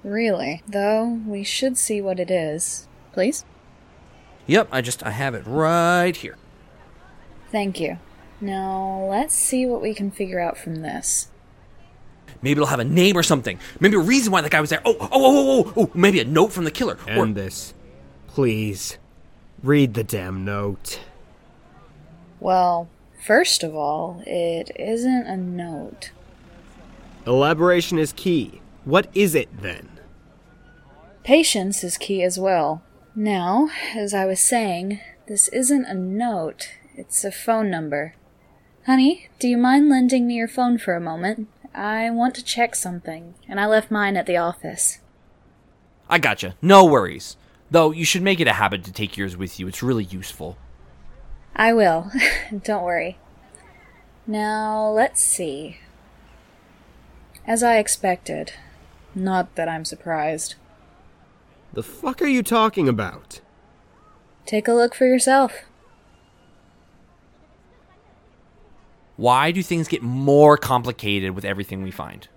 Really, 0.03 0.63
though, 0.67 1.19
we 1.27 1.43
should 1.43 1.77
see 1.77 2.01
what 2.01 2.19
it 2.19 2.31
is. 2.31 2.87
Please? 3.13 3.45
Yep, 4.47 4.69
I 4.71 4.81
just 4.81 5.03
I 5.03 5.11
have 5.11 5.35
it 5.35 5.43
right 5.45 6.15
here. 6.15 6.37
Thank 7.51 7.79
you. 7.79 7.99
Now, 8.41 9.05
let's 9.09 9.35
see 9.35 9.65
what 9.65 9.81
we 9.81 9.93
can 9.93 10.09
figure 10.09 10.39
out 10.39 10.57
from 10.57 10.81
this. 10.81 11.29
Maybe 12.41 12.53
it'll 12.53 12.65
have 12.65 12.79
a 12.79 12.83
name 12.83 13.15
or 13.15 13.23
something. 13.23 13.59
Maybe 13.79 13.95
a 13.95 13.99
reason 13.99 14.31
why 14.31 14.41
that 14.41 14.51
guy 14.51 14.59
was 14.59 14.71
there. 14.71 14.81
Oh, 14.83 14.97
oh, 14.99 15.09
oh, 15.11 15.63
oh, 15.67 15.73
oh, 15.77 15.91
maybe 15.93 16.19
a 16.19 16.25
note 16.25 16.51
from 16.51 16.63
the 16.63 16.71
killer. 16.71 16.97
Or 17.07 17.23
End 17.23 17.35
this. 17.35 17.75
Please. 18.27 18.97
Read 19.61 19.93
the 19.93 20.03
damn 20.03 20.43
note. 20.43 20.99
Well, 22.39 22.89
first 23.23 23.61
of 23.61 23.75
all, 23.75 24.23
it 24.25 24.71
isn't 24.75 25.27
a 25.27 25.37
note. 25.37 26.09
Elaboration 27.27 27.99
is 27.99 28.11
key. 28.11 28.61
What 28.83 29.07
is 29.13 29.35
it 29.35 29.61
then? 29.61 29.87
Patience 31.23 31.83
is 31.83 31.97
key 31.97 32.23
as 32.23 32.39
well. 32.39 32.81
Now, 33.13 33.69
as 33.95 34.15
I 34.15 34.25
was 34.25 34.39
saying, 34.39 34.99
this 35.27 35.47
isn't 35.49 35.85
a 35.85 35.93
note, 35.93 36.69
it's 36.95 37.23
a 37.23 37.31
phone 37.31 37.69
number. 37.69 38.15
Honey, 38.87 39.29
do 39.37 39.47
you 39.47 39.57
mind 39.57 39.89
lending 39.89 40.25
me 40.25 40.33
your 40.33 40.47
phone 40.47 40.79
for 40.79 40.95
a 40.95 40.99
moment? 41.01 41.47
I 41.73 42.09
want 42.09 42.33
to 42.35 42.43
check 42.43 42.73
something, 42.73 43.35
and 43.47 43.59
I 43.59 43.67
left 43.67 43.91
mine 43.91 44.17
at 44.17 44.25
the 44.25 44.37
office. 44.37 44.99
I 46.09 46.17
gotcha. 46.17 46.55
No 46.63 46.83
worries. 46.83 47.37
Though 47.69 47.91
you 47.91 48.03
should 48.03 48.23
make 48.23 48.39
it 48.39 48.47
a 48.47 48.53
habit 48.53 48.83
to 48.85 48.91
take 48.91 49.17
yours 49.17 49.37
with 49.37 49.59
you. 49.59 49.67
It's 49.67 49.83
really 49.83 50.03
useful. 50.03 50.57
I 51.55 51.73
will. 51.73 52.11
Don't 52.63 52.83
worry. 52.83 53.17
Now, 54.25 54.89
let's 54.89 55.21
see. 55.21 55.77
As 57.45 57.61
I 57.61 57.77
expected. 57.77 58.53
Not 59.13 59.55
that 59.55 59.69
I'm 59.69 59.85
surprised. 59.85 60.55
The 61.73 61.83
fuck 61.83 62.21
are 62.21 62.27
you 62.27 62.43
talking 62.43 62.89
about? 62.89 63.41
Take 64.45 64.67
a 64.67 64.73
look 64.73 64.95
for 64.95 65.05
yourself. 65.05 65.53
Why 69.21 69.51
do 69.51 69.61
things 69.61 69.87
get 69.87 70.01
more 70.01 70.57
complicated 70.57 71.35
with 71.35 71.45
everything 71.45 71.83
we 71.83 71.91
find? 71.91 72.27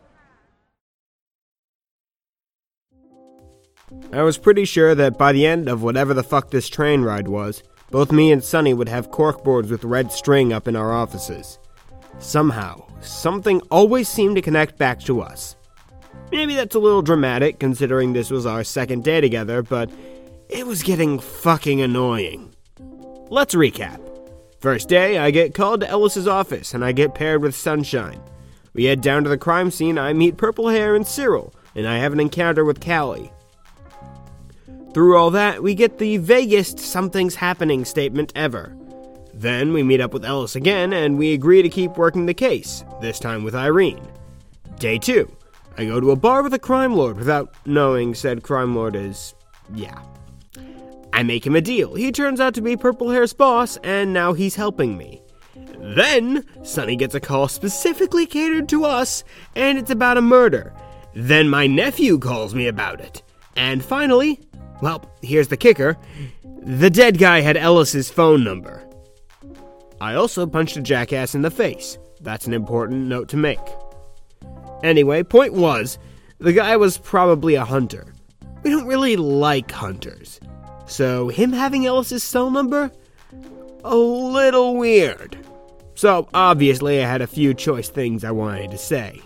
I 4.12 4.20
was 4.20 4.36
pretty 4.36 4.66
sure 4.66 4.94
that 4.94 5.16
by 5.16 5.32
the 5.32 5.46
end 5.46 5.66
of 5.66 5.82
whatever 5.82 6.12
the 6.12 6.22
fuck 6.22 6.50
this 6.50 6.68
train 6.68 7.00
ride 7.00 7.26
was, 7.26 7.62
both 7.90 8.12
me 8.12 8.30
and 8.32 8.44
Sonny 8.44 8.74
would 8.74 8.90
have 8.90 9.10
corkboards 9.10 9.70
with 9.70 9.82
red 9.82 10.12
string 10.12 10.52
up 10.52 10.68
in 10.68 10.76
our 10.76 10.92
offices. 10.92 11.58
Somehow, 12.18 12.84
something 13.00 13.62
always 13.70 14.06
seemed 14.06 14.36
to 14.36 14.42
connect 14.42 14.76
back 14.76 15.00
to 15.04 15.22
us. 15.22 15.56
Maybe 16.32 16.54
that's 16.54 16.74
a 16.74 16.80
little 16.80 17.00
dramatic 17.00 17.58
considering 17.58 18.12
this 18.12 18.30
was 18.30 18.44
our 18.44 18.62
second 18.62 19.04
day 19.04 19.22
together, 19.22 19.62
but 19.62 19.90
it 20.50 20.66
was 20.66 20.82
getting 20.82 21.18
fucking 21.18 21.80
annoying. 21.80 22.54
Let's 23.30 23.54
recap. 23.54 24.13
First 24.64 24.88
day, 24.88 25.18
I 25.18 25.30
get 25.30 25.52
called 25.52 25.80
to 25.80 25.90
Ellis's 25.90 26.26
office 26.26 26.72
and 26.72 26.82
I 26.82 26.92
get 26.92 27.14
paired 27.14 27.42
with 27.42 27.54
Sunshine. 27.54 28.18
We 28.72 28.84
head 28.84 29.02
down 29.02 29.22
to 29.24 29.28
the 29.28 29.36
crime 29.36 29.70
scene, 29.70 29.98
I 29.98 30.14
meet 30.14 30.38
Purple 30.38 30.70
Hair 30.70 30.94
and 30.94 31.06
Cyril, 31.06 31.52
and 31.74 31.86
I 31.86 31.98
have 31.98 32.14
an 32.14 32.18
encounter 32.18 32.64
with 32.64 32.82
Callie. 32.82 33.30
Through 34.94 35.18
all 35.18 35.30
that, 35.32 35.62
we 35.62 35.74
get 35.74 35.98
the 35.98 36.16
vaguest 36.16 36.78
something's 36.78 37.34
happening 37.34 37.84
statement 37.84 38.32
ever. 38.34 38.74
Then 39.34 39.74
we 39.74 39.82
meet 39.82 40.00
up 40.00 40.14
with 40.14 40.24
Ellis 40.24 40.56
again 40.56 40.94
and 40.94 41.18
we 41.18 41.34
agree 41.34 41.60
to 41.60 41.68
keep 41.68 41.98
working 41.98 42.24
the 42.24 42.32
case, 42.32 42.86
this 43.02 43.18
time 43.18 43.44
with 43.44 43.54
Irene. 43.54 44.08
Day 44.78 44.96
2. 44.96 45.30
I 45.76 45.84
go 45.84 46.00
to 46.00 46.12
a 46.12 46.16
bar 46.16 46.42
with 46.42 46.54
a 46.54 46.58
crime 46.58 46.94
lord 46.94 47.18
without 47.18 47.54
knowing 47.66 48.14
said 48.14 48.42
crime 48.42 48.74
lord 48.74 48.96
is. 48.96 49.34
yeah. 49.74 50.00
I 51.14 51.22
make 51.22 51.46
him 51.46 51.54
a 51.54 51.60
deal. 51.60 51.94
He 51.94 52.10
turns 52.10 52.40
out 52.40 52.54
to 52.54 52.60
be 52.60 52.76
Purple 52.76 53.08
Hair's 53.08 53.32
boss, 53.32 53.76
and 53.84 54.12
now 54.12 54.32
he's 54.32 54.56
helping 54.56 54.98
me. 54.98 55.22
Then, 55.78 56.44
Sonny 56.64 56.96
gets 56.96 57.14
a 57.14 57.20
call 57.20 57.46
specifically 57.46 58.26
catered 58.26 58.68
to 58.70 58.84
us, 58.84 59.22
and 59.54 59.78
it's 59.78 59.92
about 59.92 60.16
a 60.16 60.20
murder. 60.20 60.74
Then 61.14 61.48
my 61.48 61.68
nephew 61.68 62.18
calls 62.18 62.52
me 62.52 62.66
about 62.66 63.00
it. 63.00 63.22
And 63.54 63.84
finally, 63.84 64.40
well, 64.82 65.08
here's 65.22 65.46
the 65.46 65.56
kicker 65.56 65.96
the 66.64 66.90
dead 66.90 67.18
guy 67.18 67.42
had 67.42 67.56
Ellis's 67.56 68.10
phone 68.10 68.42
number. 68.42 68.82
I 70.00 70.14
also 70.14 70.48
punched 70.48 70.76
a 70.76 70.82
jackass 70.82 71.36
in 71.36 71.42
the 71.42 71.50
face. 71.50 71.96
That's 72.22 72.48
an 72.48 72.54
important 72.54 73.06
note 73.06 73.28
to 73.28 73.36
make. 73.36 73.60
Anyway, 74.82 75.22
point 75.22 75.52
was, 75.52 75.96
the 76.38 76.52
guy 76.52 76.76
was 76.76 76.98
probably 76.98 77.54
a 77.54 77.64
hunter. 77.64 78.12
We 78.64 78.70
don't 78.70 78.88
really 78.88 79.14
like 79.14 79.70
hunters. 79.70 80.40
So, 80.86 81.28
him 81.28 81.52
having 81.52 81.86
Ellis's 81.86 82.22
cell 82.22 82.50
number? 82.50 82.90
A 83.84 83.96
little 83.96 84.76
weird. 84.76 85.36
So, 85.94 86.28
obviously, 86.34 87.02
I 87.02 87.06
had 87.06 87.22
a 87.22 87.26
few 87.26 87.54
choice 87.54 87.88
things 87.88 88.24
I 88.24 88.30
wanted 88.30 88.70
to 88.70 88.78
say. 88.78 89.20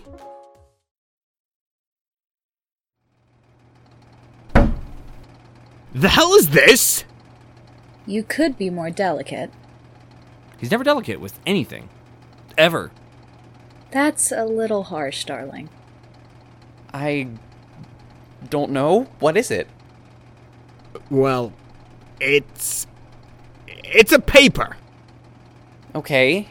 The 5.93 6.09
hell 6.09 6.33
is 6.35 6.49
this? 6.49 7.03
You 8.05 8.23
could 8.23 8.57
be 8.57 8.69
more 8.69 8.89
delicate. 8.89 9.51
He's 10.59 10.71
never 10.71 10.83
delicate 10.83 11.19
with 11.19 11.39
anything. 11.45 11.89
Ever. 12.57 12.91
That's 13.91 14.31
a 14.31 14.45
little 14.45 14.83
harsh, 14.83 15.25
darling. 15.25 15.69
I 16.93 17.29
don't 18.49 18.71
know. 18.71 19.03
What 19.19 19.35
is 19.35 19.51
it? 19.51 19.67
Well, 21.09 21.53
it's. 22.19 22.87
It's 23.67 24.11
a 24.11 24.19
paper. 24.19 24.77
Okay. 25.95 26.47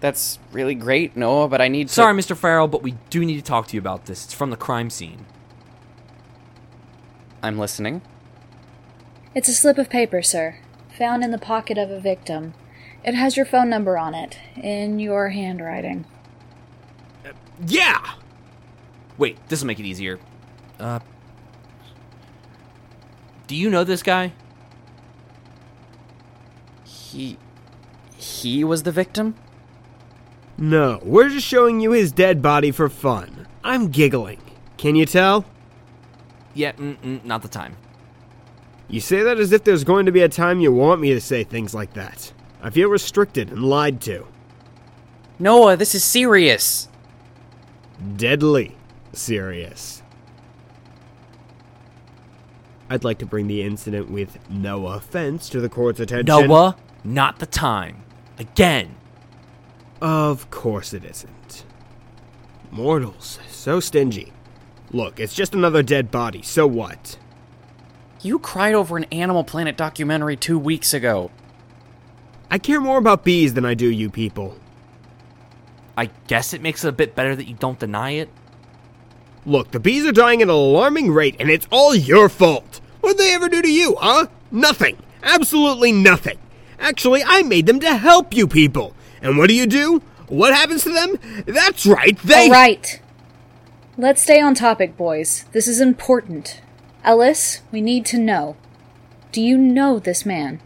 That's 0.00 0.38
really 0.50 0.74
great, 0.74 1.16
Noah, 1.16 1.48
but 1.48 1.60
I 1.60 1.68
need 1.68 1.88
to. 1.88 1.94
Sorry, 1.94 2.14
Mr. 2.14 2.36
Farrell, 2.36 2.68
but 2.68 2.82
we 2.82 2.96
do 3.10 3.24
need 3.24 3.36
to 3.36 3.42
talk 3.42 3.68
to 3.68 3.76
you 3.76 3.80
about 3.80 4.06
this. 4.06 4.24
It's 4.24 4.34
from 4.34 4.50
the 4.50 4.56
crime 4.56 4.88
scene. 4.88 5.26
I'm 7.42 7.58
listening. 7.58 8.02
It's 9.34 9.48
a 9.48 9.54
slip 9.54 9.78
of 9.78 9.90
paper, 9.90 10.22
sir, 10.22 10.56
found 10.96 11.22
in 11.22 11.30
the 11.30 11.38
pocket 11.38 11.78
of 11.78 11.90
a 11.90 12.00
victim. 12.00 12.54
It 13.04 13.14
has 13.14 13.36
your 13.36 13.46
phone 13.46 13.70
number 13.70 13.96
on 13.96 14.14
it, 14.14 14.38
in 14.56 14.98
your 14.98 15.30
handwriting. 15.30 16.04
Yeah! 17.66 18.14
Wait, 19.16 19.38
this 19.48 19.60
will 19.60 19.68
make 19.68 19.78
it 19.78 19.86
easier. 19.86 20.18
Uh. 20.78 21.00
Do 23.50 23.56
you 23.56 23.68
know 23.68 23.82
this 23.82 24.04
guy? 24.04 24.32
He. 26.84 27.36
He 28.16 28.62
was 28.62 28.84
the 28.84 28.92
victim? 28.92 29.34
No, 30.56 31.00
we're 31.02 31.30
just 31.30 31.48
showing 31.48 31.80
you 31.80 31.90
his 31.90 32.12
dead 32.12 32.42
body 32.42 32.70
for 32.70 32.88
fun. 32.88 33.48
I'm 33.64 33.88
giggling. 33.88 34.40
Can 34.76 34.94
you 34.94 35.04
tell? 35.04 35.46
Yeah, 36.54 36.70
mm-mm, 36.74 37.24
not 37.24 37.42
the 37.42 37.48
time. 37.48 37.74
You 38.88 39.00
say 39.00 39.24
that 39.24 39.40
as 39.40 39.50
if 39.50 39.64
there's 39.64 39.82
going 39.82 40.06
to 40.06 40.12
be 40.12 40.22
a 40.22 40.28
time 40.28 40.60
you 40.60 40.72
want 40.72 41.00
me 41.00 41.12
to 41.12 41.20
say 41.20 41.42
things 41.42 41.74
like 41.74 41.94
that. 41.94 42.32
I 42.62 42.70
feel 42.70 42.88
restricted 42.88 43.50
and 43.50 43.64
lied 43.64 44.00
to. 44.02 44.28
Noah, 45.40 45.76
this 45.76 45.96
is 45.96 46.04
serious. 46.04 46.88
Deadly 48.16 48.76
serious. 49.12 49.99
I'd 52.90 53.04
like 53.04 53.18
to 53.18 53.26
bring 53.26 53.46
the 53.46 53.62
incident 53.62 54.10
with 54.10 54.38
no 54.50 54.88
offense 54.88 55.48
to 55.50 55.60
the 55.60 55.68
court's 55.68 56.00
attention. 56.00 56.26
Noah, 56.26 56.76
not 57.04 57.38
the 57.38 57.46
time. 57.46 58.02
Again. 58.36 58.96
Of 60.02 60.50
course 60.50 60.92
it 60.92 61.04
isn't. 61.04 61.64
Mortals, 62.72 63.38
so 63.48 63.78
stingy. 63.78 64.32
Look, 64.90 65.20
it's 65.20 65.34
just 65.34 65.54
another 65.54 65.84
dead 65.84 66.10
body, 66.10 66.42
so 66.42 66.66
what? 66.66 67.16
You 68.22 68.40
cried 68.40 68.74
over 68.74 68.96
an 68.96 69.04
Animal 69.04 69.44
Planet 69.44 69.76
documentary 69.76 70.36
two 70.36 70.58
weeks 70.58 70.92
ago. 70.92 71.30
I 72.50 72.58
care 72.58 72.80
more 72.80 72.98
about 72.98 73.22
bees 73.22 73.54
than 73.54 73.64
I 73.64 73.74
do 73.74 73.88
you 73.88 74.10
people. 74.10 74.56
I 75.96 76.10
guess 76.26 76.52
it 76.52 76.60
makes 76.60 76.84
it 76.84 76.88
a 76.88 76.92
bit 76.92 77.14
better 77.14 77.36
that 77.36 77.46
you 77.46 77.54
don't 77.54 77.78
deny 77.78 78.10
it. 78.12 78.30
Look, 79.46 79.70
the 79.70 79.80
bees 79.80 80.04
are 80.04 80.12
dying 80.12 80.42
at 80.42 80.48
an 80.48 80.54
alarming 80.54 81.10
rate, 81.12 81.36
and 81.40 81.50
it's 81.50 81.66
all 81.70 81.94
your 81.94 82.28
fault. 82.28 82.80
What'd 83.00 83.18
they 83.18 83.34
ever 83.34 83.48
do 83.48 83.62
to 83.62 83.72
you, 83.72 83.96
huh? 83.98 84.26
Nothing. 84.50 84.98
Absolutely 85.22 85.92
nothing. 85.92 86.38
Actually, 86.78 87.22
I 87.24 87.42
made 87.42 87.66
them 87.66 87.80
to 87.80 87.96
help 87.96 88.34
you 88.34 88.46
people. 88.46 88.94
And 89.22 89.38
what 89.38 89.48
do 89.48 89.54
you 89.54 89.66
do? 89.66 90.02
What 90.28 90.54
happens 90.54 90.84
to 90.84 90.92
them? 90.92 91.18
That's 91.46 91.86
right, 91.86 92.18
they. 92.18 92.44
All 92.46 92.50
right. 92.50 93.00
Let's 93.96 94.22
stay 94.22 94.40
on 94.40 94.54
topic, 94.54 94.96
boys. 94.96 95.44
This 95.52 95.66
is 95.66 95.80
important. 95.80 96.62
Ellis, 97.04 97.60
we 97.72 97.80
need 97.80 98.06
to 98.06 98.18
know. 98.18 98.56
Do 99.32 99.40
you 99.40 99.56
know 99.58 99.98
this 99.98 100.26
man? 100.26 100.60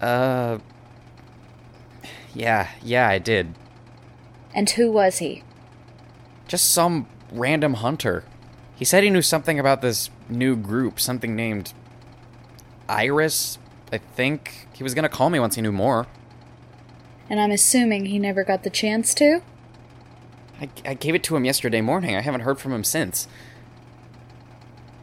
Uh. 0.00 0.58
Yeah, 2.34 2.68
yeah, 2.82 3.08
I 3.08 3.18
did. 3.18 3.54
And 4.54 4.70
who 4.70 4.90
was 4.90 5.18
he? 5.18 5.42
Just 6.46 6.70
some 6.70 7.06
random 7.32 7.74
hunter. 7.74 8.24
He 8.76 8.84
said 8.84 9.04
he 9.04 9.10
knew 9.10 9.22
something 9.22 9.58
about 9.58 9.82
this 9.82 10.10
new 10.28 10.56
group, 10.56 10.98
something 11.00 11.36
named 11.36 11.72
Iris, 12.88 13.58
I 13.92 13.98
think. 13.98 14.68
He 14.72 14.82
was 14.82 14.94
gonna 14.94 15.08
call 15.08 15.30
me 15.30 15.38
once 15.38 15.56
he 15.56 15.62
knew 15.62 15.72
more. 15.72 16.06
And 17.28 17.40
I'm 17.40 17.50
assuming 17.50 18.06
he 18.06 18.18
never 18.18 18.42
got 18.42 18.62
the 18.64 18.70
chance 18.70 19.14
to? 19.14 19.42
I, 20.60 20.68
I 20.84 20.94
gave 20.94 21.14
it 21.14 21.22
to 21.24 21.36
him 21.36 21.44
yesterday 21.44 21.80
morning. 21.80 22.16
I 22.16 22.20
haven't 22.20 22.40
heard 22.42 22.58
from 22.58 22.72
him 22.72 22.84
since. 22.84 23.28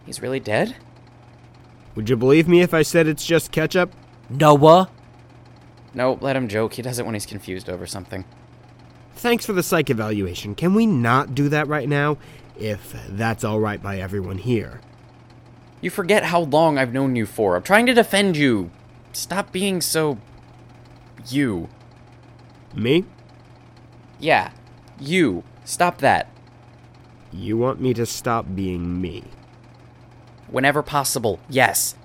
He's 0.05 0.21
really 0.21 0.39
dead? 0.39 0.75
Would 1.95 2.09
you 2.09 2.15
believe 2.15 2.47
me 2.47 2.61
if 2.61 2.73
I 2.73 2.81
said 2.81 3.07
it's 3.07 3.25
just 3.25 3.51
ketchup? 3.51 3.93
Noah? 4.29 4.89
No, 5.93 6.17
let 6.21 6.35
him 6.35 6.47
joke. 6.47 6.73
He 6.73 6.81
does 6.81 6.99
it 6.99 7.05
when 7.05 7.15
he's 7.15 7.25
confused 7.25 7.69
over 7.69 7.87
something. 7.87 8.23
Thanks 9.17 9.45
for 9.47 9.53
the 9.53 9.63
psych 9.63 9.89
evaluation. 9.89 10.53
Can 10.53 10.75
we 10.75 10.85
not 10.85 11.33
do 11.33 11.49
that 11.49 11.67
right 11.67 11.89
now? 11.89 12.17
If 12.59 12.95
that's 13.09 13.43
alright 13.43 13.81
by 13.81 13.99
everyone 13.99 14.37
here. 14.37 14.79
You 15.81 15.89
forget 15.89 16.25
how 16.25 16.41
long 16.41 16.77
I've 16.77 16.93
known 16.93 17.15
you 17.15 17.25
for. 17.25 17.55
I'm 17.55 17.63
trying 17.63 17.87
to 17.87 17.93
defend 17.95 18.37
you. 18.37 18.69
Stop 19.13 19.51
being 19.51 19.81
so. 19.81 20.19
you. 21.27 21.67
Me? 22.75 23.05
Yeah, 24.19 24.51
you. 24.99 25.43
Stop 25.65 25.97
that. 25.99 26.29
You 27.31 27.57
want 27.57 27.81
me 27.81 27.93
to 27.95 28.05
stop 28.05 28.45
being 28.53 29.01
me? 29.01 29.23
Whenever 30.47 30.83
possible, 30.83 31.39
yes. 31.49 31.95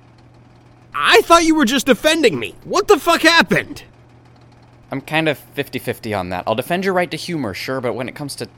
I 0.94 1.20
thought 1.22 1.44
you 1.44 1.54
were 1.54 1.64
just 1.64 1.86
defending 1.86 2.38
me. 2.38 2.54
What 2.64 2.88
the 2.88 2.98
fuck 2.98 3.22
happened? 3.22 3.84
I'm 4.92 5.00
kind 5.00 5.26
of 5.26 5.38
50 5.38 5.78
50 5.78 6.12
on 6.12 6.28
that. 6.28 6.44
I'll 6.46 6.54
defend 6.54 6.84
your 6.84 6.92
right 6.92 7.10
to 7.10 7.16
humor, 7.16 7.54
sure, 7.54 7.80
but 7.80 7.94
when 7.94 8.10
it 8.10 8.14
comes 8.14 8.36
to 8.36 8.48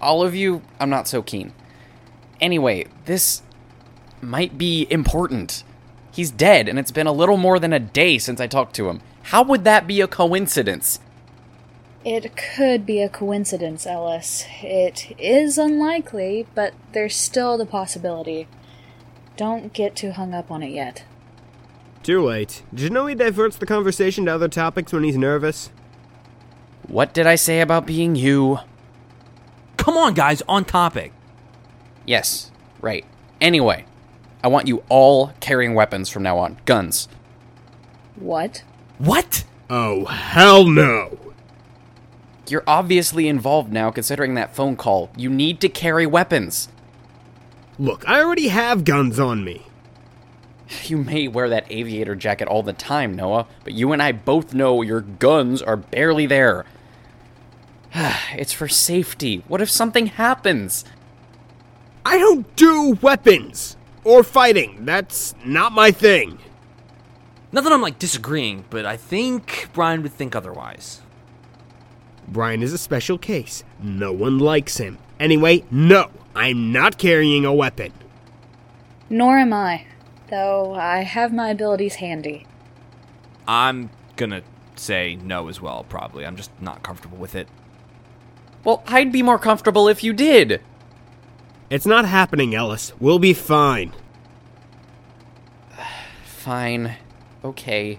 all 0.00 0.22
of 0.22 0.36
you, 0.36 0.62
I'm 0.78 0.88
not 0.88 1.08
so 1.08 1.20
keen. 1.20 1.52
Anyway, 2.40 2.86
this 3.06 3.42
might 4.22 4.56
be 4.56 4.86
important. 4.88 5.64
He's 6.12 6.30
dead, 6.30 6.68
and 6.68 6.78
it's 6.78 6.92
been 6.92 7.08
a 7.08 7.12
little 7.12 7.36
more 7.36 7.58
than 7.58 7.72
a 7.72 7.80
day 7.80 8.18
since 8.18 8.40
I 8.40 8.46
talked 8.46 8.76
to 8.76 8.88
him. 8.88 9.00
How 9.24 9.42
would 9.42 9.64
that 9.64 9.88
be 9.88 10.00
a 10.00 10.06
coincidence? 10.06 11.00
It 12.04 12.36
could 12.36 12.86
be 12.86 13.02
a 13.02 13.08
coincidence, 13.08 13.84
Ellis. 13.84 14.46
It 14.62 15.12
is 15.18 15.58
unlikely, 15.58 16.46
but 16.54 16.72
there's 16.92 17.16
still 17.16 17.58
the 17.58 17.66
possibility. 17.66 18.46
Don't 19.36 19.72
get 19.72 19.96
too 19.96 20.12
hung 20.12 20.34
up 20.34 20.52
on 20.52 20.62
it 20.62 20.70
yet. 20.70 21.02
Too 22.04 22.24
late. 22.24 22.62
Did 22.72 22.84
you 22.84 22.90
know 22.90 23.06
he 23.06 23.16
diverts 23.16 23.56
the 23.56 23.66
conversation 23.66 24.26
to 24.26 24.34
other 24.34 24.48
topics 24.48 24.92
when 24.92 25.02
he's 25.02 25.18
nervous? 25.18 25.70
What 26.90 27.14
did 27.14 27.24
I 27.24 27.36
say 27.36 27.60
about 27.60 27.86
being 27.86 28.16
you? 28.16 28.58
Come 29.76 29.96
on, 29.96 30.12
guys, 30.12 30.42
on 30.48 30.64
topic. 30.64 31.12
Yes, 32.04 32.50
right. 32.80 33.04
Anyway, 33.40 33.84
I 34.42 34.48
want 34.48 34.66
you 34.66 34.82
all 34.88 35.32
carrying 35.38 35.74
weapons 35.74 36.08
from 36.08 36.24
now 36.24 36.38
on. 36.38 36.58
Guns. 36.64 37.06
What? 38.16 38.64
What? 38.98 39.44
Oh, 39.70 40.06
hell 40.06 40.66
no! 40.66 41.16
You're 42.48 42.64
obviously 42.66 43.28
involved 43.28 43.72
now 43.72 43.92
considering 43.92 44.34
that 44.34 44.56
phone 44.56 44.74
call. 44.74 45.10
You 45.16 45.30
need 45.30 45.60
to 45.60 45.68
carry 45.68 46.06
weapons. 46.06 46.68
Look, 47.78 48.06
I 48.08 48.20
already 48.20 48.48
have 48.48 48.84
guns 48.84 49.20
on 49.20 49.44
me. 49.44 49.66
You 50.84 50.98
may 50.98 51.28
wear 51.28 51.48
that 51.48 51.70
aviator 51.70 52.14
jacket 52.16 52.46
all 52.46 52.62
the 52.62 52.72
time, 52.72 53.14
Noah, 53.14 53.46
but 53.64 53.74
you 53.74 53.92
and 53.92 54.02
I 54.02 54.10
both 54.12 54.54
know 54.54 54.82
your 54.82 55.00
guns 55.00 55.62
are 55.62 55.76
barely 55.76 56.26
there. 56.26 56.64
it's 57.94 58.52
for 58.52 58.68
safety. 58.68 59.42
What 59.48 59.60
if 59.60 59.70
something 59.70 60.06
happens? 60.06 60.84
I 62.04 62.18
don't 62.18 62.54
do 62.56 62.98
weapons! 63.02 63.76
Or 64.04 64.22
fighting. 64.22 64.84
That's 64.84 65.34
not 65.44 65.72
my 65.72 65.90
thing. 65.90 66.38
Not 67.52 67.64
that 67.64 67.72
I'm 67.72 67.82
like 67.82 67.98
disagreeing, 67.98 68.64
but 68.70 68.86
I 68.86 68.96
think 68.96 69.68
Brian 69.72 70.02
would 70.02 70.12
think 70.12 70.34
otherwise. 70.34 71.02
Brian 72.28 72.62
is 72.62 72.72
a 72.72 72.78
special 72.78 73.18
case. 73.18 73.64
No 73.82 74.12
one 74.12 74.38
likes 74.38 74.78
him. 74.78 74.98
Anyway, 75.18 75.64
no, 75.70 76.10
I'm 76.34 76.72
not 76.72 76.96
carrying 76.96 77.44
a 77.44 77.52
weapon. 77.52 77.92
Nor 79.10 79.38
am 79.38 79.52
I, 79.52 79.84
though 80.28 80.74
I 80.74 81.02
have 81.02 81.34
my 81.34 81.50
abilities 81.50 81.96
handy. 81.96 82.46
I'm 83.48 83.90
gonna 84.16 84.42
say 84.76 85.16
no 85.16 85.48
as 85.48 85.60
well, 85.60 85.84
probably. 85.88 86.24
I'm 86.24 86.36
just 86.36 86.50
not 86.60 86.84
comfortable 86.84 87.18
with 87.18 87.34
it. 87.34 87.48
Well, 88.64 88.82
I'd 88.86 89.12
be 89.12 89.22
more 89.22 89.38
comfortable 89.38 89.88
if 89.88 90.04
you 90.04 90.12
did. 90.12 90.60
It's 91.70 91.86
not 91.86 92.04
happening, 92.04 92.54
Ellis. 92.54 92.92
We'll 93.00 93.18
be 93.18 93.32
fine. 93.32 93.92
Fine. 96.24 96.96
Okay. 97.44 97.98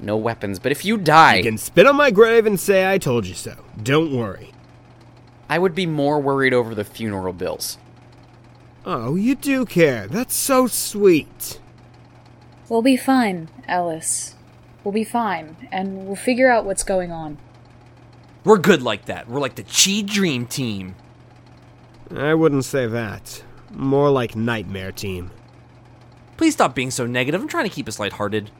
No 0.00 0.16
weapons, 0.16 0.58
but 0.58 0.72
if 0.72 0.84
you 0.84 0.96
die, 0.98 1.36
You 1.36 1.42
can 1.44 1.58
spit 1.58 1.86
on 1.86 1.96
my 1.96 2.10
grave 2.10 2.46
and 2.46 2.58
say 2.58 2.90
I 2.90 2.98
told 2.98 3.26
you 3.26 3.34
so. 3.34 3.64
Don't 3.80 4.16
worry. 4.16 4.50
I 5.48 5.58
would 5.58 5.74
be 5.74 5.86
more 5.86 6.18
worried 6.20 6.52
over 6.52 6.74
the 6.74 6.84
funeral 6.84 7.32
bills. 7.32 7.78
Oh, 8.84 9.14
you 9.14 9.34
do 9.34 9.64
care. 9.64 10.06
That's 10.08 10.34
so 10.34 10.66
sweet. 10.66 11.60
We'll 12.68 12.82
be 12.82 12.96
fine, 12.96 13.48
Ellis. 13.68 14.34
We'll 14.82 14.92
be 14.92 15.04
fine, 15.04 15.68
and 15.70 16.06
we'll 16.06 16.16
figure 16.16 16.50
out 16.50 16.64
what's 16.64 16.82
going 16.82 17.12
on. 17.12 17.38
We're 18.44 18.58
good 18.58 18.82
like 18.82 19.06
that. 19.06 19.28
We're 19.28 19.40
like 19.40 19.54
the 19.54 19.64
Chi 19.64 20.02
Dream 20.02 20.46
Team. 20.46 20.94
I 22.14 22.34
wouldn't 22.34 22.64
say 22.64 22.86
that. 22.86 23.42
More 23.70 24.10
like 24.10 24.36
Nightmare 24.36 24.92
Team. 24.92 25.30
Please 26.36 26.52
stop 26.52 26.74
being 26.74 26.90
so 26.90 27.06
negative. 27.06 27.40
I'm 27.40 27.48
trying 27.48 27.68
to 27.68 27.74
keep 27.74 27.88
us 27.88 27.98
lighthearted. 27.98 28.50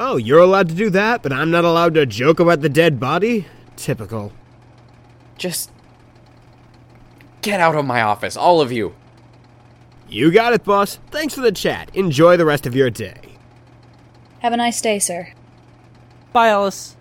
Oh, 0.00 0.16
you're 0.16 0.40
allowed 0.40 0.68
to 0.70 0.74
do 0.74 0.90
that, 0.90 1.22
but 1.22 1.32
I'm 1.32 1.50
not 1.50 1.64
allowed 1.64 1.94
to 1.94 2.04
joke 2.04 2.40
about 2.40 2.62
the 2.62 2.68
dead 2.68 2.98
body? 2.98 3.46
Typical. 3.76 4.32
Just 5.38 5.70
get 7.42 7.60
out 7.60 7.76
of 7.76 7.84
my 7.84 8.02
office, 8.02 8.36
all 8.36 8.60
of 8.60 8.72
you. 8.72 8.94
You 10.08 10.32
got 10.32 10.52
it, 10.52 10.64
boss. 10.64 10.98
Thanks 11.10 11.34
for 11.34 11.42
the 11.42 11.52
chat. 11.52 11.94
Enjoy 11.94 12.36
the 12.36 12.44
rest 12.44 12.66
of 12.66 12.74
your 12.74 12.90
day. 12.90 13.36
Have 14.40 14.52
a 14.52 14.56
nice 14.56 14.80
day, 14.80 14.98
sir. 14.98 15.28
Bye, 16.32 16.48
Ellis. 16.48 16.96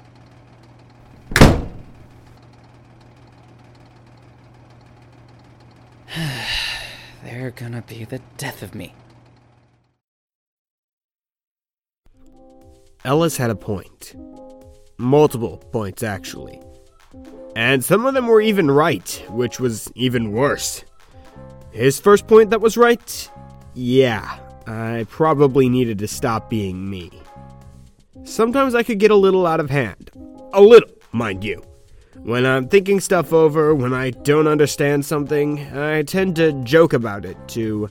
They're 7.43 7.51
gonna 7.51 7.81
be 7.81 8.05
the 8.05 8.21
death 8.37 8.63
of 8.63 8.73
me. 8.73 8.93
Ellis 13.03 13.35
had 13.35 13.49
a 13.49 13.55
point. 13.55 14.15
Multiple 14.97 15.57
points, 15.57 16.03
actually. 16.03 16.61
And 17.53 17.83
some 17.83 18.05
of 18.05 18.13
them 18.13 18.27
were 18.27 18.39
even 18.39 18.71
right, 18.71 19.25
which 19.27 19.59
was 19.59 19.91
even 19.93 20.31
worse. 20.31 20.85
His 21.71 21.99
first 21.99 22.27
point 22.27 22.49
that 22.51 22.61
was 22.61 22.77
right? 22.77 23.29
Yeah, 23.73 24.39
I 24.65 25.05
probably 25.09 25.67
needed 25.67 25.99
to 25.99 26.07
stop 26.07 26.49
being 26.49 26.89
me. 26.89 27.11
Sometimes 28.23 28.73
I 28.73 28.83
could 28.83 28.99
get 28.99 29.11
a 29.11 29.15
little 29.15 29.45
out 29.45 29.59
of 29.59 29.69
hand. 29.69 30.11
A 30.53 30.61
little, 30.61 30.91
mind 31.11 31.43
you. 31.43 31.61
When 32.23 32.45
I'm 32.45 32.69
thinking 32.69 33.01
stuff 33.01 33.33
over, 33.33 33.75
when 33.75 33.93
I 33.93 34.11
don't 34.11 34.47
understand 34.47 35.05
something, 35.05 35.59
I 35.77 36.03
tend 36.03 36.37
to 36.37 36.53
joke 36.63 36.93
about 36.93 37.25
it 37.25 37.37
to 37.49 37.89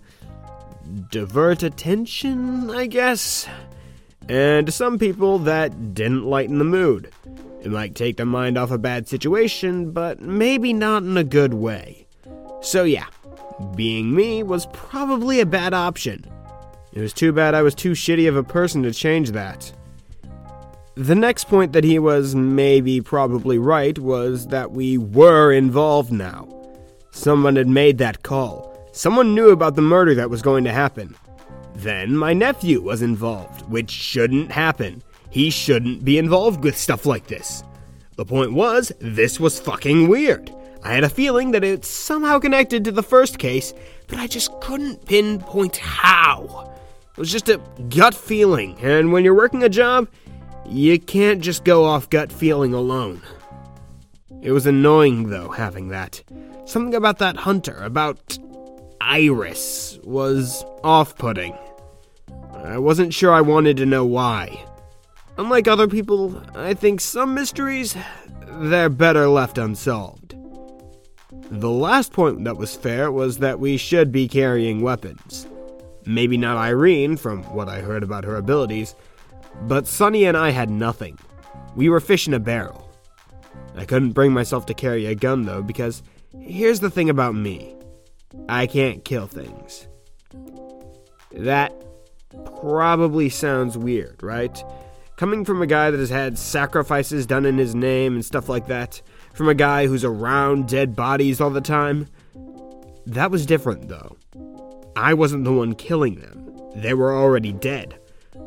divert 1.11 1.63
attention, 1.63 2.71
I 2.71 2.87
guess. 2.87 3.47
And 4.31 4.65
to 4.67 4.73
some 4.73 4.99
people, 4.99 5.39
that 5.41 5.93
didn't 5.93 6.25
lighten 6.25 6.57
the 6.57 6.65
mood. 6.65 7.11
It 7.63 7.71
might 7.71 7.95
take 7.95 8.17
their 8.17 8.25
mind 8.25 8.57
off 8.57 8.71
a 8.71 8.79
bad 8.79 9.07
situation, 9.07 9.93
but 9.93 10.23
maybe 10.23 10.73
not 10.73 11.03
in 11.03 11.19
a 11.19 11.25
good 11.25 11.53
way. 11.53 12.07
So, 12.63 12.85
yeah, 12.85 13.07
being 13.77 14.15
me 14.15 14.43
was 14.43 14.67
probably 14.73 15.41
a 15.41 15.47
bad 15.47 15.75
option. 15.75 16.25
It 16.95 17.01
was 17.01 17.13
too 17.13 17.33
bad 17.33 17.55
I 17.55 17.61
was 17.61 17.75
too 17.75 17.93
shitty 17.93 18.29
of 18.31 18.37
a 18.37 18.43
person 18.43 18.83
to 18.85 18.93
change 18.93 19.33
that. 19.33 19.73
The 20.95 21.15
next 21.15 21.45
point 21.45 21.73
that 21.73 21.85
he 21.85 21.99
was 21.99 22.35
maybe 22.35 23.01
probably 23.01 23.57
right 23.57 23.99
was 23.99 24.49
that 24.49 24.73
we 24.73 24.99
were 24.99 25.51
involved 25.51 26.13
now. 26.13 26.47
Someone 27.13 27.57
had 27.57 27.67
made 27.67 27.97
that 27.99 28.23
call. 28.23 28.91
Someone 28.93 29.35
knew 29.35 29.49
about 29.49 29.75
the 29.75 29.81
murder 29.81 30.15
that 30.15 30.29
was 30.29 30.43
going 30.43 30.65
to 30.65 30.73
happen. 30.73 31.17
Then 31.75 32.15
my 32.15 32.35
nephew 32.35 32.83
was 32.83 33.01
involved, 33.01 33.63
which 33.71 33.91
shouldn't 33.91 34.53
happen. 34.53 35.03
He 35.31 35.49
shouldn't 35.49 36.05
be 36.05 36.19
involved 36.19 36.63
with 36.63 36.77
stuff 36.77 37.07
like 37.07 37.27
this. 37.27 37.65
The 38.17 38.27
point 38.27 38.53
was, 38.53 38.93
this 39.01 39.41
was 39.41 39.59
fucking 39.59 40.09
weird. 40.09 40.53
I 40.85 40.93
had 40.93 41.05
a 41.05 41.09
feeling 41.09 41.53
that 41.53 41.65
it's 41.65 41.89
somehow 41.89 42.39
connected 42.39 42.85
to 42.85 42.93
the 42.93 43.03
first 43.03 43.39
case, 43.39 43.73
but 44.09 44.19
I 44.19 44.27
just 44.27 44.53
couldn't 44.61 45.07
pinpoint 45.07 45.79
how. 45.79 46.71
It 47.13 47.19
was 47.19 47.33
just 47.33 47.49
a 47.49 47.63
gut 47.89 48.15
feeling, 48.15 48.77
and 48.83 49.11
when 49.11 49.25
you're 49.25 49.35
working 49.35 49.63
a 49.63 49.71
job, 49.71 50.09
you 50.67 50.99
can't 50.99 51.41
just 51.41 51.65
go 51.65 51.85
off 51.85 52.11
gut 52.11 52.33
feeling 52.33 52.75
alone. 52.75 53.23
It 54.43 54.53
was 54.53 54.67
annoying, 54.67 55.31
though, 55.31 55.51
having 55.51 55.89
that. 55.89 56.23
Something 56.65 56.95
about 56.95 57.19
that 57.19 57.37
hunter, 57.37 57.77
about 57.83 58.39
Iris, 59.01 59.99
was 60.03 60.65
off 60.83 61.17
putting. 61.17 61.57
I 62.55 62.79
wasn't 62.79 63.15
sure 63.15 63.33
I 63.33 63.41
wanted 63.41 63.77
to 63.79 63.87
know 63.87 64.05
why. 64.05 64.65
Unlike 65.39 65.69
other 65.69 65.89
people, 65.89 66.43
I 66.55 66.75
think 66.75 67.01
some 67.01 67.35
mysteries, 67.35 67.97
they're 68.47 68.89
better 68.89 69.29
left 69.29 69.59
unsolved. 69.59 70.37
The 71.51 71.71
last 71.71 72.13
point 72.13 72.45
that 72.45 72.57
was 72.57 72.75
fair 72.75 73.11
was 73.11 73.39
that 73.39 73.61
we 73.61 73.77
should 73.77 74.13
be 74.13 74.29
carrying 74.29 74.81
weapons. 74.81 75.47
Maybe 76.05 76.37
not 76.37 76.57
Irene, 76.57 77.17
from 77.17 77.43
what 77.45 77.69
I 77.69 77.81
heard 77.81 78.03
about 78.03 78.25
her 78.25 78.37
abilities, 78.37 78.95
but 79.63 79.87
Sonny 79.87 80.25
and 80.25 80.37
I 80.37 80.51
had 80.51 80.71
nothing. 80.71 81.19
We 81.77 81.89
were 81.89 82.01
fish 82.01 82.27
in 82.27 82.35
a 82.35 82.41
barrel. 82.41 82.91
I 83.77 83.85
couldn't 83.85 84.13
bring 84.13 84.33
myself 84.33 84.67
to 84.67 84.75
carry 84.75 85.07
a 85.07 85.15
gun, 85.15 85.43
though, 85.43 85.63
because 85.63 86.03
here's 86.41 86.81
the 86.81 86.91
thing 86.91 87.09
about 87.09 87.35
me 87.35 87.75
I 88.49 88.67
can't 88.67 89.05
kill 89.05 89.27
things. 89.27 89.89
That 91.33 91.73
probably 92.61 93.29
sounds 93.29 93.79
weird, 93.79 94.23
right? 94.23 94.63
Coming 95.17 95.45
from 95.45 95.63
a 95.63 95.67
guy 95.67 95.91
that 95.91 96.01
has 96.01 96.11
had 96.11 96.39
sacrifices 96.39 97.27
done 97.27 97.47
in 97.47 97.59
his 97.59 97.75
name 97.75 98.15
and 98.15 98.25
stuff 98.25 98.49
like 98.49 98.67
that, 98.67 99.01
from 99.35 99.49
a 99.49 99.55
guy 99.55 99.87
who's 99.87 100.05
around 100.05 100.69
dead 100.69 100.97
bodies 100.97 101.41
all 101.41 101.51
the 101.51 101.61
time. 101.61 102.09
That 103.07 103.31
was 103.31 103.47
different, 103.47 103.89
though. 103.89 104.17
I 104.97 105.15
wasn't 105.15 105.45
the 105.45 105.53
one 105.53 105.75
killing 105.75 106.17
them, 106.17 106.51
they 106.75 106.95
were 106.95 107.15
already 107.15 107.53
dead. 107.53 107.99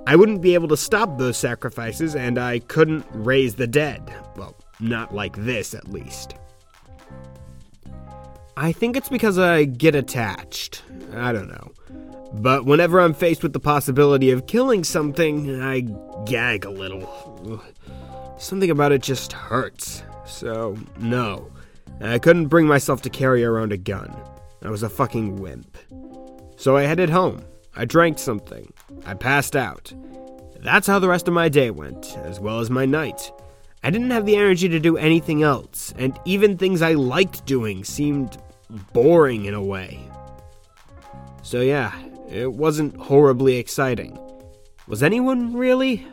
I 0.07 0.15
wouldn't 0.15 0.41
be 0.41 0.53
able 0.53 0.67
to 0.67 0.77
stop 0.77 1.17
those 1.17 1.37
sacrifices, 1.37 2.15
and 2.15 2.37
I 2.37 2.59
couldn't 2.59 3.05
raise 3.11 3.55
the 3.55 3.67
dead. 3.67 4.13
Well, 4.35 4.55
not 4.79 5.13
like 5.15 5.35
this, 5.37 5.73
at 5.73 5.87
least. 5.87 6.35
I 8.57 8.71
think 8.71 8.95
it's 8.95 9.09
because 9.09 9.39
I 9.39 9.65
get 9.65 9.95
attached. 9.95 10.83
I 11.13 11.31
don't 11.31 11.49
know. 11.49 11.71
But 12.33 12.65
whenever 12.65 12.99
I'm 12.99 13.13
faced 13.13 13.43
with 13.43 13.53
the 13.53 13.59
possibility 13.59 14.31
of 14.31 14.47
killing 14.47 14.83
something, 14.83 15.61
I 15.61 15.81
gag 16.25 16.65
a 16.65 16.69
little. 16.69 17.61
Something 18.37 18.69
about 18.69 18.91
it 18.91 19.01
just 19.01 19.33
hurts. 19.33 20.03
So, 20.25 20.77
no. 20.99 21.51
I 22.01 22.19
couldn't 22.19 22.47
bring 22.47 22.67
myself 22.67 23.01
to 23.03 23.09
carry 23.09 23.43
around 23.43 23.71
a 23.71 23.77
gun. 23.77 24.13
I 24.61 24.69
was 24.69 24.83
a 24.83 24.89
fucking 24.89 25.37
wimp. 25.37 25.77
So 26.57 26.75
I 26.75 26.83
headed 26.83 27.09
home. 27.09 27.43
I 27.75 27.85
drank 27.85 28.19
something. 28.19 28.71
I 29.05 29.13
passed 29.13 29.55
out. 29.55 29.93
That's 30.59 30.87
how 30.87 30.99
the 30.99 31.09
rest 31.09 31.27
of 31.27 31.33
my 31.33 31.49
day 31.49 31.71
went, 31.71 32.17
as 32.23 32.39
well 32.39 32.59
as 32.59 32.69
my 32.69 32.85
night. 32.85 33.31
I 33.83 33.89
didn't 33.91 34.11
have 34.11 34.25
the 34.25 34.35
energy 34.35 34.67
to 34.69 34.79
do 34.79 34.97
anything 34.97 35.43
else, 35.43 35.93
and 35.97 36.17
even 36.25 36.57
things 36.57 36.81
I 36.81 36.93
liked 36.93 37.45
doing 37.45 37.83
seemed 37.83 38.37
boring 38.93 39.45
in 39.45 39.53
a 39.53 39.63
way. 39.63 39.99
So, 41.43 41.61
yeah, 41.61 41.93
it 42.31 42.51
wasn't 42.51 42.95
horribly 42.97 43.57
exciting. 43.57 44.17
Was 44.87 45.03
anyone 45.03 45.53
really? 45.53 46.07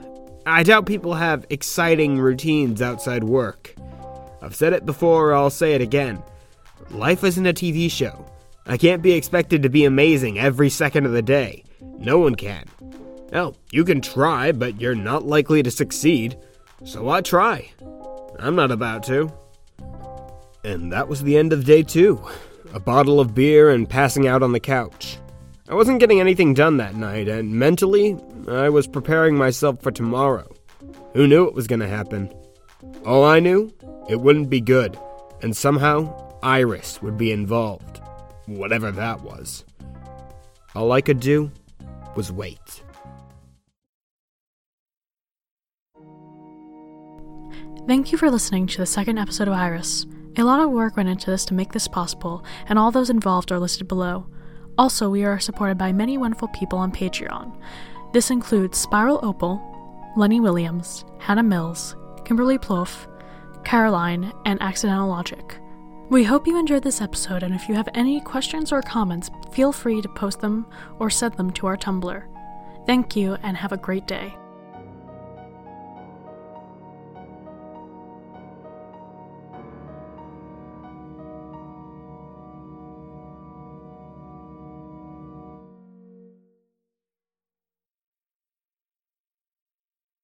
I 0.44 0.64
doubt 0.64 0.86
people 0.86 1.14
have 1.14 1.46
exciting 1.48 2.18
routines 2.18 2.82
outside 2.82 3.24
work. 3.24 3.74
I've 4.42 4.56
said 4.56 4.72
it 4.72 4.84
before, 4.84 5.32
I'll 5.32 5.50
say 5.50 5.74
it 5.74 5.80
again. 5.80 6.22
Life 6.90 7.24
isn't 7.24 7.46
a 7.46 7.54
TV 7.54 7.90
show. 7.90 8.26
I 8.66 8.76
can't 8.76 9.02
be 9.02 9.12
expected 9.12 9.62
to 9.62 9.68
be 9.68 9.84
amazing 9.84 10.38
every 10.38 10.70
second 10.70 11.06
of 11.06 11.12
the 11.12 11.22
day. 11.22 11.64
No 11.98 12.18
one 12.18 12.34
can. 12.34 12.64
Hell, 13.32 13.56
you 13.70 13.84
can 13.84 14.00
try, 14.00 14.52
but 14.52 14.80
you're 14.80 14.94
not 14.94 15.24
likely 15.24 15.62
to 15.62 15.70
succeed. 15.70 16.36
So 16.84 17.02
why 17.02 17.22
try? 17.22 17.70
I'm 18.38 18.54
not 18.54 18.70
about 18.70 19.02
to. 19.04 19.32
And 20.64 20.92
that 20.92 21.08
was 21.08 21.22
the 21.22 21.36
end 21.36 21.52
of 21.52 21.64
day 21.64 21.82
two. 21.82 22.22
A 22.74 22.80
bottle 22.80 23.20
of 23.20 23.34
beer 23.34 23.70
and 23.70 23.88
passing 23.88 24.28
out 24.28 24.42
on 24.42 24.52
the 24.52 24.60
couch. 24.60 25.18
I 25.68 25.74
wasn't 25.74 26.00
getting 26.00 26.20
anything 26.20 26.54
done 26.54 26.76
that 26.76 26.94
night, 26.94 27.28
and 27.28 27.52
mentally, 27.52 28.18
I 28.46 28.68
was 28.68 28.86
preparing 28.86 29.36
myself 29.36 29.80
for 29.80 29.90
tomorrow. 29.90 30.54
Who 31.14 31.26
knew 31.26 31.46
it 31.46 31.54
was 31.54 31.66
going 31.66 31.80
to 31.80 31.88
happen? 31.88 32.30
All 33.06 33.24
I 33.24 33.40
knew, 33.40 33.72
it 34.08 34.20
wouldn't 34.20 34.50
be 34.50 34.60
good, 34.60 34.98
and 35.40 35.56
somehow, 35.56 36.38
Iris 36.42 37.00
would 37.00 37.16
be 37.16 37.32
involved. 37.32 38.01
Whatever 38.47 38.90
that 38.93 39.20
was. 39.22 39.64
All 40.74 40.93
I 40.93 41.01
could 41.01 41.20
do 41.20 41.51
was 42.16 42.32
wait. 42.32 42.82
Thank 47.86 48.12
you 48.12 48.18
for 48.18 48.30
listening 48.30 48.66
to 48.68 48.78
the 48.78 48.86
second 48.86 49.18
episode 49.18 49.49
of 49.49 49.55
Iris. 49.55 50.07
A 50.36 50.45
lot 50.45 50.61
of 50.61 50.70
work 50.70 50.97
went 50.97 51.09
into 51.09 51.30
this 51.30 51.45
to 51.47 51.55
make 51.55 51.72
this 51.72 51.88
possible, 51.88 52.45
and 52.68 52.78
all 52.78 52.90
those 52.90 53.11
involved 53.11 53.53
are 53.53 53.59
listed 53.59 53.88
below. 53.88 54.26
Also, 54.78 55.11
we 55.11 55.24
are 55.24 55.38
supported 55.38 55.76
by 55.76 55.93
many 55.93 56.16
wonderful 56.16 56.49
people 56.49 56.78
on 56.78 56.93
Patreon. 56.93 57.55
This 58.12 58.30
includes 58.30 58.78
Spiral 58.78 59.20
Opal, 59.22 59.61
Lenny 60.16 60.40
Williams, 60.40 61.05
Hannah 61.18 61.43
Mills, 61.43 61.97
Kimberly 62.24 62.57
Plouffe, 62.57 63.07
Caroline, 63.64 64.32
and 64.47 64.62
Accidental 64.62 65.09
Logic. 65.09 65.59
We 66.12 66.24
hope 66.24 66.46
you 66.46 66.58
enjoyed 66.58 66.82
this 66.82 67.00
episode, 67.00 67.42
and 67.42 67.54
if 67.54 67.70
you 67.70 67.74
have 67.74 67.88
any 67.94 68.20
questions 68.20 68.70
or 68.70 68.82
comments, 68.82 69.30
feel 69.50 69.72
free 69.72 70.02
to 70.02 70.08
post 70.10 70.40
them 70.40 70.66
or 70.98 71.08
send 71.08 71.38
them 71.38 71.50
to 71.52 71.66
our 71.66 71.76
Tumblr. 71.78 72.22
Thank 72.84 73.16
you, 73.16 73.38
and 73.42 73.56
have 73.56 73.72
a 73.72 73.78
great 73.78 74.06
day. 74.06 74.36